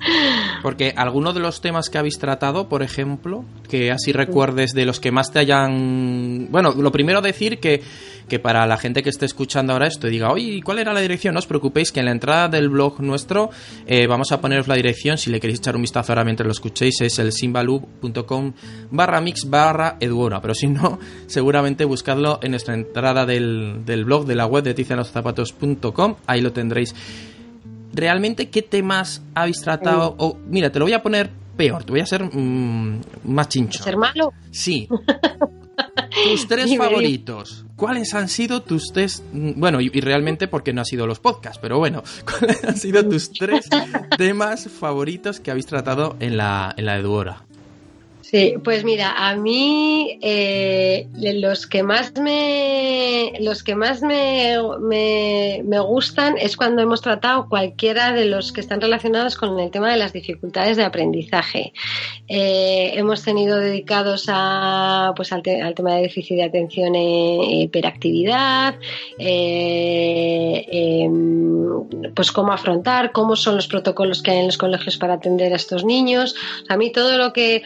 Porque 0.63 0.93
alguno 0.95 1.33
de 1.33 1.41
los 1.41 1.59
temas 1.59 1.89
que 1.89 1.97
habéis 1.97 2.19
tratado, 2.19 2.69
por 2.69 2.83
ejemplo, 2.83 3.43
que 3.69 3.91
así 3.91 4.13
recuerdes 4.13 4.73
de 4.73 4.85
los 4.85 5.01
que 5.01 5.11
más 5.11 5.33
te 5.33 5.39
hayan... 5.39 6.47
Bueno, 6.51 6.71
lo 6.71 6.91
primero 6.93 7.21
decir 7.21 7.59
que, 7.59 7.83
que 8.29 8.39
para 8.39 8.65
la 8.65 8.77
gente 8.77 9.03
que 9.03 9.09
esté 9.09 9.25
escuchando 9.25 9.73
ahora 9.73 9.87
esto 9.87 10.07
y 10.07 10.11
diga, 10.11 10.31
oye, 10.31 10.61
¿cuál 10.63 10.79
era 10.79 10.93
la 10.93 11.01
dirección? 11.01 11.16
No 11.25 11.39
os 11.39 11.47
preocupéis 11.47 11.91
que 11.91 11.99
en 11.99 12.05
la 12.05 12.11
entrada 12.11 12.47
del 12.47 12.69
blog 12.69 13.01
nuestro 13.01 13.49
eh, 13.85 14.07
vamos 14.07 14.31
a 14.31 14.39
poneros 14.39 14.67
la 14.67 14.75
dirección, 14.75 15.17
si 15.17 15.29
le 15.29 15.39
queréis 15.39 15.59
echar 15.59 15.75
un 15.75 15.81
vistazo 15.81 16.11
ahora 16.11 16.23
mientras 16.23 16.45
lo 16.45 16.51
escuchéis, 16.51 17.01
es 17.01 17.19
el 17.19 17.31
simbalub.com 17.31 18.53
barra 18.91 19.19
mix 19.21 19.49
barra 19.49 19.97
eduora, 19.99 20.41
pero 20.41 20.53
si 20.53 20.67
no, 20.67 20.99
seguramente 21.27 21.85
buscadlo 21.85 22.39
en 22.41 22.51
nuestra 22.51 22.73
entrada 22.73 23.25
del, 23.25 23.83
del 23.85 24.05
blog 24.05 24.25
de 24.25 24.35
la 24.35 24.45
web 24.45 24.63
de 24.63 24.73
tizianozapatos.com, 24.73 26.15
ahí 26.27 26.41
lo 26.41 26.53
tendréis. 26.53 26.93
¿Realmente 27.93 28.49
qué 28.49 28.61
temas 28.61 29.23
habéis 29.33 29.61
tratado? 29.61 30.15
O, 30.17 30.27
oh, 30.27 30.37
mira, 30.47 30.71
te 30.71 30.77
lo 30.79 30.85
voy 30.85 30.93
a 30.93 31.01
poner 31.01 31.31
peor, 31.55 31.83
te 31.83 31.91
voy 31.91 32.01
a 32.01 32.05
ser 32.05 32.23
mmm, 32.23 33.01
más 33.25 33.49
chincho. 33.49 33.83
¿Ser 33.83 33.97
malo? 33.97 34.33
Sí. 34.51 34.87
tus 36.23 36.47
tres 36.47 36.77
favoritos. 36.77 37.65
¿Cuáles 37.75 38.13
han 38.13 38.27
sido 38.27 38.61
tus 38.61 38.91
tres? 38.91 39.23
Bueno, 39.31 39.79
y, 39.81 39.91
y, 39.93 40.01
realmente 40.01 40.47
porque 40.47 40.73
no 40.73 40.81
han 40.81 40.85
sido 40.85 41.05
los 41.05 41.19
podcasts, 41.19 41.59
pero 41.61 41.77
bueno, 41.77 42.03
¿cuáles 42.25 42.63
han 42.63 42.77
sido 42.77 43.07
tus 43.07 43.31
tres 43.31 43.67
temas 44.17 44.69
favoritos 44.69 45.39
que 45.39 45.51
habéis 45.51 45.65
tratado 45.67 46.15
en 46.19 46.37
la, 46.37 46.73
en 46.77 46.85
la 46.85 46.97
Eduora? 46.97 47.46
Sí, 48.29 48.55
pues 48.61 48.83
mira, 48.83 49.13
a 49.29 49.37
mí 49.37 50.19
eh, 50.21 51.07
los 51.13 51.65
que 51.65 51.81
más 51.81 52.11
me 52.19 53.31
los 53.39 53.63
que 53.63 53.73
más 53.73 54.01
me, 54.01 54.57
me, 54.81 55.61
me, 55.63 55.79
gustan 55.79 56.37
es 56.37 56.57
cuando 56.57 56.81
hemos 56.81 56.99
tratado 56.99 57.47
cualquiera 57.47 58.11
de 58.11 58.25
los 58.25 58.51
que 58.51 58.59
están 58.59 58.81
relacionados 58.81 59.37
con 59.37 59.57
el 59.61 59.71
tema 59.71 59.91
de 59.91 59.97
las 59.97 60.11
dificultades 60.11 60.75
de 60.75 60.83
aprendizaje. 60.83 61.71
Eh, 62.27 62.91
hemos 62.95 63.23
tenido 63.23 63.59
dedicados 63.59 64.25
a 64.27 65.13
pues 65.15 65.31
al, 65.31 65.41
te, 65.41 65.61
al, 65.61 65.73
tema 65.73 65.95
de 65.95 66.01
déficit 66.01 66.35
de 66.35 66.43
atención 66.43 66.95
e 66.95 67.61
hiperactividad, 67.61 68.75
eh, 69.19 71.07
pues 72.13 72.33
cómo 72.33 72.51
afrontar, 72.51 73.13
cómo 73.13 73.37
son 73.37 73.55
los 73.55 73.67
protocolos 73.69 74.21
que 74.21 74.31
hay 74.31 74.39
en 74.39 74.47
los 74.47 74.57
colegios 74.57 74.97
para 74.97 75.13
atender 75.13 75.53
a 75.53 75.55
estos 75.55 75.85
niños. 75.85 76.35
A 76.67 76.75
mí 76.75 76.91
todo 76.91 77.17
lo 77.17 77.31
que 77.31 77.63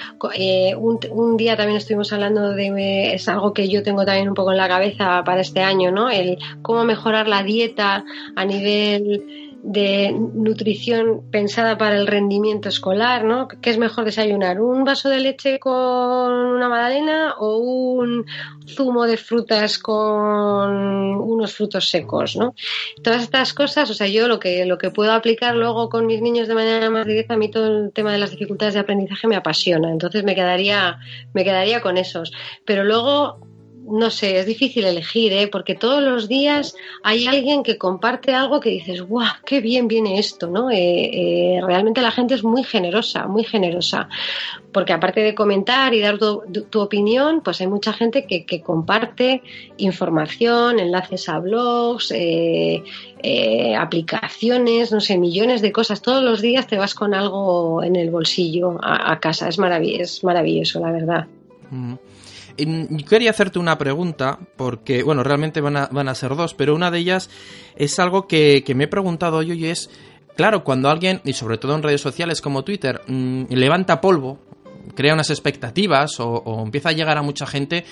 un, 0.77 0.99
un, 1.11 1.37
día 1.37 1.55
también 1.55 1.77
estuvimos 1.77 2.11
hablando 2.13 2.53
de 2.53 3.13
es 3.13 3.27
algo 3.27 3.53
que 3.53 3.69
yo 3.69 3.83
tengo 3.83 4.05
también 4.05 4.29
un 4.29 4.35
poco 4.35 4.51
en 4.51 4.57
la 4.57 4.67
cabeza 4.67 5.23
para 5.23 5.41
este 5.41 5.61
año, 5.61 5.91
¿no? 5.91 6.09
El 6.09 6.37
cómo 6.61 6.83
mejorar 6.83 7.27
la 7.27 7.43
dieta 7.43 8.05
a 8.35 8.45
nivel 8.45 9.50
de 9.63 10.11
nutrición 10.11 11.29
pensada 11.29 11.77
para 11.77 11.95
el 11.95 12.07
rendimiento 12.07 12.69
escolar, 12.69 13.23
¿no? 13.23 13.47
¿Qué 13.47 13.69
es 13.69 13.77
mejor 13.77 14.05
desayunar? 14.05 14.59
¿Un 14.59 14.83
vaso 14.83 15.09
de 15.09 15.19
leche 15.19 15.59
con 15.59 15.73
una 15.73 16.67
magdalena 16.67 17.35
o 17.37 17.57
un 17.57 18.25
zumo 18.67 19.05
de 19.05 19.17
frutas 19.17 19.77
con 19.77 20.71
unos 20.71 21.53
frutos 21.53 21.89
secos, 21.89 22.35
¿no? 22.35 22.55
Todas 23.03 23.21
estas 23.21 23.53
cosas, 23.53 23.89
o 23.89 23.93
sea, 23.93 24.07
yo 24.07 24.27
lo 24.27 24.39
que 24.39 24.65
lo 24.65 24.77
que 24.77 24.89
puedo 24.89 25.11
aplicar 25.11 25.55
luego 25.55 25.89
con 25.89 26.07
mis 26.07 26.21
niños 26.21 26.47
de 26.47 26.55
manera 26.55 26.89
más 26.89 27.05
directa, 27.05 27.35
a 27.35 27.37
mí 27.37 27.51
todo 27.51 27.67
el 27.67 27.91
tema 27.93 28.11
de 28.11 28.17
las 28.17 28.31
dificultades 28.31 28.73
de 28.73 28.79
aprendizaje 28.79 29.27
me 29.27 29.35
apasiona, 29.35 29.91
entonces 29.91 30.23
me 30.23 30.33
quedaría 30.33 30.97
me 31.33 31.43
quedaría 31.43 31.81
con 31.81 31.97
esos. 31.97 32.31
Pero 32.65 32.83
luego 32.83 33.50
no 33.83 34.09
sé, 34.09 34.39
es 34.39 34.45
difícil 34.45 34.85
elegir, 34.85 35.33
¿eh? 35.33 35.47
porque 35.47 35.75
todos 35.75 36.01
los 36.03 36.27
días 36.27 36.75
hay 37.03 37.27
alguien 37.27 37.63
que 37.63 37.77
comparte 37.77 38.33
algo 38.33 38.59
que 38.59 38.69
dices, 38.69 39.01
¡guau! 39.01 39.27
¡Qué 39.45 39.59
bien 39.59 39.87
viene 39.87 40.19
esto! 40.19 40.47
¿no? 40.47 40.69
Eh, 40.69 40.77
eh, 40.77 41.61
realmente 41.65 42.01
la 42.01 42.11
gente 42.11 42.35
es 42.35 42.43
muy 42.43 42.63
generosa, 42.63 43.27
muy 43.27 43.43
generosa, 43.43 44.07
porque 44.71 44.93
aparte 44.93 45.21
de 45.21 45.35
comentar 45.35 45.93
y 45.93 45.99
dar 45.99 46.17
tu, 46.17 46.79
opinión, 46.79 47.41
pues 47.41 47.61
hay 47.61 47.67
mucha 47.67 47.93
gente 47.93 48.25
que, 48.25 48.45
que 48.45 48.61
comparte 48.61 49.41
información, 49.77 50.79
enlaces 50.79 51.27
a 51.27 51.39
blogs, 51.39 52.11
eh, 52.15 52.83
aplicaciones, 53.77 54.91
no 54.91 54.99
sé, 54.99 55.17
millones 55.17 55.61
de 55.61 55.71
cosas. 55.71 56.01
Todos 56.01 56.23
los 56.23 56.41
días 56.41 56.67
te 56.67 56.77
vas 56.77 56.93
con 56.93 57.13
algo 57.13 57.83
en 57.83 57.95
el 57.95 58.09
bolsillo 58.09 58.77
a, 58.81 59.11
a 59.11 59.19
casa. 59.19 59.47
Es, 59.49 59.59
marav 59.59 59.81
es 59.83 60.23
maravilloso, 60.23 60.79
la 60.79 60.91
verdad. 60.91 61.27
Mm. 61.71 61.95
Quería 63.07 63.31
hacerte 63.31 63.59
una 63.59 63.77
pregunta, 63.77 64.39
porque, 64.55 65.03
bueno, 65.03 65.23
realmente 65.23 65.61
van 65.61 65.77
a, 65.77 65.87
van 65.87 66.09
a 66.09 66.15
ser 66.15 66.35
dos, 66.35 66.53
pero 66.53 66.75
una 66.75 66.91
de 66.91 66.99
ellas 66.99 67.29
es 67.75 67.99
algo 67.99 68.27
que, 68.27 68.63
que 68.65 68.75
me 68.75 68.85
he 68.85 68.87
preguntado 68.87 69.41
yo 69.41 69.53
y 69.53 69.65
es, 69.65 69.89
claro, 70.35 70.63
cuando 70.63 70.89
alguien, 70.89 71.21
y 71.23 71.33
sobre 71.33 71.57
todo 71.57 71.75
en 71.75 71.83
redes 71.83 72.01
sociales 72.01 72.41
como 72.41 72.63
Twitter, 72.63 73.01
mmm, 73.07 73.45
levanta 73.49 74.01
polvo, 74.01 74.39
crea 74.95 75.13
unas 75.13 75.29
expectativas 75.29 76.19
o, 76.19 76.61
empieza 76.63 76.89
a 76.89 76.93
llegar 76.93 77.17
a 77.17 77.21
mucha 77.21 77.45
gente, 77.45 77.85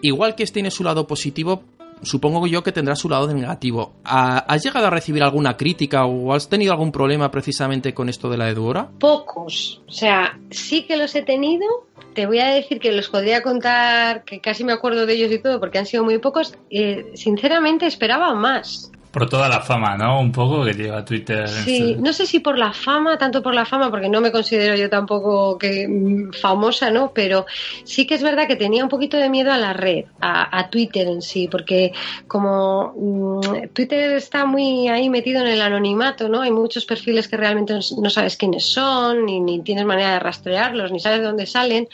igual 0.00 0.34
que 0.34 0.44
tiene 0.46 0.70
su 0.70 0.84
lado 0.84 1.06
positivo, 1.06 1.62
supongo 2.02 2.46
yo 2.46 2.62
que 2.62 2.72
tendrá 2.72 2.94
su 2.96 3.08
lado 3.08 3.32
negativo. 3.32 3.94
¿Has 4.04 4.62
llegado 4.62 4.86
a 4.86 4.90
recibir 4.90 5.22
alguna 5.22 5.56
crítica 5.56 6.04
o 6.04 6.32
has 6.34 6.48
tenido 6.48 6.72
algún 6.72 6.92
problema 6.92 7.30
precisamente 7.30 7.94
con 7.94 8.08
esto 8.08 8.28
de 8.28 8.36
la 8.36 8.50
Eduora? 8.50 8.90
Pocos. 8.98 9.82
O 9.88 9.92
sea, 9.92 10.38
sí 10.50 10.84
que 10.84 10.96
los 10.96 11.14
he 11.14 11.22
tenido. 11.22 11.66
Te 12.14 12.26
voy 12.26 12.40
a 12.40 12.48
decir 12.48 12.78
que 12.78 12.92
los 12.92 13.08
podría 13.08 13.42
contar, 13.42 14.24
que 14.24 14.40
casi 14.40 14.64
me 14.64 14.72
acuerdo 14.72 15.06
de 15.06 15.14
ellos 15.14 15.32
y 15.32 15.38
todo, 15.38 15.60
porque 15.60 15.78
han 15.78 15.86
sido 15.86 16.04
muy 16.04 16.18
pocos. 16.18 16.54
Eh, 16.70 17.12
sinceramente 17.14 17.86
esperaba 17.86 18.34
más 18.34 18.92
por 19.12 19.28
toda 19.28 19.46
la 19.48 19.60
fama, 19.60 19.96
¿no? 19.98 20.18
Un 20.20 20.32
poco 20.32 20.64
que 20.64 20.72
lleva 20.72 21.04
Twitter. 21.04 21.46
Sí, 21.46 21.96
no 22.00 22.14
sé 22.14 22.24
si 22.24 22.40
por 22.40 22.56
la 22.56 22.72
fama, 22.72 23.18
tanto 23.18 23.42
por 23.42 23.54
la 23.54 23.66
fama, 23.66 23.90
porque 23.90 24.08
no 24.08 24.22
me 24.22 24.32
considero 24.32 24.74
yo 24.74 24.88
tampoco 24.88 25.58
que 25.58 25.86
mm, 25.86 26.32
famosa, 26.32 26.90
¿no? 26.90 27.12
Pero 27.12 27.44
sí 27.84 28.06
que 28.06 28.14
es 28.14 28.22
verdad 28.22 28.46
que 28.48 28.56
tenía 28.56 28.82
un 28.82 28.88
poquito 28.88 29.18
de 29.18 29.28
miedo 29.28 29.52
a 29.52 29.58
la 29.58 29.74
red, 29.74 30.06
a, 30.20 30.58
a 30.58 30.70
Twitter 30.70 31.06
en 31.06 31.20
sí, 31.20 31.46
porque 31.46 31.92
como 32.26 32.94
mmm, 32.96 33.68
Twitter 33.74 34.12
está 34.12 34.46
muy 34.46 34.88
ahí 34.88 35.10
metido 35.10 35.42
en 35.42 35.48
el 35.48 35.60
anonimato, 35.60 36.30
¿no? 36.30 36.40
Hay 36.40 36.50
muchos 36.50 36.86
perfiles 36.86 37.28
que 37.28 37.36
realmente 37.36 37.74
no 37.74 38.08
sabes 38.08 38.38
quiénes 38.38 38.64
son, 38.64 39.26
ni, 39.26 39.40
ni 39.40 39.60
tienes 39.60 39.84
manera 39.84 40.14
de 40.14 40.20
rastrearlos, 40.20 40.90
ni 40.90 41.00
sabes 41.00 41.18
de 41.18 41.26
dónde 41.26 41.44
salen. 41.44 41.86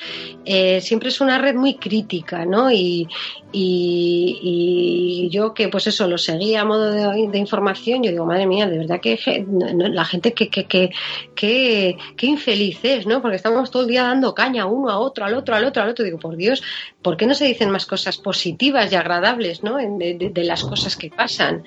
Eh, 0.44 0.80
siempre 0.80 1.08
es 1.08 1.20
una 1.20 1.38
red 1.38 1.56
muy 1.56 1.74
crítica, 1.74 2.44
¿no? 2.44 2.70
Y, 2.70 3.08
y, 3.50 4.38
y 4.40 5.28
yo 5.30 5.52
que, 5.52 5.68
pues 5.68 5.88
eso, 5.88 6.06
lo 6.06 6.16
seguía 6.16 6.60
a 6.60 6.64
modo 6.64 6.92
de 6.92 7.07
de 7.12 7.38
información, 7.38 8.02
yo 8.02 8.11
digo, 8.11 8.26
madre 8.26 8.46
mía, 8.46 8.66
de 8.66 8.78
verdad 8.78 9.00
que 9.00 9.18
la 9.48 10.04
gente 10.04 10.32
que, 10.32 10.48
que, 10.48 10.66
que, 10.66 10.90
que, 11.34 11.96
que 12.16 12.26
infeliz 12.26 12.78
es, 12.82 13.06
¿no? 13.06 13.20
Porque 13.20 13.36
estamos 13.36 13.70
todo 13.70 13.82
el 13.82 13.88
día 13.88 14.02
dando 14.02 14.34
caña 14.34 14.66
uno 14.66 14.90
a 14.90 14.98
otro, 14.98 15.24
al 15.24 15.34
otro, 15.34 15.54
al 15.54 15.64
otro, 15.64 15.82
al 15.82 15.90
otro. 15.90 16.04
Digo, 16.04 16.18
por 16.18 16.36
Dios, 16.36 16.62
¿por 17.02 17.16
qué 17.16 17.26
no 17.26 17.34
se 17.34 17.46
dicen 17.46 17.70
más 17.70 17.86
cosas 17.86 18.18
positivas 18.18 18.92
y 18.92 18.96
agradables, 18.96 19.62
¿no? 19.62 19.76
De, 19.76 20.14
de, 20.14 20.30
de 20.30 20.44
las 20.44 20.64
cosas 20.64 20.96
que 20.96 21.11
pasan. 21.11 21.64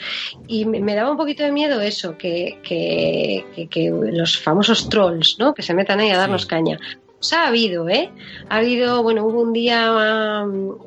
Y 0.48 0.66
me, 0.66 0.80
me, 0.80 0.96
daba 0.96 1.12
un 1.12 1.18
poquito 1.18 1.44
de 1.44 1.52
miedo 1.52 1.82
eso, 1.82 2.18
que, 2.18 2.60
que, 2.64 3.46
que, 3.56 3.68
que 3.68 3.90
los 3.90 4.38
famosos 4.38 4.90
trolls, 4.90 5.38
¿no? 5.40 5.54
Que 5.54 5.62
se 5.62 5.74
metan 5.74 6.00
ahí 6.00 6.10
a 6.10 6.18
darnos 6.18 6.44
sí. 6.44 6.48
caña. 6.48 6.80
Pues 7.22 7.34
ha 7.34 7.50
habido, 7.50 7.88
¿eh? 7.88 8.10
Ha 8.50 8.58
habido, 8.58 9.04
bueno, 9.04 9.24
hubo 9.28 9.42
un 9.42 9.54
día 9.54 9.92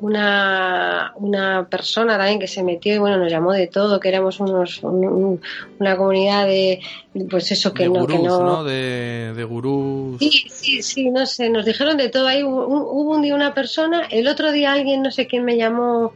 una, 0.01 1.13
una 1.15 1.67
persona 1.69 2.17
también 2.17 2.39
que 2.41 2.47
se 2.47 2.61
metió 2.61 2.93
y, 2.93 2.97
bueno, 2.97 3.17
nos 3.17 3.31
llamó 3.31 3.53
de 3.53 3.67
todo, 3.67 4.01
que 4.01 4.09
éramos 4.09 4.41
unos, 4.41 4.83
un, 4.83 5.39
una 5.79 5.95
comunidad 5.95 6.45
de, 6.45 6.81
pues 7.29 7.53
eso, 7.53 7.73
que 7.73 7.83
de 7.83 7.89
no, 7.89 8.01
gurús, 8.01 8.17
que 8.17 8.23
no. 8.23 8.43
¿no? 8.43 8.63
De, 8.65 9.31
de 9.33 9.43
gurús. 9.45 10.19
Sí, 10.19 10.43
sí, 10.49 10.81
sí, 10.81 11.09
no 11.09 11.25
sé, 11.25 11.49
nos 11.49 11.63
dijeron 11.63 11.95
de 11.95 12.09
todo. 12.09 12.27
Ahí 12.27 12.43
hubo, 12.43 12.67
hubo 12.67 13.11
un 13.11 13.21
día 13.21 13.33
una 13.33 13.53
persona, 13.53 14.01
el 14.11 14.27
otro 14.27 14.51
día 14.51 14.73
alguien, 14.73 15.03
no 15.03 15.11
sé 15.11 15.27
quién 15.27 15.45
me 15.45 15.55
llamó, 15.55 16.11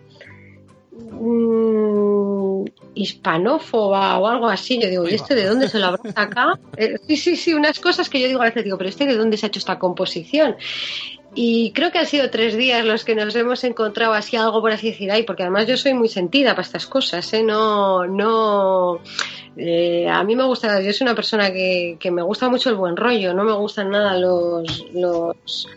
mmm, 0.91 1.88
hispanófoba 2.99 4.17
o 4.19 4.27
algo 4.27 4.47
así. 4.47 4.79
Yo 4.79 4.89
digo, 4.89 5.07
¿y 5.07 5.13
este 5.13 5.35
de 5.35 5.45
dónde 5.45 5.67
se 5.67 5.79
lo 5.79 5.87
habrá 5.87 6.11
sacado? 6.11 6.59
Eh, 6.77 6.95
sí, 7.07 7.17
sí, 7.17 7.35
sí, 7.35 7.53
unas 7.53 7.79
cosas 7.79 8.09
que 8.09 8.21
yo 8.21 8.27
digo 8.27 8.41
a 8.41 8.45
veces, 8.45 8.63
digo, 8.63 8.77
pero 8.77 8.89
este 8.89 9.05
de 9.05 9.17
dónde 9.17 9.35
se 9.35 9.45
ha 9.45 9.47
hecho 9.47 9.59
esta 9.59 9.79
composición. 9.79 10.55
Y 11.35 11.71
creo 11.71 11.91
que 11.91 11.99
han 11.99 12.05
sido 12.05 12.29
tres 12.29 12.55
días 12.55 12.85
los 12.85 13.03
que 13.03 13.15
nos 13.15 13.35
hemos 13.35 13.63
encontrado 13.63 14.13
así 14.13 14.35
algo 14.37 14.61
por 14.61 14.71
así 14.71 14.91
decir, 14.91 15.11
ay, 15.11 15.23
porque 15.23 15.43
además 15.43 15.67
yo 15.67 15.77
soy 15.77 15.93
muy 15.93 16.07
sentida 16.07 16.51
para 16.51 16.63
estas 16.63 16.85
cosas, 16.87 17.31
¿eh? 17.33 17.43
No, 17.43 18.07
no, 18.07 18.99
eh, 19.57 20.07
a 20.09 20.23
mí 20.23 20.35
me 20.35 20.43
gusta, 20.45 20.81
yo 20.81 20.91
soy 20.93 21.05
una 21.05 21.15
persona 21.15 21.51
que, 21.51 21.97
que 21.99 22.11
me 22.11 22.21
gusta 22.21 22.49
mucho 22.49 22.69
el 22.69 22.75
buen 22.75 22.95
rollo, 22.95 23.33
no 23.33 23.43
me 23.43 23.53
gustan 23.53 23.91
nada 23.91 24.17
los, 24.17 24.85
los, 24.93 25.67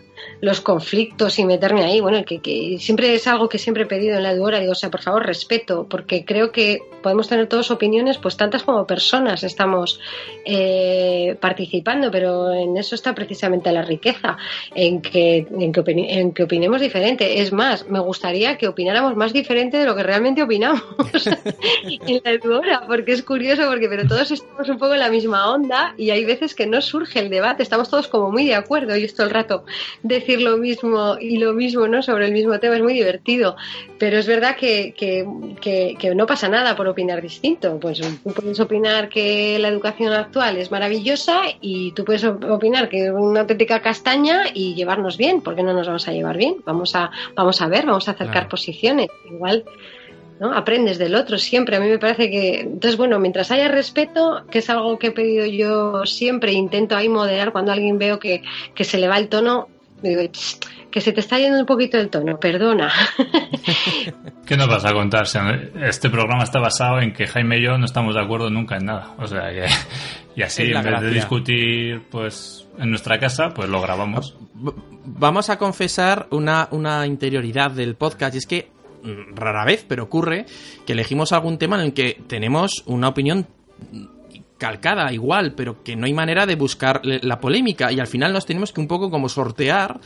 los 0.41 0.61
conflictos 0.61 1.39
y 1.39 1.45
meterme 1.45 1.83
ahí. 1.83 2.01
Bueno, 2.01 2.23
que, 2.25 2.39
que, 2.39 2.77
siempre 2.79 3.13
es 3.13 3.27
algo 3.27 3.49
que 3.49 3.57
siempre 3.57 3.83
he 3.83 3.85
pedido 3.85 4.17
en 4.17 4.23
la 4.23 4.31
Eduora. 4.31 4.59
Digo, 4.59 4.73
o 4.73 4.75
sea, 4.75 4.91
por 4.91 5.01
favor, 5.01 5.25
respeto, 5.25 5.87
porque 5.89 6.25
creo 6.25 6.51
que 6.51 6.81
podemos 7.01 7.27
tener 7.27 7.47
todas 7.47 7.71
opiniones, 7.71 8.17
pues 8.17 8.37
tantas 8.37 8.63
como 8.63 8.85
personas 8.87 9.43
estamos 9.43 9.99
eh, 10.45 11.37
participando, 11.39 12.09
pero 12.11 12.51
en 12.53 12.75
eso 12.77 12.95
está 12.95 13.13
precisamente 13.13 13.71
la 13.71 13.83
riqueza, 13.83 14.37
en 14.73 15.01
que, 15.01 15.45
en, 15.59 15.71
que 15.71 15.83
en 15.85 16.33
que 16.33 16.43
opinemos 16.43 16.81
diferente. 16.81 17.41
Es 17.41 17.51
más, 17.51 17.87
me 17.87 17.99
gustaría 17.99 18.57
que 18.57 18.67
opináramos 18.67 19.15
más 19.15 19.33
diferente 19.33 19.77
de 19.77 19.85
lo 19.85 19.95
que 19.95 20.03
realmente 20.03 20.43
opinamos 20.43 20.83
en 21.83 22.21
la 22.23 22.31
Eduora, 22.31 22.83
porque 22.87 23.11
es 23.11 23.23
curioso, 23.23 23.63
porque 23.67 23.87
pero 23.87 24.07
todos 24.07 24.31
estamos 24.31 24.67
un 24.69 24.77
poco 24.77 24.93
en 24.93 24.99
la 24.99 25.09
misma 25.09 25.51
onda 25.51 25.93
y 25.97 26.09
hay 26.09 26.25
veces 26.25 26.55
que 26.55 26.65
no 26.65 26.81
surge 26.81 27.19
el 27.19 27.29
debate, 27.29 27.63
estamos 27.63 27.89
todos 27.89 28.07
como 28.07 28.31
muy 28.31 28.45
de 28.45 28.55
acuerdo 28.55 28.95
y 28.97 29.03
esto 29.03 29.23
el 29.23 29.29
rato 29.29 29.65
decir 30.13 30.41
lo 30.41 30.57
mismo 30.57 31.17
y 31.19 31.37
lo 31.37 31.53
mismo 31.53 31.87
no 31.87 32.01
sobre 32.01 32.25
el 32.25 32.31
mismo 32.31 32.59
tema 32.59 32.75
es 32.75 32.81
muy 32.81 32.93
divertido 32.93 33.55
pero 33.97 34.17
es 34.17 34.27
verdad 34.27 34.55
que, 34.55 34.93
que, 34.97 35.25
que, 35.61 35.95
que, 35.97 36.15
no 36.15 36.25
pasa 36.25 36.49
nada 36.49 36.75
por 36.75 36.87
opinar 36.87 37.21
distinto 37.21 37.79
pues 37.79 37.99
tú 37.99 38.33
puedes 38.33 38.59
opinar 38.59 39.09
que 39.09 39.57
la 39.59 39.67
educación 39.67 40.13
actual 40.13 40.57
es 40.57 40.71
maravillosa 40.71 41.41
y 41.61 41.91
tú 41.91 42.05
puedes 42.05 42.23
opinar 42.23 42.89
que 42.89 43.05
es 43.05 43.11
una 43.11 43.41
auténtica 43.41 43.81
castaña 43.81 44.43
y 44.53 44.75
llevarnos 44.75 45.17
bien 45.17 45.41
porque 45.41 45.63
no 45.63 45.73
nos 45.73 45.87
vamos 45.87 46.07
a 46.07 46.11
llevar 46.11 46.37
bien 46.37 46.57
vamos 46.65 46.95
a 46.95 47.11
vamos 47.35 47.61
a 47.61 47.67
ver 47.67 47.85
vamos 47.85 48.07
a 48.07 48.11
acercar 48.11 48.33
claro. 48.33 48.49
posiciones 48.49 49.07
igual 49.29 49.65
¿no? 50.39 50.53
Aprendes 50.53 50.97
del 50.97 51.15
otro 51.15 51.37
siempre. 51.37 51.75
A 51.75 51.79
mí 51.79 51.87
me 51.87 51.99
parece 51.99 52.29
que. 52.29 52.61
Entonces, 52.61 52.97
bueno, 52.97 53.19
mientras 53.19 53.51
haya 53.51 53.67
respeto, 53.67 54.45
que 54.49 54.59
es 54.59 54.69
algo 54.69 54.97
que 54.99 55.07
he 55.07 55.11
pedido 55.11 55.45
yo 55.45 56.05
siempre, 56.05 56.51
intento 56.51 56.95
ahí 56.95 57.09
moderar 57.09 57.51
cuando 57.51 57.71
alguien 57.71 57.97
veo 57.97 58.19
que, 58.19 58.43
que 58.75 58.83
se 58.83 58.97
le 58.97 59.07
va 59.07 59.17
el 59.17 59.29
tono, 59.29 59.69
digo, 60.09 60.21
que 60.91 61.01
se 61.01 61.11
te 61.11 61.21
está 61.21 61.39
yendo 61.39 61.59
un 61.59 61.65
poquito 61.65 61.97
el 61.97 62.09
tono, 62.09 62.39
perdona. 62.39 62.91
¿Qué 64.45 64.57
nos 64.57 64.67
vas 64.67 64.85
a 64.85 64.93
contar? 64.93 65.25
Este 65.81 66.09
programa 66.09 66.43
está 66.43 66.59
basado 66.59 66.99
en 66.99 67.13
que 67.13 67.25
Jaime 67.25 67.57
y 67.57 67.63
yo 67.63 67.77
no 67.77 67.85
estamos 67.85 68.15
de 68.15 68.21
acuerdo 68.21 68.49
nunca 68.49 68.77
en 68.77 68.85
nada. 68.85 69.15
O 69.17 69.25
sea, 69.25 69.49
que, 69.49 69.65
y 70.35 70.43
así, 70.43 70.63
en 70.63 70.73
vez 70.73 70.83
gracia. 70.83 71.07
de 71.07 71.13
discutir, 71.13 72.01
pues, 72.11 72.67
en 72.77 72.89
nuestra 72.89 73.19
casa, 73.19 73.49
pues 73.53 73.69
lo 73.69 73.81
grabamos. 73.81 74.37
Vamos 74.53 75.49
a 75.49 75.57
confesar 75.57 76.27
una, 76.31 76.67
una 76.71 77.07
interioridad 77.07 77.71
del 77.71 77.95
podcast, 77.95 78.35
y 78.35 78.37
es 78.37 78.45
que 78.45 78.71
rara 79.35 79.65
vez, 79.65 79.85
pero 79.87 80.03
ocurre 80.03 80.45
que 80.85 80.93
elegimos 80.93 81.31
algún 81.31 81.57
tema 81.57 81.75
en 81.77 81.87
el 81.87 81.93
que 81.93 82.21
tenemos 82.27 82.83
una 82.85 83.09
opinión 83.09 83.47
calcada 84.57 85.11
igual, 85.11 85.53
pero 85.55 85.83
que 85.83 85.95
no 85.95 86.05
hay 86.05 86.13
manera 86.13 86.45
de 86.45 86.55
buscar 86.55 87.01
la 87.03 87.39
polémica. 87.39 87.91
Y 87.91 87.99
al 87.99 88.07
final 88.07 88.33
nos 88.33 88.45
tenemos 88.45 88.71
que 88.71 88.81
un 88.81 88.87
poco 88.87 89.09
como 89.09 89.29
sortear 89.29 89.99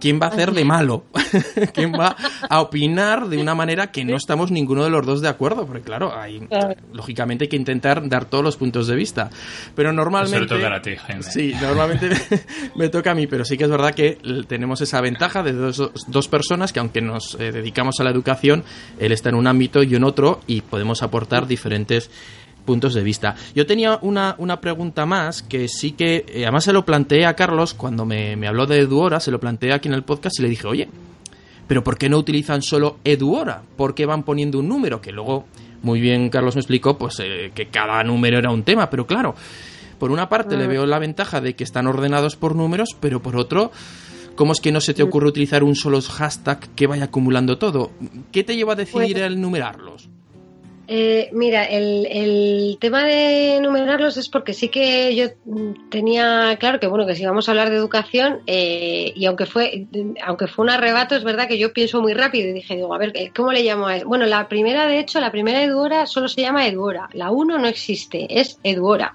quién 0.00 0.18
va 0.20 0.26
a 0.26 0.28
hacer 0.30 0.52
de 0.52 0.64
malo, 0.64 1.04
quién 1.74 1.92
va 1.92 2.16
a 2.48 2.60
opinar 2.62 3.28
de 3.28 3.38
una 3.38 3.54
manera 3.54 3.92
que 3.92 4.04
no 4.04 4.16
estamos 4.16 4.50
ninguno 4.50 4.82
de 4.82 4.90
los 4.90 5.06
dos 5.06 5.20
de 5.20 5.28
acuerdo, 5.28 5.66
porque 5.66 5.82
claro, 5.82 6.18
hay, 6.18 6.48
lógicamente 6.92 7.44
hay 7.44 7.48
que 7.48 7.56
intentar 7.56 8.08
dar 8.08 8.24
todos 8.24 8.42
los 8.42 8.56
puntos 8.56 8.86
de 8.86 8.96
vista, 8.96 9.30
pero 9.76 9.92
normalmente... 9.92 10.46
Toca 10.46 10.74
a 10.74 10.82
ti, 10.82 10.96
Jaime. 10.96 11.22
Sí, 11.22 11.54
normalmente 11.60 12.10
me 12.74 12.88
toca 12.88 13.12
a 13.12 13.14
mí, 13.14 13.26
pero 13.26 13.44
sí 13.44 13.56
que 13.56 13.64
es 13.64 13.70
verdad 13.70 13.94
que 13.94 14.18
tenemos 14.48 14.80
esa 14.80 15.00
ventaja 15.00 15.42
de 15.42 15.52
dos, 15.52 15.90
dos 16.08 16.28
personas 16.28 16.72
que 16.72 16.80
aunque 16.80 17.02
nos 17.02 17.36
eh, 17.38 17.52
dedicamos 17.52 18.00
a 18.00 18.04
la 18.04 18.10
educación, 18.10 18.64
él 18.98 19.12
está 19.12 19.28
en 19.28 19.34
un 19.34 19.46
ámbito 19.46 19.82
y 19.82 19.88
yo 19.88 19.98
en 19.98 20.04
otro 20.04 20.40
y 20.46 20.62
podemos 20.62 21.02
aportar 21.02 21.46
diferentes 21.46 22.10
puntos 22.70 22.94
de 22.94 23.02
vista. 23.02 23.34
Yo 23.52 23.66
tenía 23.66 23.98
una, 24.00 24.36
una 24.38 24.60
pregunta 24.60 25.06
más 25.06 25.42
que 25.42 25.66
sí 25.66 25.90
que, 25.90 26.24
eh, 26.28 26.44
además 26.44 26.62
se 26.62 26.72
lo 26.72 26.84
planteé 26.84 27.26
a 27.26 27.34
Carlos 27.34 27.74
cuando 27.74 28.04
me, 28.06 28.36
me, 28.36 28.46
habló 28.46 28.64
de 28.64 28.78
Eduora, 28.78 29.18
se 29.18 29.32
lo 29.32 29.40
planteé 29.40 29.72
aquí 29.72 29.88
en 29.88 29.94
el 29.94 30.04
podcast 30.04 30.38
y 30.38 30.42
le 30.42 30.48
dije, 30.48 30.68
oye, 30.68 30.88
pero 31.66 31.82
¿por 31.82 31.98
qué 31.98 32.08
no 32.08 32.16
utilizan 32.16 32.62
solo 32.62 32.98
Eduora? 33.02 33.62
¿Por 33.76 33.92
qué 33.96 34.06
van 34.06 34.22
poniendo 34.22 34.60
un 34.60 34.68
número? 34.68 35.00
Que 35.00 35.10
luego, 35.10 35.46
muy 35.82 36.00
bien 36.00 36.28
Carlos 36.30 36.54
me 36.54 36.60
explicó, 36.60 36.96
pues 36.96 37.18
eh, 37.18 37.50
que 37.52 37.66
cada 37.66 38.04
número 38.04 38.38
era 38.38 38.52
un 38.52 38.62
tema, 38.62 38.88
pero 38.88 39.04
claro, 39.04 39.34
por 39.98 40.12
una 40.12 40.28
parte 40.28 40.56
le 40.56 40.68
veo 40.68 40.86
la 40.86 41.00
ventaja 41.00 41.40
de 41.40 41.56
que 41.56 41.64
están 41.64 41.88
ordenados 41.88 42.36
por 42.36 42.54
números, 42.54 42.90
pero 43.00 43.20
por 43.20 43.36
otro 43.36 43.72
¿cómo 44.36 44.52
es 44.52 44.60
que 44.60 44.70
no 44.70 44.80
se 44.80 44.94
te 44.94 45.02
ocurre 45.02 45.26
utilizar 45.26 45.64
un 45.64 45.74
solo 45.74 46.00
hashtag 46.00 46.60
que 46.76 46.86
vaya 46.86 47.06
acumulando 47.06 47.58
todo? 47.58 47.90
¿Qué 48.30 48.44
te 48.44 48.54
lleva 48.54 48.74
a 48.74 48.76
decidir 48.76 49.16
Pues- 49.16 49.26
el 49.26 49.40
numerarlos? 49.40 50.08
Eh, 50.92 51.30
mira, 51.30 51.62
el, 51.66 52.04
el 52.10 52.76
tema 52.80 53.04
de 53.04 53.58
enumerarlos 53.58 54.16
es 54.16 54.28
porque 54.28 54.52
sí 54.52 54.70
que 54.70 55.14
yo 55.14 55.28
tenía 55.88 56.56
claro 56.58 56.80
que 56.80 56.88
bueno 56.88 57.06
que 57.06 57.14
si 57.14 57.24
vamos 57.24 57.48
a 57.48 57.52
hablar 57.52 57.70
de 57.70 57.76
educación 57.76 58.40
eh, 58.48 59.12
y 59.14 59.24
aunque 59.26 59.46
fue 59.46 59.86
aunque 60.26 60.48
fue 60.48 60.64
un 60.64 60.70
arrebato 60.70 61.14
es 61.14 61.22
verdad 61.22 61.46
que 61.46 61.58
yo 61.58 61.72
pienso 61.72 62.02
muy 62.02 62.12
rápido 62.12 62.48
y 62.48 62.54
dije 62.54 62.74
digo 62.74 62.92
a 62.92 62.98
ver 62.98 63.12
eh, 63.14 63.30
cómo 63.32 63.52
le 63.52 63.62
llamo 63.62 63.86
a 63.86 63.98
eso? 63.98 64.08
bueno 64.08 64.26
la 64.26 64.48
primera 64.48 64.88
de 64.88 64.98
hecho 64.98 65.20
la 65.20 65.30
primera 65.30 65.62
Eduora 65.62 66.06
solo 66.06 66.26
se 66.26 66.40
llama 66.40 66.66
Eduora 66.66 67.08
la 67.12 67.30
1 67.30 67.56
no 67.56 67.68
existe 67.68 68.26
es 68.40 68.58
Eduora 68.64 69.14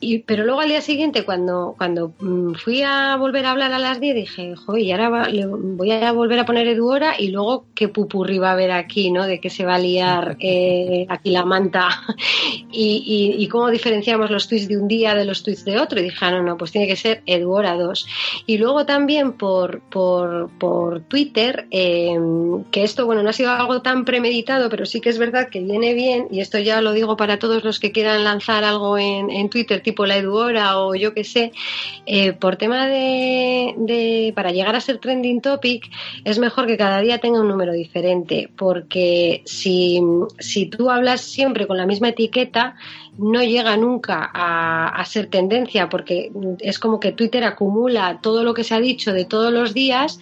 y, 0.00 0.20
pero 0.20 0.44
luego 0.44 0.60
al 0.60 0.68
día 0.68 0.80
siguiente, 0.80 1.24
cuando, 1.24 1.74
cuando 1.76 2.12
mm, 2.20 2.54
fui 2.54 2.82
a 2.82 3.16
volver 3.16 3.46
a 3.46 3.50
hablar 3.52 3.72
a 3.72 3.78
las 3.78 4.00
10, 4.00 4.14
dije, 4.14 4.54
joder, 4.56 4.82
y 4.82 4.92
ahora 4.92 5.08
va- 5.10 5.28
le- 5.28 5.46
voy 5.46 5.90
a 5.92 6.12
volver 6.12 6.38
a 6.38 6.46
poner 6.46 6.66
Eduora 6.68 7.14
y 7.18 7.28
luego 7.28 7.66
qué 7.74 7.88
pupurri 7.88 8.38
va 8.38 8.50
a 8.50 8.52
haber 8.52 8.70
aquí, 8.72 9.10
¿no? 9.10 9.26
De 9.26 9.40
qué 9.40 9.50
se 9.50 9.64
va 9.64 9.74
a 9.76 9.78
liar 9.78 10.36
eh, 10.40 11.06
aquí 11.08 11.30
la 11.30 11.44
manta 11.44 11.88
y, 12.72 13.34
y- 13.38 13.42
y 13.42 13.48
cómo 13.48 13.70
diferenciamos 13.70 14.30
los 14.30 14.48
tweets 14.48 14.68
de 14.68 14.76
un 14.78 14.88
día 14.88 15.14
de 15.14 15.24
los 15.24 15.42
tweets 15.42 15.64
de 15.64 15.78
otro. 15.78 16.00
Y 16.00 16.04
dije, 16.04 16.16
ah, 16.20 16.30
no, 16.30 16.42
no, 16.42 16.56
pues 16.56 16.72
tiene 16.72 16.86
que 16.86 16.96
ser 16.96 17.22
Eduora 17.26 17.74
2. 17.76 18.06
Y 18.46 18.58
luego 18.58 18.86
también 18.86 19.32
por, 19.32 19.80
por, 19.90 20.50
por 20.58 21.00
Twitter, 21.02 21.66
eh, 21.70 22.18
que 22.70 22.82
esto, 22.84 23.06
bueno, 23.06 23.22
no 23.22 23.30
ha 23.30 23.32
sido 23.32 23.50
algo 23.50 23.82
tan 23.82 24.04
premeditado, 24.04 24.68
pero 24.70 24.86
sí 24.86 25.00
que 25.00 25.08
es 25.10 25.18
verdad 25.18 25.48
que 25.50 25.60
viene 25.60 25.94
bien, 25.94 26.28
y 26.30 26.40
esto 26.40 26.58
ya 26.58 26.80
lo 26.80 26.92
digo 26.92 27.16
para 27.16 27.38
todos 27.38 27.64
los 27.64 27.78
que 27.80 27.92
quieran 27.92 28.24
lanzar 28.24 28.64
algo 28.64 28.98
en, 28.98 29.30
en 29.30 29.48
Twitter, 29.50 29.82
tipo 29.90 30.06
la 30.06 30.16
Eduora 30.16 30.78
o 30.78 30.94
yo 30.94 31.12
qué 31.14 31.24
sé, 31.24 31.50
eh, 32.06 32.32
por 32.32 32.56
tema 32.56 32.86
de, 32.86 33.74
de, 33.76 34.32
para 34.36 34.52
llegar 34.52 34.76
a 34.76 34.80
ser 34.80 34.98
trending 34.98 35.40
topic, 35.40 35.90
es 36.24 36.38
mejor 36.38 36.68
que 36.68 36.76
cada 36.76 37.00
día 37.00 37.18
tenga 37.18 37.40
un 37.40 37.48
número 37.48 37.72
diferente, 37.72 38.48
porque 38.56 39.42
si, 39.46 40.00
si 40.38 40.66
tú 40.66 40.90
hablas 40.90 41.22
siempre 41.22 41.66
con 41.66 41.76
la 41.76 41.86
misma 41.86 42.10
etiqueta, 42.10 42.76
no 43.18 43.42
llega 43.42 43.76
nunca 43.76 44.30
a, 44.32 44.88
a 44.88 45.04
ser 45.04 45.26
tendencia, 45.26 45.88
porque 45.88 46.30
es 46.60 46.78
como 46.78 47.00
que 47.00 47.10
Twitter 47.10 47.42
acumula 47.42 48.20
todo 48.22 48.44
lo 48.44 48.54
que 48.54 48.62
se 48.62 48.74
ha 48.74 48.80
dicho 48.80 49.12
de 49.12 49.24
todos 49.24 49.52
los 49.52 49.74
días 49.74 50.20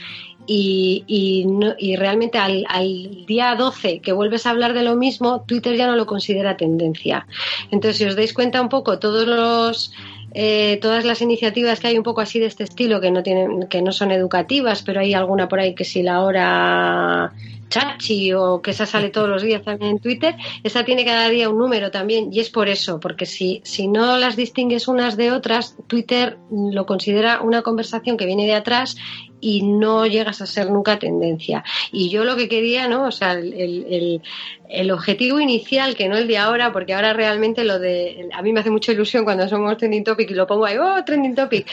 y, 0.49 1.05
y, 1.07 1.45
no- 1.47 1.75
y 1.79 1.95
realmente 1.97 2.39
al, 2.39 2.65
al 2.69 3.25
día 3.27 3.55
12 3.55 4.01
que 4.01 4.13
vuelves 4.13 4.47
a 4.47 4.51
hablar 4.51 4.73
de 4.73 4.83
lo 4.83 4.97
mismo, 4.97 5.43
Twitter 5.47 5.77
ya 5.77 5.87
no 5.87 5.95
lo 5.95 6.07
considera 6.07 6.57
tendencia. 6.57 7.27
Entonces, 7.71 7.99
si 7.99 8.05
os 8.07 8.17
dais 8.17 8.33
cuenta 8.33 8.61
un 8.63 8.69
poco, 8.71 8.99
todos 8.99 9.27
los 9.29 9.93
eh, 10.35 10.79
todas 10.83 11.05
las 11.05 11.23
iniciativas 11.23 11.81
que 11.81 11.87
hay 11.89 11.97
un 11.97 12.03
poco 12.05 12.21
así 12.21 12.39
de 12.39 12.47
este 12.47 12.65
estilo 12.65 13.01
que 13.01 13.11
no 13.11 13.23
tienen 13.23 13.67
que 13.69 13.81
no 13.81 13.93
son 13.93 14.11
educativas 14.11 14.83
pero 14.83 15.01
hay 15.01 15.15
alguna 15.15 15.49
por 15.49 15.59
ahí 15.59 15.75
que 15.75 15.85
si 15.85 16.03
la 16.03 16.21
hora 16.23 17.33
chachi 17.71 18.35
o 18.35 18.61
que 18.61 18.73
esa 18.73 18.85
sale 18.85 19.09
todos 19.09 19.29
los 19.29 19.43
días 19.43 19.63
también 19.63 19.93
en 19.93 19.99
Twitter 20.01 20.37
esa 20.63 20.85
tiene 20.85 21.07
cada 21.07 21.31
día 21.31 21.49
un 21.49 21.57
número 21.59 21.91
también 21.91 22.29
y 22.31 22.41
es 22.41 22.51
por 22.51 22.69
eso 22.69 23.01
porque 23.01 23.25
si 23.25 23.63
si 23.65 23.89
no 23.89 24.19
las 24.19 24.37
distingues 24.37 24.87
unas 24.87 25.17
de 25.17 25.33
otras 25.33 25.77
Twitter 25.87 26.37
lo 26.51 26.85
considera 26.85 27.41
una 27.41 27.63
conversación 27.63 28.19
que 28.19 28.27
viene 28.27 28.45
de 28.47 28.55
atrás 28.55 28.97
y 29.41 29.63
no 29.63 30.07
llegas 30.07 30.41
a 30.41 30.47
ser 30.47 30.71
nunca 30.71 30.99
tendencia. 30.99 31.65
Y 31.93 32.11
yo 32.11 32.25
lo 32.25 32.37
que 32.37 32.49
quería, 32.49 32.89
¿no? 32.89 33.05
O 33.05 33.13
sea, 33.13 33.33
el, 33.33 33.53
el, 33.55 34.23
el- 34.69 34.91
objetivo 34.91 35.41
inicial, 35.41 35.95
que 35.95 36.09
no 36.09 36.17
el 36.17 36.27
de 36.29 36.39
ahora, 36.39 36.73
porque 36.73 36.95
ahora 36.95 37.13
realmente 37.13 37.65
lo 37.65 37.79
de. 37.79 38.29
A 38.33 38.43
mí 38.43 38.53
me 38.53 38.61
hace 38.61 38.71
mucha 38.71 38.93
ilusión 38.93 39.25
cuando 39.25 39.49
somos 39.49 39.77
trending 39.77 40.05
topic 40.05 40.31
y 40.31 40.35
lo 40.35 40.47
pongo 40.47 40.67
ahí, 40.67 40.77
¡oh, 40.79 41.05
trending 41.05 41.35
topic! 41.35 41.67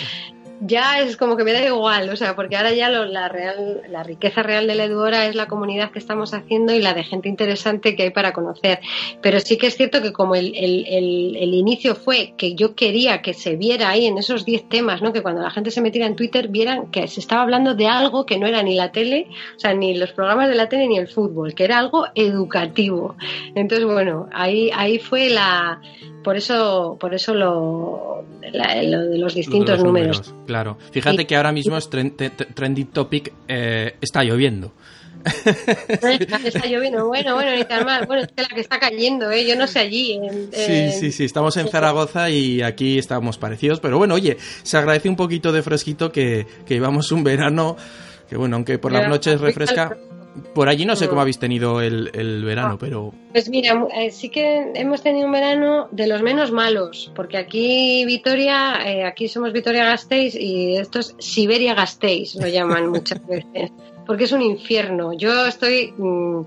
Ya 0.62 0.99
es 1.01 1.18
como 1.18 1.36
que 1.36 1.43
me 1.43 1.51
da 1.51 1.66
igual, 1.66 2.10
o 2.10 2.16
sea, 2.16 2.34
porque 2.34 2.56
ahora 2.56 2.72
ya 2.74 2.89
lo- 2.89 3.03
la 3.06 3.28
real, 3.28 3.82
la 3.89 4.03
riqueza 4.03 4.41
real 4.41 4.68
de 4.68 4.76
la 4.76 4.86
Eduora 4.86 5.26
es 5.28 5.36
la 5.36 5.47
comunidad 5.47 5.91
que 5.91 5.99
estamos 5.99 6.34
haciendo 6.34 6.74
y 6.74 6.82
la 6.82 6.93
de 6.93 7.03
gente 7.03 7.28
interesante 7.28 7.93
que 7.95 8.03
hay 8.03 8.10
para 8.12 8.32
conocer. 8.32 8.80
Pero 9.22 9.41
sí 9.41 9.58
que 9.58 9.68
es 9.68 9.76
cierto 9.76 10.01
que 10.01 10.14
como 10.14 10.34
el, 10.34 10.56
el, 10.56 10.86
el, 10.88 11.36
el 11.36 11.53
inicio 11.53 11.93
fue 11.93 12.36
que 12.38 12.56
yo 12.56 12.74
quería 12.74 13.22
que 13.22 13.34
se 13.34 13.58
viera 13.58 13.89
ahí 13.89 14.06
en 14.06 14.18
esos 14.18 14.45
10 14.45 14.70
temas, 14.70 15.01
¿no? 15.01 15.12
Que 15.12 15.22
cuando 15.22 15.41
la 15.41 15.51
gente 15.51 15.72
se 15.72 15.82
metiera 15.82 16.08
en 16.08 16.16
Twitter 16.16 16.47
vieran 16.47 16.89
que 16.89 17.06
se 17.10 17.20
estaba 17.20 17.41
hablando 17.41 17.76
de 17.76 17.88
algo 17.88 18.26
que 18.26 18.38
no 18.39 18.47
era 18.47 18.64
ni 18.64 18.76
la 18.76 18.93
tele, 18.93 19.28
o 19.58 19.60
sea, 19.60 19.74
ni 19.74 19.93
los 19.97 20.14
programas 20.14 20.47
de 20.47 20.56
la 20.56 20.70
tele 20.70 20.88
ni 20.88 20.97
el 20.97 21.10
fútbol, 21.10 21.53
que 21.53 21.66
era 21.66 21.80
algo 21.80 22.06
educativo. 22.16 23.18
Entonces, 23.56 23.86
bueno, 23.86 24.30
ahí, 24.32 24.72
ahí 24.74 24.99
fue 24.99 25.30
la, 25.30 25.82
por 26.26 26.36
eso, 26.36 26.98
por 27.00 27.14
eso 27.14 27.34
lo, 27.34 28.26
la- 28.52 28.84
lo 28.84 29.02
de 29.06 29.18
los 29.18 29.34
distintos 29.34 29.76
Los 29.78 29.86
números. 29.86 30.34
Claro. 30.46 30.78
Fíjate 30.92 31.20
Sí. 31.20 31.26
que 31.26 31.38
ahora 31.38 31.54
mismo 31.54 31.78
es 31.78 31.90
tren- 31.90 32.16
te- 32.18 32.32
te- 32.32 32.46
trending 32.46 32.88
topic, 32.88 33.32
eh, 33.48 33.96
está 34.02 34.24
lloviendo. 34.26 34.74
Está 36.44 36.68
lloviendo, 36.68 37.08
bueno, 37.08 37.34
bueno, 37.34 37.56
ni 37.56 37.64
tan 37.66 37.84
mal. 37.86 38.06
Bueno, 38.06 38.24
es 38.24 38.28
que 38.32 38.44
la 38.44 38.48
que 38.48 38.62
está 38.62 38.80
cayendo, 38.80 39.32
¿eh? 39.32 39.46
Yo 39.48 39.56
no 39.56 39.66
sé 39.66 39.80
allí. 39.80 40.20
Sí, 40.52 40.92
sí, 40.92 41.12
sí, 41.12 41.26
estamos 41.26 41.58
en 41.58 41.68
Zaragoza 41.68 42.30
y 42.30 42.62
aquí 42.62 43.00
estamos 43.00 43.38
parecidos, 43.40 43.80
pero 43.80 43.98
bueno, 43.98 44.14
oye, 44.16 44.38
se 44.64 44.78
agradece 44.78 45.10
un 45.10 45.16
poquito 45.16 45.52
de 45.52 45.64
fresquito 45.64 46.12
que, 46.12 46.46
que 46.66 46.76
llevamos 46.76 47.12
un 47.12 47.24
verano, 47.24 47.76
que 48.30 48.38
bueno, 48.38 48.56
aunque 48.58 48.78
por 48.78 48.92
las 48.92 49.10
noches 49.10 49.42
refresca. 49.42 49.98
Por 50.54 50.70
allí 50.70 50.86
no 50.86 50.96
sé 50.96 51.06
Mm. 51.06 51.10
cómo 51.10 51.22
habéis 51.22 51.40
tenido 51.40 51.82
el, 51.82 52.10
el 52.14 52.44
verano, 52.44 52.74
Ah. 52.74 52.78
pero 52.80 53.14
Pues 53.32 53.50
mira, 53.50 53.88
eh, 53.96 54.12
sí 54.12 54.30
que 54.30 54.72
hemos 54.76 55.02
tenido 55.02 55.26
un 55.26 55.32
verano 55.32 55.88
de 55.92 56.08
los 56.08 56.22
menos 56.22 56.52
malos, 56.52 57.12
porque 57.16 57.38
aquí 57.38 58.06
Vitoria, 58.06 58.80
eh, 58.86 59.04
aquí 59.04 59.28
somos 59.28 59.52
Vitoria 59.54 59.86
Gasteiz 59.86 60.36
y 60.36 60.78
esto 60.78 61.00
es 61.00 61.16
Siberia 61.20 61.74
Gasteiz, 61.74 62.36
lo 62.36 62.48
llaman 62.48 62.90
muchas 62.90 63.26
veces, 63.28 63.72
porque 64.06 64.26
es 64.26 64.32
un 64.32 64.41
infierno. 64.41 65.14
Yo 65.14 65.45
estoy, 65.45 65.93
mm, 65.97 66.41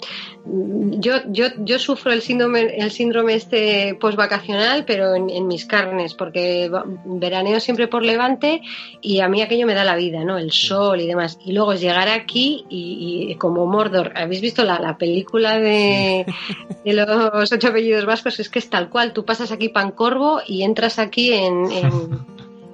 yo, 1.01 1.15
yo, 1.29 1.47
yo 1.59 1.79
sufro 1.79 2.13
el 2.13 2.23
síndrome, 2.23 2.77
el 2.77 2.91
síndrome 2.91 3.35
este 3.35 3.95
postvacacional, 4.01 4.85
pero 4.85 5.15
en, 5.15 5.29
en 5.31 5.47
mis 5.47 5.65
carnes, 5.67 6.15
porque 6.15 6.71
veraneo 7.05 7.61
siempre 7.61 7.89
por 7.89 8.03
Levante 8.05 8.61
y 9.01 9.21
a 9.21 9.29
mí 9.29 9.43
aquello 9.43 9.67
me 9.67 9.75
da 9.75 9.85
la 9.85 9.97
vida, 9.97 10.25
¿no? 10.25 10.39
El 10.39 10.53
sol 10.53 11.01
y 11.01 11.07
demás. 11.07 11.39
Y 11.45 11.53
luego 11.53 11.75
llegar 11.75 12.09
aquí 12.09 12.65
y, 12.69 13.27
y 13.31 13.35
como 13.37 13.67
Mordor, 13.67 14.13
¿habéis 14.15 14.41
visto 14.41 14.65
la, 14.65 14.79
la 14.79 14.97
película 14.97 15.59
de 15.59 16.27
de 16.85 16.93
los 16.93 17.53
ocho 17.53 17.69
apellidos 17.69 18.07
vascos 18.07 18.41
es 18.41 18.49
que 18.49 18.59
es 18.59 18.71
tal 18.71 18.89
cual. 18.89 19.13
Tú 19.13 19.25
pasas 19.25 19.53
aquí 19.53 19.69
Pancorvo 19.69 20.41
y 20.47 20.63
entras 20.63 20.99
aquí 20.99 21.33
en, 21.33 21.71
en, 21.71 22.19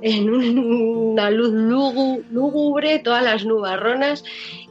en 0.02 0.30
una 0.30 1.30
luz 1.30 1.50
lúgu- 1.50 2.22
lúgubre, 2.30 2.98
todas 2.98 3.22
las 3.24 3.44
nubarronas. 3.44 4.24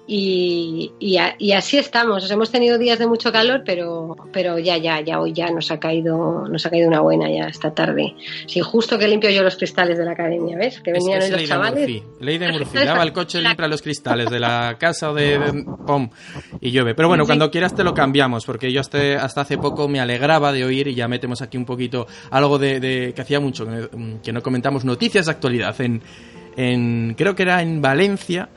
Y, 0.06 0.92
y, 1.00 1.16
a- 1.18 1.36
y 1.40 1.54
así 1.54 1.78
estamos. 1.78 2.24
O 2.24 2.28
sea, 2.28 2.34
hemos 2.36 2.52
tenido 2.52 2.78
días 2.78 3.00
de 3.00 3.08
mucho 3.08 3.32
calor, 3.32 3.64
pero, 3.66 4.16
pero 4.34 4.60
ya, 4.60 4.78
ya, 4.78 5.00
ya 5.00 5.20
hoy 5.22 5.32
ya 5.32 5.50
nos 5.50 5.72
ha 5.72 5.80
caído, 5.80 6.46
nos 6.50 6.66
ha 6.66 6.70
caído 6.70 6.90
una 6.90 7.00
buena 7.00 7.30
ya 7.32 7.48
esta 7.48 7.74
tarde. 7.74 8.14
Sí, 8.46 8.60
justo 8.60 8.98
que 9.00 9.08
limpio 9.08 9.30
yo 9.30 9.44
los 9.44 9.56
cristales 9.56 9.98
de 9.98 10.04
la 10.04 10.12
academia, 10.12 10.58
¿ves? 10.58 10.82
Que 10.82 10.92
es, 10.92 10.98
venían 11.00 11.20
es 11.20 11.26
hoy 11.26 11.32
los 11.32 11.38
ley 11.40 11.46
de 11.48 11.54
chavales. 11.54 11.80
Murphy. 11.90 12.04
Ley 12.20 12.38
de 12.38 12.52
Murphy. 12.52 12.78
Lava 12.86 13.04
el 13.04 13.14
coche, 13.14 13.42
limpia 13.42 13.68
los 13.68 13.82
cristales 13.82 14.30
de 14.30 14.40
la 14.42 14.76
casa 14.78 15.12
o 15.12 15.14
de, 15.14 15.40
de- 15.40 15.66
pom, 15.88 16.10
y 16.60 16.72
llueve. 16.72 16.96
Pero 16.96 17.08
bueno, 17.08 17.24
Sí. 17.24 17.28
cuando 17.28 17.50
quieras 17.50 17.74
te 17.74 17.84
lo 17.86 17.94
cambiamos, 17.94 18.46
porque 18.46 18.74
yo 18.74 18.82
hasta, 18.82 19.24
hasta 19.24 19.42
hace 19.42 19.58
poco 19.58 19.88
me 19.88 20.02
alegraba 20.02 20.52
de 20.52 20.66
oír 20.66 20.90
y 20.90 20.96
ya 20.96 21.08
metemos 21.08 21.42
aquí 21.42 21.56
un 21.58 21.66
poquito 21.66 22.08
algo 22.30 22.60
de, 22.60 22.82
de- 22.82 23.14
que 23.16 23.22
hacía 23.22 23.40
mucho 23.40 23.66
que, 23.66 23.88
que 24.22 24.34
no 24.34 24.42
comentamos 24.44 24.84
noticias 24.84 25.28
de 25.28 25.32
actualidad. 25.32 25.80
En, 25.80 26.02
en 26.58 27.16
creo 27.18 27.36
que 27.36 27.44
era 27.44 27.62
en 27.62 27.82
Valencia, 27.82 28.50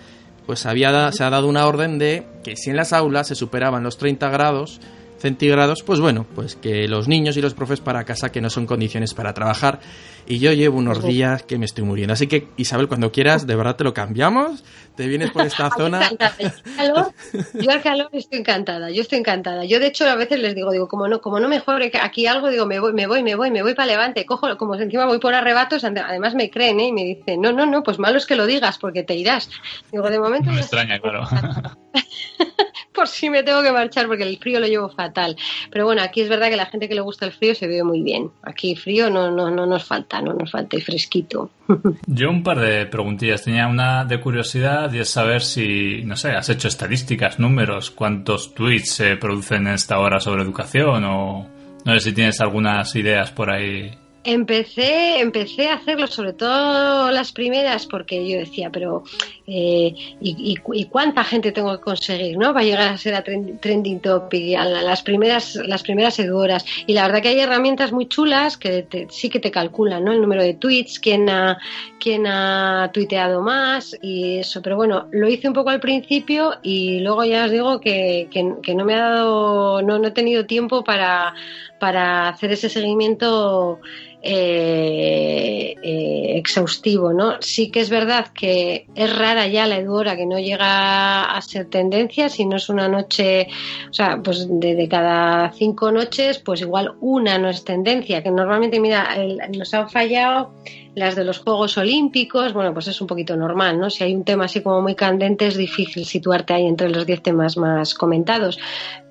pues 0.46 0.64
había 0.64 1.12
se 1.12 1.24
ha 1.24 1.30
dado 1.30 1.48
una 1.48 1.66
orden 1.66 1.98
de 1.98 2.24
que 2.44 2.56
si 2.56 2.70
en 2.70 2.76
las 2.76 2.92
aulas 2.92 3.28
se 3.28 3.34
superaban 3.34 3.82
los 3.82 3.98
30 3.98 4.28
grados 4.30 4.80
centígrados, 5.18 5.82
pues 5.82 6.00
bueno, 6.00 6.26
pues 6.34 6.56
que 6.56 6.86
los 6.88 7.08
niños 7.08 7.36
y 7.36 7.42
los 7.42 7.54
profes 7.54 7.80
para 7.80 8.04
casa 8.04 8.30
que 8.30 8.40
no 8.40 8.50
son 8.50 8.66
condiciones 8.66 9.14
para 9.14 9.32
trabajar 9.34 9.80
y 10.26 10.38
yo 10.38 10.52
llevo 10.52 10.78
unos 10.78 11.04
días 11.04 11.42
que 11.44 11.58
me 11.58 11.64
estoy 11.64 11.84
muriendo. 11.84 12.12
Así 12.12 12.26
que 12.26 12.48
Isabel, 12.56 12.88
cuando 12.88 13.12
quieras, 13.12 13.46
de 13.46 13.54
verdad 13.54 13.76
te 13.76 13.84
lo 13.84 13.94
cambiamos, 13.94 14.64
te 14.96 15.06
vienes 15.06 15.30
por 15.30 15.46
esta 15.46 15.70
zona. 15.76 16.04
encantada. 16.04 16.34
Yo 16.38 16.50
al 16.50 16.76
calor, 16.76 17.12
yo 17.54 17.70
al 17.70 17.82
calor 17.82 18.08
estoy 18.12 18.38
encantada, 18.40 18.90
yo 18.90 19.02
estoy 19.02 19.18
encantada. 19.18 19.64
Yo 19.64 19.78
de 19.78 19.86
hecho 19.86 20.04
a 20.06 20.16
veces 20.16 20.40
les 20.40 20.54
digo, 20.54 20.70
digo, 20.72 20.88
como 20.88 21.08
no, 21.08 21.20
como 21.20 21.40
no 21.40 21.48
mejore 21.48 21.92
aquí 22.00 22.26
algo, 22.26 22.48
digo, 22.48 22.66
me 22.66 22.80
voy, 22.80 22.92
me 22.92 23.06
voy, 23.06 23.22
me 23.22 23.34
voy, 23.34 23.50
me 23.50 23.62
voy 23.62 23.74
para 23.74 23.86
Levante, 23.86 24.26
cojo, 24.26 24.56
como 24.56 24.74
encima 24.74 25.06
voy 25.06 25.18
por 25.18 25.34
arrebatos, 25.34 25.84
además 25.84 26.34
me 26.34 26.50
creen, 26.50 26.80
¿eh? 26.80 26.88
y 26.88 26.92
me 26.92 27.04
dicen, 27.04 27.40
no, 27.40 27.52
no, 27.52 27.66
no, 27.66 27.82
pues 27.82 27.98
malo 27.98 28.18
es 28.18 28.26
que 28.26 28.36
lo 28.36 28.46
digas, 28.46 28.78
porque 28.78 29.02
te 29.02 29.14
irás. 29.14 29.48
Digo, 29.92 30.10
de 30.10 30.18
momento 30.18 30.46
No 30.46 30.54
me 30.54 30.60
extraña, 30.60 30.98
claro. 30.98 31.26
por 32.96 33.06
si 33.06 33.30
me 33.30 33.42
tengo 33.42 33.62
que 33.62 33.70
marchar, 33.70 34.06
porque 34.06 34.24
el 34.24 34.38
frío 34.38 34.58
lo 34.58 34.66
llevo 34.66 34.88
fatal. 34.88 35.36
Pero 35.70 35.84
bueno, 35.84 36.02
aquí 36.02 36.22
es 36.22 36.28
verdad 36.28 36.48
que 36.48 36.56
la 36.56 36.66
gente 36.66 36.88
que 36.88 36.94
le 36.94 37.02
gusta 37.02 37.26
el 37.26 37.32
frío 37.32 37.54
se 37.54 37.68
vive 37.68 37.84
muy 37.84 38.02
bien. 38.02 38.30
Aquí 38.42 38.74
frío 38.74 39.10
no, 39.10 39.30
no, 39.30 39.50
no 39.50 39.66
nos 39.66 39.84
falta, 39.84 40.20
no 40.20 40.32
nos 40.32 40.50
falta 40.50 40.76
y 40.76 40.80
fresquito. 40.80 41.50
Yo 42.06 42.30
un 42.30 42.42
par 42.42 42.58
de 42.58 42.86
preguntillas. 42.86 43.44
Tenía 43.44 43.68
una 43.68 44.04
de 44.04 44.20
curiosidad 44.20 44.92
y 44.92 44.98
es 44.98 45.10
saber 45.10 45.42
si, 45.42 46.02
no 46.04 46.16
sé, 46.16 46.30
has 46.30 46.48
hecho 46.48 46.68
estadísticas, 46.68 47.38
números, 47.38 47.90
cuántos 47.90 48.54
tweets 48.54 48.92
se 48.92 49.16
producen 49.16 49.66
en 49.66 49.74
esta 49.74 49.98
hora 49.98 50.18
sobre 50.18 50.42
educación 50.42 51.04
o 51.04 51.46
no 51.84 51.94
sé 51.94 52.00
si 52.00 52.12
tienes 52.12 52.40
algunas 52.40 52.96
ideas 52.96 53.30
por 53.30 53.50
ahí. 53.50 53.96
Empecé, 54.28 55.20
empecé 55.20 55.68
a 55.68 55.74
hacerlo, 55.74 56.08
sobre 56.08 56.32
todo 56.32 57.12
las 57.12 57.30
primeras, 57.30 57.86
porque 57.86 58.28
yo 58.28 58.38
decía, 58.38 58.70
pero 58.70 59.04
eh, 59.46 59.94
y, 60.20 60.56
cuánta 60.86 61.22
gente 61.22 61.52
tengo 61.52 61.76
que 61.76 61.84
conseguir, 61.84 62.36
¿no? 62.36 62.52
Para 62.52 62.64
llegar 62.64 62.88
a 62.88 62.98
ser 62.98 63.14
a 63.14 63.22
trending 63.22 64.00
topic, 64.00 64.56
a 64.56 64.64
las 64.64 65.02
primeras, 65.02 65.54
las 65.54 65.84
primeras 65.84 66.18
eduoras. 66.18 66.64
Y 66.88 66.94
la 66.94 67.06
verdad 67.06 67.22
que 67.22 67.28
hay 67.28 67.38
herramientas 67.38 67.92
muy 67.92 68.08
chulas 68.08 68.56
que 68.56 69.06
sí 69.10 69.30
que 69.30 69.38
te 69.38 69.52
calculan, 69.52 70.04
¿no? 70.04 70.12
El 70.12 70.20
número 70.20 70.42
de 70.42 70.54
tweets, 70.54 70.98
quién 70.98 71.30
ha, 71.30 71.58
quién 72.00 72.26
ha 72.26 72.90
tuiteado 72.92 73.42
más 73.42 73.96
y 74.02 74.38
eso. 74.38 74.60
Pero 74.60 74.74
bueno, 74.74 75.06
lo 75.12 75.28
hice 75.28 75.46
un 75.46 75.54
poco 75.54 75.70
al 75.70 75.78
principio 75.78 76.56
y 76.62 76.98
luego 76.98 77.24
ya 77.24 77.44
os 77.44 77.52
digo 77.52 77.80
que, 77.80 78.28
que, 78.32 78.74
no 78.74 78.84
me 78.84 78.94
ha 78.94 79.10
dado, 79.10 79.82
no, 79.82 80.00
no 80.00 80.08
he 80.08 80.10
tenido 80.10 80.46
tiempo 80.46 80.82
para, 80.82 81.32
para 81.78 82.28
hacer 82.28 82.52
ese 82.52 82.68
seguimiento 82.68 83.80
eh, 84.28 85.76
eh, 85.82 86.38
exhaustivo, 86.38 87.12
¿no? 87.12 87.36
Sí 87.40 87.70
que 87.70 87.80
es 87.80 87.90
verdad 87.90 88.26
que 88.34 88.88
es 88.94 89.16
rara 89.16 89.46
ya 89.46 89.66
la 89.66 89.78
Eduora 89.78 90.16
que 90.16 90.26
no 90.26 90.38
llega 90.38 91.24
a 91.24 91.40
ser 91.42 91.66
tendencia, 91.66 92.28
si 92.28 92.44
no 92.44 92.56
es 92.56 92.68
una 92.68 92.88
noche, 92.88 93.46
o 93.88 93.92
sea, 93.92 94.20
pues 94.22 94.48
de, 94.48 94.88
cada 94.88 95.52
cinco 95.52 95.92
noches, 95.92 96.38
pues 96.38 96.60
igual 96.62 96.96
una 97.00 97.38
no 97.38 97.48
es 97.48 97.64
tendencia, 97.64 98.22
que 98.22 98.32
normalmente, 98.32 98.80
mira, 98.80 99.16
nos 99.56 99.72
han 99.74 99.88
fallado 99.88 100.54
las 100.96 101.14
de 101.14 101.24
los 101.24 101.38
Juegos 101.38 101.78
Olímpicos, 101.78 102.52
bueno, 102.52 102.72
pues 102.72 102.88
es 102.88 103.00
un 103.00 103.06
poquito 103.06 103.36
normal, 103.36 103.78
¿no? 103.78 103.90
Si 103.90 104.02
hay 104.02 104.14
un 104.14 104.24
tema 104.24 104.46
así 104.46 104.60
como 104.60 104.80
muy 104.80 104.96
candente 104.96 105.46
es 105.46 105.56
difícil 105.56 106.04
situarte 106.04 106.52
ahí 106.52 106.66
entre 106.66 106.88
los 106.88 107.06
diez 107.06 107.22
temas 107.22 107.56
más 107.56 107.94
comentados, 107.94 108.58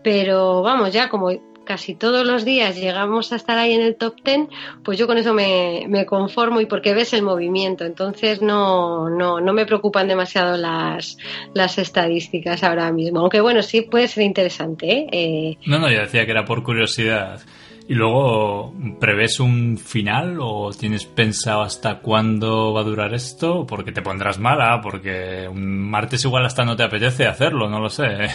pero 0.03 0.61
vamos, 0.61 0.91
ya 0.91 1.07
como 1.07 1.29
casi 1.65 1.95
todos 1.95 2.25
los 2.25 2.45
días 2.45 2.75
llegamos 2.75 3.33
a 3.33 3.35
estar 3.35 3.57
ahí 3.57 3.73
en 3.73 3.81
el 3.81 3.95
top 3.95 4.21
ten, 4.23 4.49
pues 4.83 4.97
yo 4.97 5.07
con 5.07 5.17
eso 5.17 5.33
me, 5.33 6.05
conformo 6.05 6.61
y 6.61 6.65
porque 6.65 6.93
ves 6.93 7.13
el 7.13 7.23
movimiento. 7.23 7.83
Entonces 7.83 8.41
no, 8.41 9.09
no, 9.09 9.41
no 9.41 9.53
me 9.53 9.65
preocupan 9.65 10.07
demasiado 10.07 10.57
las, 10.57 11.17
las 11.53 11.77
estadísticas 11.77 12.63
ahora 12.63 12.91
mismo. 12.91 13.19
Aunque 13.19 13.41
bueno, 13.41 13.61
sí 13.61 13.81
puede 13.81 14.07
ser 14.07 14.23
interesante. 14.23 14.91
¿eh? 14.91 15.07
Eh, 15.11 15.57
no, 15.65 15.79
no, 15.79 15.91
yo 15.91 16.01
decía 16.01 16.25
que 16.25 16.31
era 16.31 16.45
por 16.45 16.63
curiosidad. 16.63 17.41
¿Y 17.87 17.93
luego 17.93 18.73
prevés 18.99 19.39
un 19.39 19.77
final 19.77 20.37
o 20.41 20.71
tienes 20.71 21.05
pensado 21.05 21.61
hasta 21.61 21.99
cuándo 21.99 22.73
va 22.73 22.81
a 22.81 22.83
durar 22.83 23.13
esto? 23.13 23.67
Porque 23.67 23.91
te 23.91 24.01
pondrás 24.01 24.39
mala, 24.39 24.81
porque 24.81 25.47
un 25.47 25.87
martes 25.87 26.25
igual 26.25 26.45
hasta 26.45 26.65
no 26.65 26.75
te 26.75 26.81
apetece 26.81 27.27
hacerlo, 27.27 27.69
no 27.69 27.79
lo 27.79 27.89
sé. 27.89 28.05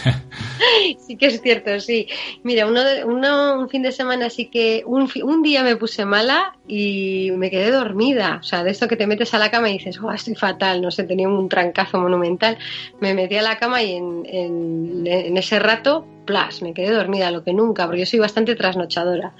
Sí 1.05 1.15
que 1.15 1.27
es 1.27 1.41
cierto, 1.41 1.79
sí. 1.79 2.07
Mira, 2.43 2.65
uno, 2.65 2.81
uno 3.05 3.59
un 3.59 3.69
fin 3.69 3.83
de 3.83 3.91
semana 3.91 4.29
sí 4.29 4.45
que 4.47 4.83
un, 4.85 5.09
un 5.23 5.43
día 5.43 5.63
me 5.63 5.75
puse 5.75 6.05
mala 6.05 6.55
y 6.67 7.31
me 7.35 7.51
quedé 7.51 7.71
dormida. 7.71 8.37
O 8.39 8.43
sea, 8.43 8.63
de 8.63 8.71
esto 8.71 8.87
que 8.87 8.95
te 8.95 9.05
metes 9.05 9.33
a 9.33 9.37
la 9.37 9.51
cama 9.51 9.69
y 9.69 9.73
dices, 9.73 9.99
oh, 10.01 10.11
estoy 10.11 10.35
fatal, 10.35 10.81
no 10.81 10.89
sé, 10.89 11.03
tenía 11.03 11.27
un 11.27 11.49
trancazo 11.49 11.99
monumental. 11.99 12.57
Me 12.99 13.13
metí 13.13 13.35
a 13.35 13.41
la 13.41 13.57
cama 13.57 13.83
y 13.83 13.95
en, 13.95 14.23
en, 14.25 15.07
en 15.07 15.37
ese 15.37 15.59
rato 15.59 16.07
plas, 16.25 16.61
me 16.61 16.73
quedé 16.73 16.91
dormida, 16.91 17.31
lo 17.31 17.43
que 17.43 17.53
nunca, 17.53 17.85
porque 17.85 18.01
yo 18.01 18.05
soy 18.05 18.19
bastante 18.19 18.55
trasnochadora. 18.55 19.33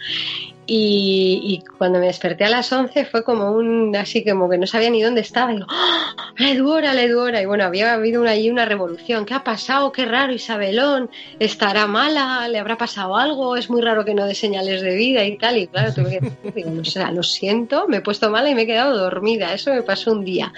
Y, 0.74 1.64
cuando 1.78 2.00
me 2.00 2.06
desperté 2.06 2.46
a 2.46 2.50
las 2.50 2.72
11 2.72 3.04
fue 3.04 3.26
como 3.26 3.52
un, 3.52 3.94
así 3.96 4.24
como 4.24 4.50
que 4.50 4.58
no 4.58 4.66
sabía 4.66 4.90
ni 4.90 5.02
dónde 5.02 5.20
estaba. 5.20 5.52
Y 5.52 5.56
digo, 5.56 5.66
¡Oh, 5.68 6.80
la. 6.80 7.42
Y 7.42 7.46
bueno, 7.46 7.66
había 7.66 7.94
habido 7.94 8.22
una, 8.22 8.32
allí 8.32 8.50
una 8.50 8.64
revolución. 8.64 9.26
¿Qué 9.26 9.34
ha 9.34 9.44
pasado? 9.44 9.92
Qué 9.92 10.06
raro, 10.06 10.32
Isabelón. 10.32 11.10
¿Estará 11.40 11.88
mala? 11.88 12.48
¿Le 12.48 12.58
habrá 12.58 12.78
pasado 12.78 13.18
algo? 13.18 13.58
Es 13.58 13.70
muy 13.70 13.82
raro 13.82 14.06
que 14.06 14.14
no 14.14 14.26
dé 14.26 14.34
señales 14.34 14.82
de 14.82 14.96
vida 14.96 15.26
y 15.26 15.38
tal. 15.38 15.58
Y 15.58 15.68
claro, 15.68 15.94
tuve 15.94 16.20
que 16.20 16.52
digo, 16.52 16.72
o 16.80 16.86
sea, 16.86 17.12
lo 17.12 17.24
siento, 17.24 17.88
me 17.90 17.98
he 17.98 18.02
puesto 18.02 18.30
mala 18.30 18.50
y 18.50 18.56
me 18.56 18.62
he 18.62 18.68
quedado 18.68 18.98
dormida. 18.98 19.54
Eso 19.54 19.74
me 19.74 19.84
pasó 19.84 20.14
un 20.14 20.24
día. 20.24 20.54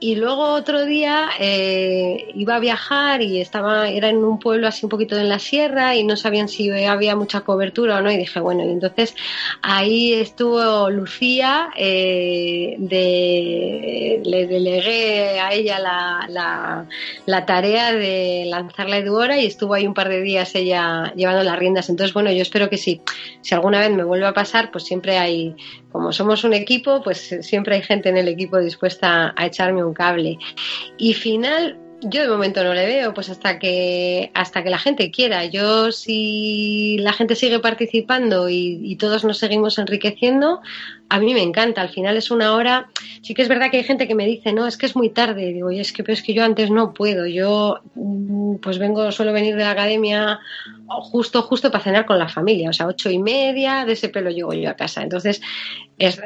Y 0.00 0.14
luego 0.14 0.52
otro 0.52 0.84
día 0.84 1.28
eh, 1.40 2.28
iba 2.34 2.56
a 2.56 2.60
viajar 2.60 3.20
y 3.20 3.40
estaba, 3.40 3.88
era 3.88 4.08
en 4.08 4.18
un 4.18 4.38
pueblo 4.38 4.68
así 4.68 4.86
un 4.86 4.90
poquito 4.90 5.16
en 5.16 5.28
la 5.28 5.40
sierra 5.40 5.96
y 5.96 6.04
no 6.04 6.16
sabían 6.16 6.48
si 6.48 6.70
había 6.70 7.16
mucha 7.16 7.40
cobertura 7.40 7.98
o 7.98 8.00
no. 8.00 8.10
Y 8.12 8.16
dije, 8.16 8.38
bueno, 8.38 8.64
y 8.64 8.70
entonces 8.70 9.16
ahí 9.60 10.12
estuvo 10.12 10.88
Lucía, 10.90 11.70
eh, 11.76 12.76
le 12.78 14.46
delegué 14.46 15.40
a 15.40 15.52
ella 15.52 15.78
la, 15.80 16.26
la, 16.28 16.86
la, 17.26 17.46
tarea 17.46 17.92
de 17.92 18.44
lanzar 18.46 18.88
la 18.88 18.98
Eduora 18.98 19.38
y 19.38 19.46
estuvo 19.46 19.74
ahí 19.74 19.86
un 19.86 19.94
par 19.94 20.08
de 20.08 20.20
días 20.20 20.54
ella 20.54 21.12
llevando 21.16 21.42
las 21.42 21.58
riendas. 21.58 21.88
Entonces, 21.88 22.14
bueno, 22.14 22.30
yo 22.30 22.42
espero 22.42 22.70
que 22.70 22.76
sí, 22.76 23.00
si 23.40 23.54
alguna 23.54 23.80
vez 23.80 23.90
me 23.90 24.04
vuelve 24.04 24.26
a 24.26 24.32
pasar, 24.32 24.70
pues 24.70 24.84
siempre 24.84 25.18
hay, 25.18 25.56
como 25.90 26.12
somos 26.12 26.44
un 26.44 26.54
equipo, 26.54 27.02
pues 27.02 27.38
siempre 27.40 27.76
hay 27.76 27.82
gente 27.82 28.08
en 28.08 28.16
el 28.16 28.28
equipo 28.28 28.58
dispuesta 28.58 29.34
a 29.36 29.46
echarme 29.46 29.84
un 29.84 29.87
cable. 29.94 30.38
Y 30.96 31.14
final, 31.14 31.78
yo 32.02 32.22
de 32.22 32.28
momento 32.28 32.62
no 32.62 32.74
le 32.74 32.86
veo, 32.86 33.14
pues 33.14 33.28
hasta 33.28 33.58
que 33.58 34.30
hasta 34.34 34.62
que 34.62 34.70
la 34.70 34.78
gente 34.78 35.10
quiera. 35.10 35.44
Yo 35.46 35.92
si 35.92 36.98
la 36.98 37.12
gente 37.12 37.34
sigue 37.34 37.58
participando 37.58 38.48
y, 38.48 38.80
y 38.82 38.96
todos 38.96 39.24
nos 39.24 39.38
seguimos 39.38 39.78
enriqueciendo, 39.78 40.60
a 41.08 41.18
mí 41.20 41.32
me 41.34 41.42
encanta, 41.42 41.80
al 41.80 41.88
final 41.88 42.16
es 42.16 42.30
una 42.30 42.54
hora, 42.54 42.88
sí 43.22 43.34
que 43.34 43.42
es 43.42 43.48
verdad 43.48 43.70
que 43.70 43.78
hay 43.78 43.84
gente 43.84 44.06
que 44.06 44.14
me 44.14 44.26
dice, 44.26 44.52
no, 44.52 44.66
es 44.66 44.76
que 44.76 44.86
es 44.86 44.94
muy 44.94 45.10
tarde, 45.10 45.52
digo, 45.52 45.70
y 45.70 45.80
es 45.80 45.92
que, 45.92 46.02
pero 46.02 46.14
es 46.14 46.22
que 46.22 46.34
yo 46.34 46.44
antes 46.44 46.70
no 46.70 46.92
puedo, 46.92 47.26
yo 47.26 47.80
mm, 47.94 48.56
pues 48.56 48.78
vengo, 48.78 49.10
suelo 49.12 49.32
venir 49.32 49.56
de 49.56 49.64
la 49.64 49.70
academia 49.70 50.40
justo, 50.86 51.42
justo 51.42 51.70
para 51.70 51.84
cenar 51.84 52.06
con 52.06 52.18
la 52.18 52.28
familia, 52.28 52.70
o 52.70 52.72
sea, 52.72 52.86
ocho 52.86 53.10
y 53.10 53.18
media, 53.18 53.84
de 53.84 53.92
ese 53.92 54.08
pelo 54.08 54.30
llego 54.30 54.52
yo 54.52 54.70
a 54.70 54.74
casa, 54.74 55.02
entonces 55.02 55.40
es, 55.98 56.20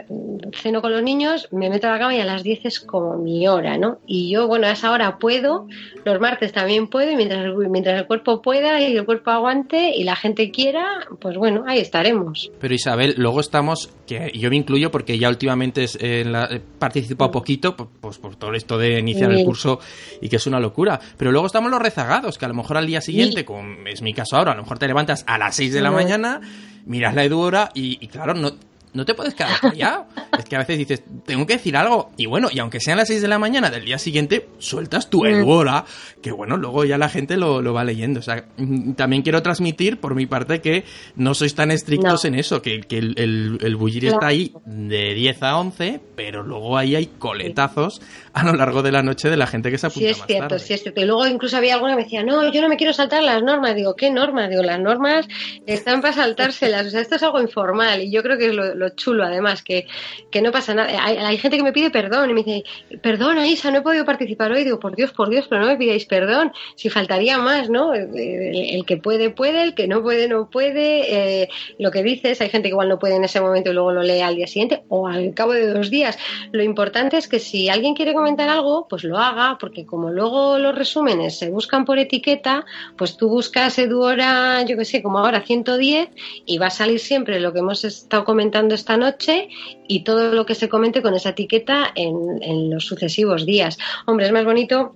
ceno 0.55 0.83
con 0.83 0.93
los 0.93 1.03
niños, 1.03 1.49
me 1.51 1.71
meto 1.71 1.89
a 1.89 1.93
la 1.93 1.99
cama 1.99 2.15
y 2.15 2.21
a 2.21 2.25
las 2.25 2.43
diez 2.43 2.61
es 2.65 2.81
como 2.81 3.17
mi 3.17 3.49
hora, 3.49 3.79
¿no? 3.79 3.99
Y 4.07 4.31
yo, 4.31 4.47
bueno, 4.47 4.67
a 4.67 4.73
esa 4.73 4.91
hora 4.91 5.19
puedo, 5.19 5.67
los 6.05 6.21
martes 6.21 6.53
también 6.53 6.89
puedo, 6.89 7.11
y 7.11 7.17
mientras, 7.17 7.55
mientras 7.71 8.01
el 8.01 8.07
cuerpo 8.07 8.43
pueda 8.43 8.81
y 8.81 8.97
el 8.97 9.05
cuerpo 9.05 9.31
aguante 9.31 9.93
y 9.97 10.05
la 10.05 10.17
gente 10.17 10.51
quiera, 10.51 11.07
pues 11.21 11.37
bueno, 11.37 11.65
ahí 11.67 11.79
estaremos. 11.79 12.51
Pero 12.61 12.75
Isabel, 12.75 13.15
luego 13.17 13.41
estamos, 13.41 13.95
que 14.07 14.31
yo 14.35 14.51
me 14.51 14.57
incluyo 14.57 14.72
porque 14.91 15.19
ya 15.19 15.29
últimamente 15.29 15.87
he 16.01 16.61
participado 16.79 17.31
poquito, 17.31 17.77
pues 17.77 18.19
por 18.19 18.37
todo 18.37 18.55
esto 18.55 18.79
de 18.79 18.99
iniciar 18.99 19.33
el 19.33 19.45
curso 19.45 19.81
y 20.21 20.29
que 20.29 20.37
es 20.37 20.47
una 20.47 20.61
locura. 20.61 21.01
Pero 21.17 21.33
luego 21.33 21.47
estamos 21.47 21.71
los 21.71 21.81
rezagados, 21.81 22.39
que 22.39 22.45
a 22.45 22.49
lo 22.49 22.55
mejor 22.55 22.77
al 22.77 22.87
día 22.87 23.01
siguiente, 23.01 23.45
como 23.45 23.87
es 23.87 24.03
mi 24.03 24.15
caso 24.15 24.37
ahora, 24.37 24.53
a 24.53 24.55
lo 24.57 24.63
mejor 24.63 24.79
te 24.79 24.87
levantas 24.87 25.25
a 25.27 25.39
las 25.39 25.57
6 25.57 25.73
de 25.73 25.81
la 25.81 25.91
mañana, 25.91 26.41
miras 26.87 27.15
la 27.15 27.25
Eduora 27.25 27.71
y, 27.75 27.99
y 28.01 28.09
claro, 28.09 28.35
no 28.35 28.53
no 28.95 29.05
te 29.05 29.15
puedes 29.15 29.35
quedar 29.35 29.59
callado. 29.61 30.07
es 30.39 30.45
que 30.45 30.57
a 30.57 30.61
veces 30.61 30.79
dices, 30.79 31.03
tengo 31.25 31.47
que 31.47 31.55
decir 31.55 31.77
algo. 31.77 32.11
Y 32.17 32.27
bueno, 32.27 32.49
y 32.53 32.59
aunque 32.59 32.81
sean 32.81 32.99
las 32.99 33.09
6 33.09 33.23
de 33.23 33.29
la 33.29 33.39
mañana 33.39 33.71
del 33.71 33.85
día 33.85 33.99
siguiente, 33.99 34.49
sueltas 34.59 35.09
tu 35.09 35.25
Eduora, 35.25 35.85
que 36.21 36.33
bueno, 36.33 36.57
luego 36.57 36.85
ya 36.85 36.99
la 36.99 37.09
gente 37.09 37.37
lo, 37.37 37.63
lo, 37.63 37.73
va 37.73 37.85
leyendo. 37.85 38.21
O 38.21 38.23
sea, 38.23 38.45
mm, 38.57 38.93
también 38.93 39.23
quiero 39.23 39.43
transmitir 39.43 39.99
por 39.99 40.15
mi 40.15 40.27
parte 40.27 40.61
que 40.61 40.85
no 41.17 41.35
sois 41.35 41.55
tan 41.55 41.71
estrictos 41.71 42.25
en 42.25 42.35
eso, 42.35 42.63
que, 42.63 42.81
que 42.81 42.99
el, 42.99 43.15
el, 43.19 43.59
el 43.61 43.77
bullir 43.77 44.07
está 44.07 44.27
ahí 44.27 44.53
de 44.65 45.15
10 45.15 45.43
a 45.43 45.59
11, 45.59 46.01
pero 46.15 46.43
luego 46.43 46.77
ahí 46.77 46.97
hay 46.97 47.07
coletazos 47.07 48.01
a 48.43 48.45
lo 48.45 48.55
largo 48.55 48.83
de 48.83 48.93
la 48.93 49.03
noche 49.03 49.29
de 49.29 49.37
la 49.37 49.47
gente 49.47 49.71
que 49.71 49.79
se 49.79 49.87
apunta 49.87 50.01
Sí, 50.01 50.11
es 50.11 50.27
cierto, 50.27 50.59
sí, 50.59 50.75
es 50.75 50.83
cierto. 50.83 51.01
Y 51.01 51.05
luego 51.05 51.27
incluso 51.27 51.57
había 51.57 51.75
alguna 51.75 51.93
que 51.93 51.97
me 51.97 52.03
decía, 52.05 52.23
no, 52.23 52.51
yo 52.51 52.63
no 52.63 52.69
me 52.69 52.77
quiero 52.77 52.93
saltar 52.93 53.23
las 53.23 53.43
normas. 53.43 53.75
Digo, 53.75 53.95
¿qué 53.95 54.11
normas? 54.11 54.49
Digo, 54.49 54.63
las 54.63 54.81
normas 54.81 55.29
están 55.67 56.01
para 56.01 56.15
saltárselas. 56.15 56.87
O 56.87 56.91
sea, 56.91 57.01
esto 57.01 57.17
es 57.17 57.23
algo 57.23 57.41
informal 57.41 58.03
y 58.03 58.11
yo 58.11 58.23
creo 58.23 58.39
que 58.39 58.47
es 58.47 58.55
lo, 58.55 58.75
lo 58.75 58.91
chulo, 58.91 59.25
además, 59.25 59.63
que, 59.63 59.87
que, 60.31 60.41
no 60.41 60.51
pasa 60.51 60.75
nada. 60.75 60.91
Hay, 61.05 61.17
hay, 61.17 61.39
gente 61.39 61.57
que 61.57 61.63
me 61.63 61.73
pide 61.73 61.91
perdón 61.91 62.31
y 62.31 62.35
me 62.35 62.43
dice, 62.43 62.65
perdona, 63.03 63.47
Isa, 63.47 63.71
no 63.71 63.79
he 63.79 63.83
podido 63.83 64.05
participar 64.05 64.51
hoy. 64.53 64.65
Digo, 64.65 64.81
por 64.81 64.97
Dios, 64.97 65.13
por 65.13 65.29
Dios, 65.29 65.47
pero 65.49 65.61
no 65.61 65.69
me 65.69 65.77
pidáis 65.77 66.07
perdón. 66.07 66.53
Si 66.77 66.89
faltaría 66.89 67.39
más, 67.39 67.69
¿no? 67.69 67.93
El, 67.95 68.11
el 68.17 68.85
que 68.87 68.97
puede, 68.97 69.31
puede, 69.31 69.63
el 69.63 69.75
que 69.75 69.87
no 69.87 70.03
puede, 70.03 70.29
no 70.29 70.49
puede. 70.49 71.43
Eh, 71.43 71.49
lo 71.79 71.91
que 71.91 72.03
dices, 72.03 72.41
hay 72.41 72.49
gente 72.49 72.69
que 72.69 72.73
igual 72.73 72.89
no 72.89 72.99
puede 72.99 73.17
en 73.17 73.25
ese 73.25 73.41
momento 73.41 73.71
y 73.71 73.75
luego 73.75 73.93
lo 73.93 74.03
lee 74.03 74.21
al 74.21 74.37
día 74.37 74.47
siguiente 74.47 74.83
o 74.89 75.07
al 75.07 75.35
cabo 75.35 75.53
de 75.53 75.67
dos 75.67 75.91
días. 75.91 76.19
Lo 76.51 76.63
importante 76.63 77.17
es 77.17 77.29
que 77.29 77.39
si 77.39 77.69
alguien 77.69 77.95
quiere 77.95 78.15
comentar 78.23 78.49
algo, 78.49 78.87
pues 78.89 79.03
lo 79.03 79.19
haga, 79.19 79.59
porque 79.59 79.85
como 79.85 80.11
luego 80.11 80.59
los 80.59 80.75
resúmenes 80.77 81.39
se 81.39 81.51
buscan 81.51 81.85
por 81.85 81.99
etiqueta, 81.99 82.65
pues 82.97 83.17
tú 83.17 83.29
buscas 83.29 83.79
Eduora, 83.79 84.63
yo 84.63 84.77
que 84.77 84.85
sé, 84.85 85.03
como 85.03 85.19
ahora 85.19 85.43
110 85.43 86.11
y 86.47 86.59
va 86.59 86.67
a 86.67 86.71
salir 86.71 87.01
siempre 87.01 87.41
lo 87.41 87.53
que 87.53 87.59
hemos 87.59 87.85
estado 87.85 88.25
comentando 88.25 88.75
esta 88.77 88.97
noche 88.97 89.49
y 89.89 90.05
todo 90.05 90.33
lo 90.33 90.47
que 90.47 90.55
se 90.55 90.69
comente 90.69 91.03
con 91.03 91.15
esa 91.15 91.31
etiqueta 91.31 91.91
en, 91.97 92.41
en 92.43 92.71
los 92.71 92.87
sucesivos 92.87 93.45
días. 93.45 93.77
Hombre, 94.07 94.27
es 94.27 94.33
más 94.33 94.45
bonito 94.45 94.95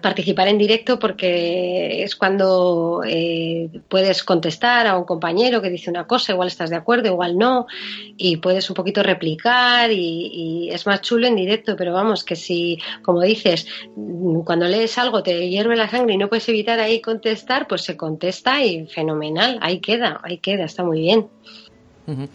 participar 0.00 0.48
en 0.48 0.58
directo 0.58 0.98
porque 0.98 2.02
es 2.02 2.16
cuando 2.16 3.02
eh, 3.06 3.68
puedes 3.88 4.24
contestar 4.24 4.86
a 4.86 4.96
un 4.96 5.04
compañero 5.04 5.60
que 5.62 5.70
dice 5.70 5.90
una 5.90 6.06
cosa, 6.06 6.32
igual 6.32 6.48
estás 6.48 6.70
de 6.70 6.76
acuerdo, 6.76 7.08
igual 7.08 7.36
no, 7.38 7.66
y 8.16 8.38
puedes 8.38 8.68
un 8.70 8.74
poquito 8.74 9.02
replicar 9.02 9.90
y, 9.92 10.30
y, 10.32 10.70
es 10.70 10.86
más 10.86 11.00
chulo 11.02 11.26
en 11.26 11.36
directo, 11.36 11.76
pero 11.76 11.92
vamos, 11.92 12.24
que 12.24 12.36
si, 12.36 12.78
como 13.02 13.20
dices, 13.22 13.66
cuando 14.44 14.66
lees 14.66 14.98
algo 14.98 15.22
te 15.22 15.48
hierve 15.48 15.76
la 15.76 15.88
sangre 15.88 16.14
y 16.14 16.18
no 16.18 16.28
puedes 16.28 16.48
evitar 16.48 16.80
ahí 16.80 17.00
contestar, 17.00 17.66
pues 17.68 17.82
se 17.82 17.96
contesta 17.96 18.64
y 18.64 18.86
fenomenal, 18.86 19.58
ahí 19.62 19.80
queda, 19.80 20.20
ahí 20.22 20.38
queda, 20.38 20.64
está 20.64 20.82
muy 20.82 21.00
bien. 21.00 21.28
Uh 22.06 22.12
-huh. 22.12 22.28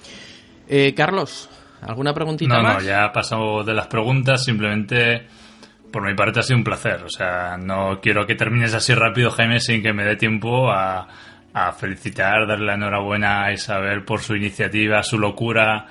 eh, 0.68 0.94
Carlos, 0.96 1.50
¿Alguna 1.82 2.14
preguntita 2.14 2.58
no, 2.58 2.64
más? 2.64 2.84
No, 2.84 2.90
ya 2.90 3.06
ha 3.06 3.14
pasado 3.14 3.64
de 3.64 3.74
las 3.74 3.88
preguntas, 3.88 4.44
simplemente 4.44 5.28
por 5.92 6.06
mi 6.06 6.16
parte 6.16 6.40
ha 6.40 6.44
sido 6.44 6.58
un 6.58 6.64
placer. 6.64 7.04
O 7.04 7.10
sea, 7.10 7.58
no 7.58 8.00
quiero 8.02 8.26
que 8.26 8.36
termines 8.36 8.74
así 8.74 8.94
rápido, 8.94 9.32
Jaime, 9.32 9.60
sin 9.60 9.82
que 9.82 9.94
me 9.94 10.04
dé 10.04 10.16
tiempo 10.16 10.72
a, 10.72 11.08
a 11.54 11.72
felicitar, 11.74 12.48
darle 12.48 12.68
la 12.68 12.76
enhorabuena 12.76 13.46
a 13.46 13.54
Isabel 13.54 14.04
por 14.04 14.22
su 14.22 14.36
iniciativa, 14.36 15.04
su 15.04 15.18
locura 15.18 15.88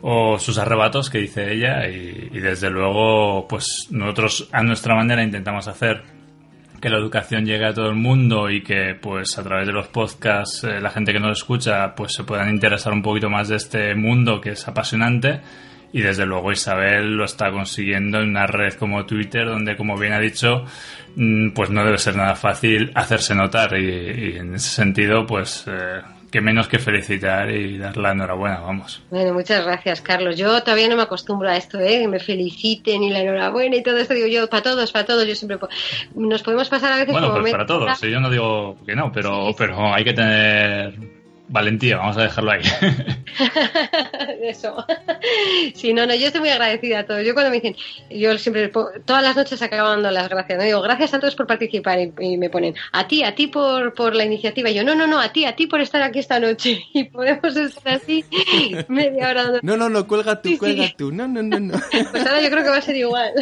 o 0.00 0.38
sus 0.38 0.58
arrebatos 0.58 1.10
que 1.10 1.18
dice 1.18 1.52
ella 1.52 1.88
y, 1.88 2.30
y, 2.32 2.40
desde 2.40 2.70
luego 2.70 3.46
pues 3.46 3.86
nosotros 3.90 4.48
a 4.50 4.62
nuestra 4.64 4.96
manera 4.96 5.22
intentamos 5.22 5.68
hacer 5.68 6.02
que 6.80 6.90
la 6.90 6.98
educación 6.98 7.46
llegue 7.46 7.66
a 7.66 7.72
todo 7.72 7.88
el 7.88 7.94
mundo 7.94 8.50
y 8.50 8.64
que 8.64 8.96
pues 9.00 9.38
a 9.38 9.44
través 9.44 9.68
de 9.68 9.72
los 9.72 9.86
podcasts 9.86 10.64
eh, 10.64 10.80
la 10.80 10.90
gente 10.90 11.12
que 11.12 11.20
nos 11.20 11.38
escucha 11.38 11.94
pues 11.94 12.14
se 12.14 12.24
puedan 12.24 12.50
interesar 12.50 12.92
un 12.92 13.02
poquito 13.02 13.30
más 13.30 13.48
de 13.48 13.56
este 13.56 13.94
mundo 13.94 14.40
que 14.40 14.50
es 14.50 14.66
apasionante 14.66 15.40
y 15.92 16.00
desde 16.00 16.26
luego 16.26 16.52
Isabel 16.52 17.16
lo 17.16 17.24
está 17.24 17.50
consiguiendo 17.50 18.18
en 18.18 18.30
una 18.30 18.46
red 18.46 18.74
como 18.74 19.04
Twitter 19.04 19.46
donde 19.46 19.76
como 19.76 19.98
bien 19.98 20.12
ha 20.12 20.20
dicho 20.20 20.64
mm, 21.16 21.50
pues 21.50 21.70
no 21.70 21.84
debe 21.84 21.98
ser 21.98 22.16
nada 22.16 22.34
fácil 22.34 22.90
hacerse 22.94 23.34
notar 23.34 23.76
y, 23.78 23.84
y 23.84 24.36
en 24.38 24.54
ese 24.54 24.70
sentido 24.70 25.26
pues 25.26 25.64
eh, 25.66 26.00
que 26.32 26.40
menos 26.40 26.66
que 26.66 26.78
felicitar 26.78 27.50
y 27.50 27.76
dar 27.76 27.94
la 27.98 28.12
enhorabuena, 28.12 28.60
vamos. 28.60 29.02
Bueno, 29.10 29.34
muchas 29.34 29.66
gracias, 29.66 30.00
Carlos. 30.00 30.38
Yo 30.38 30.62
todavía 30.62 30.88
no 30.88 30.96
me 30.96 31.02
acostumbro 31.02 31.50
a 31.50 31.56
esto, 31.58 31.78
¿eh? 31.78 32.00
Que 32.00 32.08
me 32.08 32.18
feliciten 32.20 33.02
y 33.02 33.10
la 33.10 33.20
enhorabuena 33.20 33.76
y 33.76 33.82
todo 33.82 33.98
esto. 33.98 34.14
Digo 34.14 34.26
yo, 34.26 34.48
para 34.48 34.62
todos, 34.62 34.90
para 34.90 35.04
todos. 35.04 35.28
Yo 35.28 35.34
siempre. 35.34 35.58
Nos 36.14 36.42
podemos 36.42 36.70
pasar 36.70 36.92
a 36.94 36.96
veces 36.96 37.12
bueno, 37.12 37.28
como. 37.28 37.42
Pues 37.42 37.52
para 37.52 37.66
todos. 37.66 37.98
Sí, 37.98 38.10
yo 38.10 38.18
no 38.18 38.30
digo 38.30 38.78
que 38.86 38.96
no, 38.96 39.12
pero, 39.12 39.48
sí. 39.48 39.54
pero 39.58 39.94
hay 39.94 40.04
que 40.04 40.14
tener 40.14 40.94
valentía, 41.48 41.98
vamos 41.98 42.16
a 42.16 42.22
dejarlo 42.22 42.50
ahí. 42.52 42.62
Eso. 44.42 44.84
Sí, 45.74 45.92
no, 45.92 46.06
no, 46.06 46.14
yo 46.14 46.26
estoy 46.26 46.40
muy 46.40 46.50
agradecida 46.50 47.00
a 47.00 47.06
todos. 47.06 47.24
Yo 47.24 47.34
cuando 47.34 47.50
me 47.50 47.56
dicen, 47.56 47.76
yo 48.10 48.36
siempre, 48.38 48.68
todas 48.68 49.22
las 49.22 49.36
noches 49.36 49.62
acabo 49.62 49.88
dando 49.88 50.10
las 50.10 50.28
gracias. 50.28 50.58
¿no? 50.58 50.64
Digo, 50.64 50.82
gracias 50.82 51.14
a 51.14 51.20
todos 51.20 51.34
por 51.34 51.46
participar 51.46 51.98
y, 51.98 52.12
y, 52.20 52.36
me 52.36 52.50
ponen, 52.50 52.74
a 52.92 53.06
ti, 53.06 53.22
a 53.22 53.34
ti 53.34 53.46
por, 53.46 53.94
por 53.94 54.14
la 54.14 54.24
iniciativa. 54.24 54.70
Y 54.70 54.74
yo, 54.74 54.84
no, 54.84 54.94
no, 54.94 55.06
no, 55.06 55.20
a 55.20 55.32
ti, 55.32 55.44
a 55.44 55.56
ti 55.56 55.66
por 55.66 55.80
estar 55.80 56.02
aquí 56.02 56.18
esta 56.18 56.38
noche. 56.38 56.82
Y 56.94 57.04
podemos 57.04 57.56
estar 57.56 57.94
así 57.94 58.24
media 58.88 59.30
hora. 59.30 59.44
Dando... 59.44 59.60
No, 59.62 59.76
no, 59.76 59.88
no, 59.88 60.06
cuelga 60.06 60.40
tú, 60.40 60.50
sí, 60.50 60.58
cuelga 60.58 60.86
sí. 60.86 60.94
tú. 60.96 61.10
No, 61.10 61.26
no, 61.26 61.42
no, 61.42 61.58
no. 61.58 61.80
Pues 62.10 62.26
ahora 62.26 62.40
yo 62.40 62.50
creo 62.50 62.62
que 62.62 62.70
va 62.70 62.76
a 62.76 62.82
ser 62.82 62.96
igual. 62.96 63.32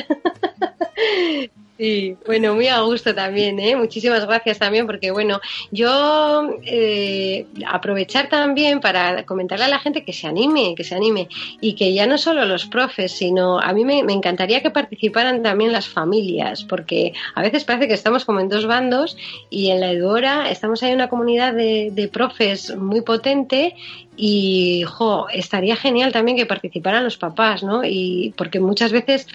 Sí, 1.81 2.15
bueno, 2.27 2.55
muy 2.55 2.67
a 2.67 2.83
gusto 2.83 3.15
también, 3.15 3.59
¿eh? 3.59 3.75
Muchísimas 3.75 4.27
gracias 4.27 4.59
también, 4.59 4.87
porque 4.87 5.13
bueno, 5.13 5.41
yo 5.71 6.59
eh, 6.67 7.47
aprovechar 7.67 8.29
también 8.29 8.81
para 8.81 9.25
comentarle 9.25 9.65
a 9.65 9.69
la 9.69 9.79
gente 9.79 10.05
que 10.05 10.13
se 10.13 10.27
anime, 10.27 10.75
que 10.77 10.85
se 10.85 10.95
anime, 10.95 11.31
y 11.63 11.77
que 11.77 11.95
ya 11.95 12.07
no 12.07 12.19
solo 12.19 12.45
los 12.45 12.67
profes, 12.67 13.13
sino 13.13 13.59
a 13.59 13.73
mí 13.73 13.87
me, 13.87 14.01
encantaría 14.13 14.61
que 14.61 14.71
participaran 14.71 15.43
también 15.43 15.73
las 15.73 15.89
familias, 15.89 16.65
porque 16.65 17.15
a 17.35 17.41
veces 17.41 17.65
parece 17.65 17.89
que 17.89 17.95
estamos 17.95 18.27
como 18.27 18.41
en 18.41 18.51
dos 18.51 18.67
bandos 18.67 19.17
y 19.49 19.71
en 19.71 19.81
la 19.81 19.93
Eduora 19.93 20.51
estamos 20.51 20.83
ahí 20.83 20.91
en 20.91 20.97
una 20.97 21.09
comunidad 21.09 21.55
de, 21.55 21.89
de 21.93 22.09
profes 22.09 22.77
muy 22.77 23.01
potente 23.01 23.75
y 24.19 24.83
jo, 24.87 25.29
estaría 25.33 25.77
genial 25.77 26.13
también 26.13 26.37
que 26.37 26.45
participaran 26.45 27.05
los 27.05 27.17
papás, 27.17 27.63
¿no? 27.63 27.85
Y 27.85 28.35
porque 28.37 28.61
muchas 28.61 28.93
veces 28.93 29.27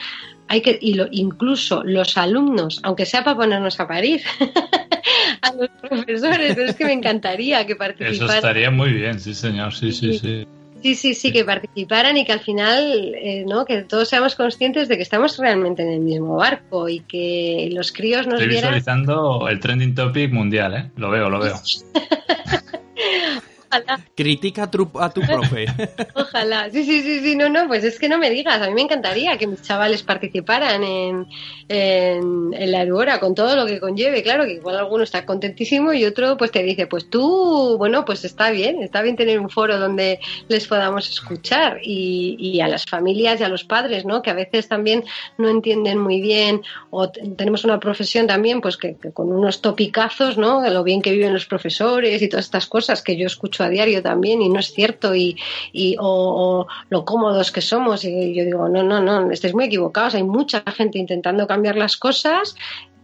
hay 0.48 0.62
que 0.62 0.78
y 0.80 0.94
lo, 0.94 1.08
incluso 1.12 1.84
los 1.84 2.18
alumnos, 2.18 2.80
aunque 2.84 3.06
sea 3.06 3.24
para 3.24 3.38
ponernos 3.38 3.80
a 3.80 3.88
parir 3.88 4.22
a 5.42 5.54
los 5.54 5.70
profesores, 5.82 6.54
pero 6.56 6.70
es 6.70 6.76
que 6.76 6.86
me 6.86 6.94
encantaría 6.94 7.66
que 7.66 7.76
participaran. 7.76 8.30
Eso 8.30 8.36
estaría 8.36 8.72
muy 8.72 8.94
bien, 8.94 9.20
sí, 9.20 9.34
señor, 9.34 9.74
sí, 9.74 9.92
sí, 9.92 10.20
sí. 10.20 10.48
Sí, 10.82 10.94
sí, 10.94 11.16
sí, 11.16 11.32
que 11.32 11.44
participaran 11.44 12.16
y 12.16 12.26
que 12.26 12.32
al 12.32 12.42
final, 12.42 13.16
eh, 13.16 13.44
¿no? 13.48 13.66
Que 13.66 13.82
todos 13.82 14.08
seamos 14.08 14.36
conscientes 14.36 14.88
de 14.88 14.98
que 14.98 15.02
estamos 15.02 15.40
realmente 15.40 15.82
en 15.82 15.90
el 15.90 16.02
mismo 16.02 16.36
barco 16.36 16.88
y 16.88 17.00
que 17.00 17.70
los 17.72 17.92
críos 17.92 18.28
nos 18.28 18.36
Estoy 18.36 18.50
vieran... 18.50 18.70
visualizando 18.70 19.48
el 19.50 19.60
trending 19.60 19.96
topic 19.96 20.32
mundial, 20.32 20.76
¿eh? 20.76 20.92
Lo 20.96 21.10
veo, 21.10 21.28
lo 21.28 21.40
veo. 21.40 21.56
Ojalá. 23.76 24.00
Critica 24.16 24.64
a 24.64 24.72
tu, 24.72 24.90
a 25.00 25.10
tu 25.10 25.22
profe. 25.22 25.66
Ojalá. 26.16 26.70
Sí, 26.72 26.84
sí, 26.84 27.02
sí, 27.02 27.20
sí, 27.20 27.36
no, 27.36 27.50
no, 27.50 27.68
pues 27.68 27.84
es 27.84 28.00
que 28.00 28.10
no 28.10 28.18
me 28.18 28.30
digas. 28.30 28.62
A 28.62 28.68
mí 28.68 28.74
me 28.74 28.82
encantaría 28.82 29.38
que 29.38 29.48
mis 29.48 29.62
chavales 29.62 30.04
participaran 30.04 30.84
en, 30.84 31.28
en, 31.68 32.54
en 32.54 32.72
la 32.72 32.82
Eduora 32.82 33.20
con 33.20 33.36
todo 33.36 33.56
lo 33.56 33.66
que 33.66 33.80
conlleve. 33.80 34.24
Claro 34.24 34.46
que 34.46 34.54
igual 34.54 34.78
alguno 34.78 35.04
está 35.04 35.26
contentísimo 35.26 35.94
y 35.94 36.06
otro 36.06 36.38
pues 36.38 36.52
te 36.52 36.64
dice, 36.64 36.88
pues 36.88 37.10
tú, 37.10 37.78
bueno, 37.78 38.06
pues 38.06 38.24
está 38.26 38.52
bien, 38.52 38.82
está 38.82 39.02
bien 39.02 39.16
tener 39.16 39.40
un 39.40 39.50
foro 39.50 39.80
donde 39.80 40.20
les 40.48 40.68
podamos 40.68 41.10
escuchar 41.10 41.80
y, 41.84 42.38
y 42.40 42.62
a 42.62 42.68
las 42.68 42.86
familias 42.86 43.40
y 43.40 43.44
a 43.44 43.50
los 43.50 43.64
padres, 43.64 44.06
¿no? 44.06 44.22
Que 44.22 44.30
a 44.30 44.36
veces 44.36 44.68
también 44.68 45.04
no 45.38 45.50
entienden 45.50 45.98
muy 46.00 46.22
bien 46.22 46.62
o 46.90 47.10
tenemos 47.10 47.66
una 47.66 47.80
profesión 47.80 48.28
también 48.28 48.62
pues 48.62 48.78
que, 48.78 48.96
que 48.96 49.12
con 49.12 49.32
unos 49.32 49.62
topicazos, 49.62 50.38
¿no? 50.38 50.68
Lo 50.70 50.84
bien 50.84 51.02
que 51.02 51.12
viven 51.12 51.34
los 51.34 51.46
profesores 51.46 52.22
y 52.22 52.30
todas 52.30 52.46
estas 52.46 52.68
cosas 52.68 53.02
que 53.02 53.18
yo 53.18 53.28
escucho 53.28 53.64
diario 53.70 54.02
también 54.02 54.42
y 54.42 54.50
no 54.50 54.60
es 54.60 54.74
cierto 54.74 55.16
y, 55.16 55.38
y 55.72 55.96
o, 56.00 56.06
o, 56.06 56.68
lo 56.90 57.06
cómodos 57.06 57.52
que 57.52 57.62
somos 57.62 58.04
y 58.06 58.34
yo 58.34 58.46
digo 58.46 58.70
no 58.70 58.84
no 58.84 59.02
no 59.02 59.32
estáis 59.32 59.54
muy 59.54 59.66
equivocados 59.66 60.16
hay 60.16 60.24
mucha 60.24 60.64
gente 60.72 61.00
intentando 61.00 61.48
cambiar 61.48 61.76
las 61.76 61.98
cosas 61.98 62.56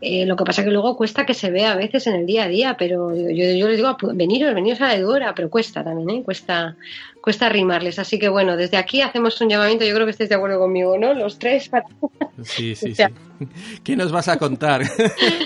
eh, 0.01 0.25
lo 0.25 0.35
que 0.35 0.43
pasa 0.45 0.63
que 0.63 0.71
luego 0.71 0.97
cuesta 0.97 1.27
que 1.27 1.35
se 1.35 1.51
vea 1.51 1.73
a 1.73 1.75
veces 1.75 2.07
en 2.07 2.15
el 2.15 2.25
día 2.25 2.45
a 2.45 2.47
día 2.47 2.75
pero 2.77 3.13
yo, 3.13 3.53
yo 3.53 3.67
les 3.67 3.77
digo 3.77 3.95
veniros 4.13 4.53
veniros 4.55 4.81
a 4.81 4.87
la 4.87 4.95
Edora 4.95 5.33
pero 5.35 5.49
cuesta 5.49 5.83
también 5.83 6.09
¿eh? 6.09 6.23
cuesta 6.23 6.75
cuesta 7.21 7.45
arrimarles. 7.45 7.99
Así 7.99 8.19
que 8.19 8.29
bueno 8.29 8.57
desde 8.57 8.77
aquí 8.77 9.01
hacemos 9.01 9.39
un 9.41 9.49
llamamiento. 9.49 9.85
Yo 9.85 9.93
creo 9.93 10.05
que 10.05 10.11
estáis 10.11 10.29
de 10.29 10.35
acuerdo 10.35 10.59
conmigo 10.59 10.97
no 10.97 11.13
los 11.13 11.39
tres 11.39 11.69
para... 11.69 11.85
sí 12.43 12.75
sí 12.75 12.95
sí. 12.95 13.03
¿qué 13.83 13.95
nos 13.95 14.11
vas 14.11 14.27
a 14.27 14.37
contar? 14.37 14.83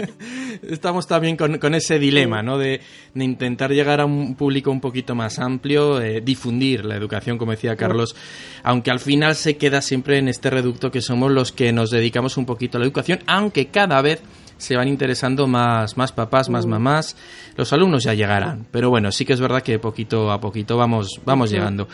estamos 0.70 1.08
también 1.08 1.38
con, 1.38 1.58
con 1.60 1.76
ese 1.76 2.00
dilema 2.00 2.42
¿no? 2.42 2.58
de, 2.58 2.82
de, 3.14 3.24
intentar 3.24 3.72
llegar 3.72 4.02
a 4.02 4.06
un 4.06 4.36
público 4.36 4.72
un 4.72 4.82
poquito 4.82 5.16
más 5.16 5.40
amplio 5.40 6.02
eh, 6.02 6.22
difundir 6.22 6.86
la 6.86 6.96
educación 6.96 7.38
como 7.38 7.52
decía 7.52 7.76
Carlos 7.76 8.16
aunque 8.64 8.92
al 8.92 9.00
final 9.00 9.36
se 9.36 9.58
queda 9.58 9.82
siempre 9.82 10.18
en 10.18 10.28
este 10.28 10.50
reducto 10.50 10.92
que 10.92 11.02
somos 11.02 11.32
los 11.32 11.52
que 11.52 11.72
nos 11.72 11.92
dedicamos 11.92 12.38
un 12.38 12.46
poquito 12.46 12.78
a 12.78 12.80
la 12.80 12.86
educación 12.86 13.20
aunque 13.28 13.68
cada 13.68 14.02
vez 14.02 14.22
se 14.58 14.76
van 14.76 14.88
interesando 14.88 15.48
más, 15.48 15.98
más 15.98 16.12
papás, 16.12 16.50
más 16.50 16.66
mamás. 16.66 17.16
Los 17.56 17.74
alumnos 17.74 18.04
ya 18.04 18.14
llegarán, 18.14 18.68
pero 18.72 18.90
bueno, 18.90 19.12
sí 19.12 19.26
que 19.26 19.34
es 19.34 19.42
verdad 19.42 19.62
que 19.62 19.80
poquito 19.80 20.32
a 20.32 20.40
poquito 20.40 20.78
vamos, 20.78 21.22
vamos 21.26 21.52
llegando. 21.52 21.88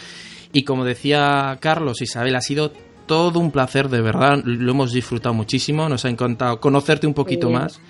Y 0.53 0.63
como 0.63 0.85
decía 0.85 1.57
Carlos, 1.59 2.01
Isabel, 2.01 2.35
ha 2.35 2.41
sido 2.41 2.71
todo 3.05 3.39
un 3.39 3.51
placer, 3.51 3.89
de 3.89 4.01
verdad, 4.01 4.41
lo 4.43 4.71
hemos 4.71 4.93
disfrutado 4.93 5.33
muchísimo, 5.33 5.89
nos 5.89 6.05
ha 6.05 6.09
encantado 6.09 6.59
conocerte 6.59 7.07
un 7.07 7.13
poquito 7.13 7.49
más 7.49 7.81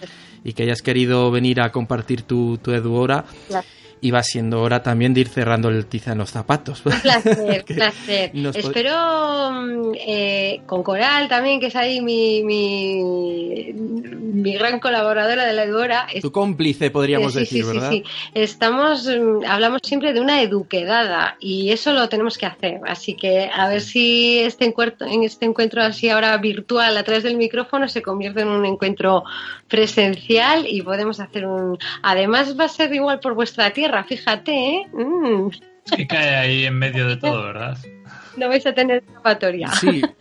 y 0.44 0.54
que 0.54 0.64
hayas 0.64 0.82
querido 0.82 1.30
venir 1.32 1.62
a 1.62 1.72
compartir 1.72 2.24
tu, 2.24 2.58
tu 2.58 2.72
eduora. 2.72 3.26
Gracias 3.50 3.81
y 4.04 4.10
va 4.10 4.24
siendo 4.24 4.62
hora 4.62 4.82
también 4.82 5.14
de 5.14 5.22
ir 5.22 5.28
cerrando 5.30 5.70
el 5.70 5.86
tiza 5.86 6.14
en 6.14 6.18
los 6.18 6.32
zapatos. 6.32 6.84
Un 6.84 7.00
placer, 7.00 7.64
placer. 7.68 8.32
Espero 8.56 9.94
eh, 9.96 10.62
con 10.66 10.82
Coral 10.82 11.28
también, 11.28 11.60
que 11.60 11.68
es 11.68 11.76
ahí 11.76 12.02
mi, 12.02 12.44
mi, 12.44 13.72
mi 13.74 14.54
gran 14.56 14.80
colaboradora 14.80 15.46
de 15.46 15.54
la 15.54 15.66
Eduora. 15.66 16.08
Tu 16.20 16.32
cómplice, 16.32 16.90
podríamos 16.90 17.34
sí, 17.34 17.40
decir, 17.42 17.64
sí, 17.64 17.68
¿verdad? 17.68 17.90
Sí, 17.92 18.04
sí, 18.04 18.12
Estamos, 18.34 19.08
hablamos 19.48 19.82
siempre 19.84 20.14
de 20.14 20.20
una 20.20 20.42
eduquedada 20.42 21.38
y 21.40 21.70
eso 21.70 21.94
lo 21.94 22.10
tenemos 22.10 22.40
que 22.40 22.48
hacer. 22.48 22.82
Así 22.88 23.14
que 23.14 23.52
a 23.54 23.68
ver 23.68 23.82
si 23.82 24.40
este 24.40 24.66
encuentro, 24.66 25.06
en 25.06 25.24
este 25.24 25.46
encuentro 25.46 25.84
así 25.84 26.10
ahora 26.10 26.36
virtual 26.38 26.98
a 26.98 27.04
través 27.04 27.22
del 27.22 27.38
micrófono 27.38 27.88
se 27.88 28.02
convierte 28.02 28.42
en 28.42 28.48
un 28.48 28.66
encuentro 28.66 29.24
presencial 29.68 30.66
y 30.68 30.82
podemos 30.82 31.20
hacer 31.20 31.46
un... 31.46 31.78
Además 32.02 32.60
va 32.60 32.66
a 32.66 32.70
ser 32.70 32.92
igual 32.96 33.20
por 33.20 33.36
vuestra 33.36 33.70
tierra 33.72 33.91
fíjate, 34.08 34.52
¿eh? 34.52 34.88
Mm. 34.94 35.50
Es 35.86 35.92
que 35.92 36.08
cae 36.08 36.36
ahí 36.36 36.66
en 36.66 36.78
medio 36.78 37.08
de 37.08 37.18
todo, 37.18 37.44
¿verdad? 37.44 37.78
No 38.38 38.48
vais 38.48 38.66
a 38.66 38.74
tener 38.74 39.04
escapatoria. 39.06 39.68
Sí. 39.74 40.02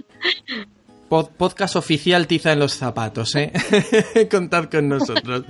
Pod 1.09 1.31
podcast 1.37 1.75
oficial 1.75 2.29
Tiza 2.29 2.53
en 2.53 2.61
los 2.61 2.73
zapatos, 2.73 3.35
¿eh? 3.35 3.53
Contad 4.31 4.71
con 4.71 4.89
nosotros. 4.89 5.45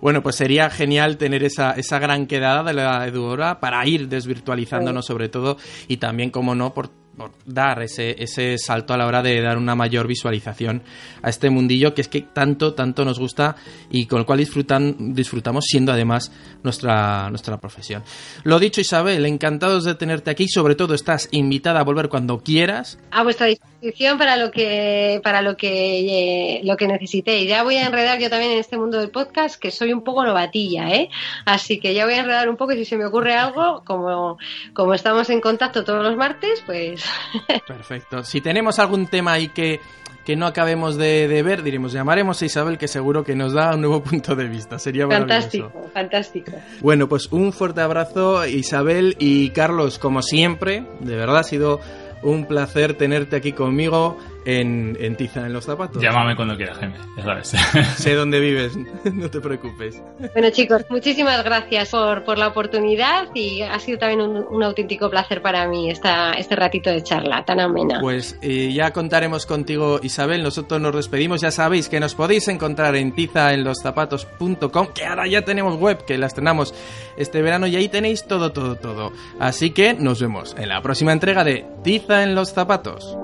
bueno, 0.00 0.24
pues 0.24 0.34
sería 0.34 0.70
genial 0.70 1.18
tener 1.18 1.44
esa, 1.44 1.70
esa 1.72 2.00
gran 2.00 2.26
quedada 2.26 2.64
de 2.64 2.72
la 2.72 3.06
Eduora 3.06 3.60
para 3.60 3.86
ir 3.86 4.08
desvirtualizándonos 4.08 5.06
sobre 5.06 5.28
todo 5.28 5.56
y 5.86 5.98
también, 5.98 6.30
como 6.30 6.56
no, 6.56 6.74
por 6.74 6.90
por 7.16 7.32
dar 7.44 7.82
ese, 7.82 8.16
ese 8.22 8.58
salto 8.58 8.94
a 8.94 8.96
la 8.96 9.06
hora 9.06 9.22
de 9.22 9.40
dar 9.40 9.56
una 9.56 9.74
mayor 9.74 10.06
visualización 10.06 10.82
a 11.22 11.30
este 11.30 11.50
mundillo 11.50 11.94
que 11.94 12.02
es 12.02 12.08
que 12.08 12.22
tanto, 12.22 12.74
tanto 12.74 13.04
nos 13.04 13.18
gusta 13.18 13.56
y 13.90 14.06
con 14.06 14.20
el 14.20 14.26
cual 14.26 14.38
disfrutan, 14.38 15.14
disfrutamos 15.14 15.64
siendo 15.66 15.92
además 15.92 16.32
nuestra, 16.62 17.28
nuestra 17.30 17.58
profesión. 17.58 18.02
Lo 18.42 18.58
dicho, 18.58 18.80
Isabel, 18.80 19.24
encantados 19.26 19.84
de 19.84 19.94
tenerte 19.94 20.30
aquí, 20.30 20.48
sobre 20.48 20.74
todo 20.74 20.94
estás 20.94 21.28
invitada 21.30 21.80
a 21.80 21.84
volver 21.84 22.08
cuando 22.08 22.38
quieras. 22.38 22.98
A 23.10 23.22
vuestra 23.22 23.46
disposición 23.46 24.18
para 24.18 24.36
lo 24.36 24.50
que, 24.50 25.20
para 25.22 25.42
lo 25.42 25.56
que, 25.56 26.58
eh, 26.58 26.60
lo 26.64 26.76
que 26.76 26.88
necesitéis. 26.88 27.48
Ya 27.48 27.62
voy 27.62 27.76
a 27.76 27.86
enredar 27.86 28.18
yo 28.18 28.30
también 28.30 28.52
en 28.52 28.58
este 28.58 28.76
mundo 28.76 28.98
del 28.98 29.10
podcast, 29.10 29.60
que 29.60 29.70
soy 29.70 29.92
un 29.92 30.02
poco 30.02 30.24
novatilla, 30.24 30.88
¿eh? 30.90 31.10
Así 31.44 31.78
que 31.78 31.94
ya 31.94 32.04
voy 32.04 32.14
a 32.14 32.20
enredar 32.20 32.48
un 32.48 32.56
poco 32.56 32.72
y 32.72 32.76
si 32.76 32.84
se 32.84 32.96
me 32.96 33.06
ocurre 33.06 33.34
algo, 33.34 33.82
como, 33.84 34.38
como 34.72 34.94
estamos 34.94 35.30
en 35.30 35.40
contacto 35.40 35.84
todos 35.84 36.02
los 36.02 36.16
martes, 36.16 36.62
pues 36.66 37.03
Perfecto. 37.66 38.22
Si 38.24 38.40
tenemos 38.40 38.78
algún 38.78 39.06
tema 39.06 39.32
ahí 39.32 39.48
que, 39.48 39.80
que 40.24 40.36
no 40.36 40.46
acabemos 40.46 40.96
de, 40.96 41.28
de 41.28 41.42
ver, 41.42 41.62
diremos, 41.62 41.92
llamaremos 41.92 42.40
a 42.42 42.44
Isabel 42.46 42.78
que 42.78 42.88
seguro 42.88 43.24
que 43.24 43.34
nos 43.34 43.52
da 43.52 43.74
un 43.74 43.80
nuevo 43.80 44.02
punto 44.02 44.34
de 44.34 44.48
vista. 44.48 44.78
Sería 44.78 45.06
maravilloso. 45.06 45.40
Fantástico, 45.40 45.90
fantástico. 45.92 46.52
Bueno, 46.80 47.08
pues 47.08 47.30
un 47.30 47.52
fuerte 47.52 47.80
abrazo 47.80 48.46
Isabel 48.46 49.16
y 49.18 49.50
Carlos, 49.50 49.98
como 49.98 50.22
siempre, 50.22 50.84
de 51.00 51.16
verdad 51.16 51.38
ha 51.38 51.44
sido 51.44 51.80
un 52.22 52.46
placer 52.46 52.94
tenerte 52.94 53.36
aquí 53.36 53.52
conmigo 53.52 54.18
en, 54.44 54.96
en 55.00 55.16
Tiza 55.16 55.46
en 55.46 55.52
los 55.52 55.64
zapatos. 55.64 56.02
Llámame 56.02 56.36
cuando 56.36 56.56
quieras, 56.56 56.78
Jaime, 56.78 56.96
ya 57.16 57.24
sabes. 57.24 57.48
Sé 57.96 58.14
dónde 58.14 58.40
vives, 58.40 58.76
no 59.12 59.30
te 59.30 59.40
preocupes. 59.40 60.02
Bueno 60.32 60.50
chicos, 60.50 60.84
muchísimas 60.90 61.42
gracias 61.44 61.90
por, 61.90 62.24
por 62.24 62.38
la 62.38 62.48
oportunidad 62.48 63.28
y 63.34 63.62
ha 63.62 63.78
sido 63.78 63.98
también 63.98 64.20
un, 64.20 64.36
un 64.36 64.62
auténtico 64.62 65.10
placer 65.10 65.42
para 65.42 65.66
mí 65.68 65.90
esta, 65.90 66.32
este 66.34 66.56
ratito 66.56 66.90
de 66.90 67.02
charla 67.02 67.44
tan 67.44 67.60
amena. 67.60 68.00
Pues 68.00 68.38
eh, 68.42 68.72
ya 68.72 68.92
contaremos 68.92 69.46
contigo 69.46 70.00
Isabel, 70.02 70.42
nosotros 70.42 70.80
nos 70.80 70.94
despedimos, 70.94 71.40
ya 71.40 71.50
sabéis 71.50 71.88
que 71.88 72.00
nos 72.00 72.14
podéis 72.14 72.48
encontrar 72.48 72.96
en 72.96 73.14
tizaenloszapatos.com, 73.14 74.88
que 74.94 75.04
ahora 75.04 75.26
ya 75.26 75.42
tenemos 75.42 75.76
web, 75.76 76.04
que 76.04 76.18
la 76.18 76.26
estrenamos 76.26 76.74
este 77.16 77.42
verano 77.42 77.66
y 77.66 77.76
ahí 77.76 77.88
tenéis 77.88 78.24
todo, 78.26 78.52
todo, 78.52 78.76
todo. 78.76 79.12
Así 79.38 79.70
que 79.70 79.94
nos 79.94 80.20
vemos 80.20 80.54
en 80.58 80.68
la 80.68 80.82
próxima 80.82 81.12
entrega 81.12 81.44
de 81.44 81.64
Tiza 81.82 82.22
en 82.22 82.34
los 82.34 82.52
zapatos. 82.52 83.16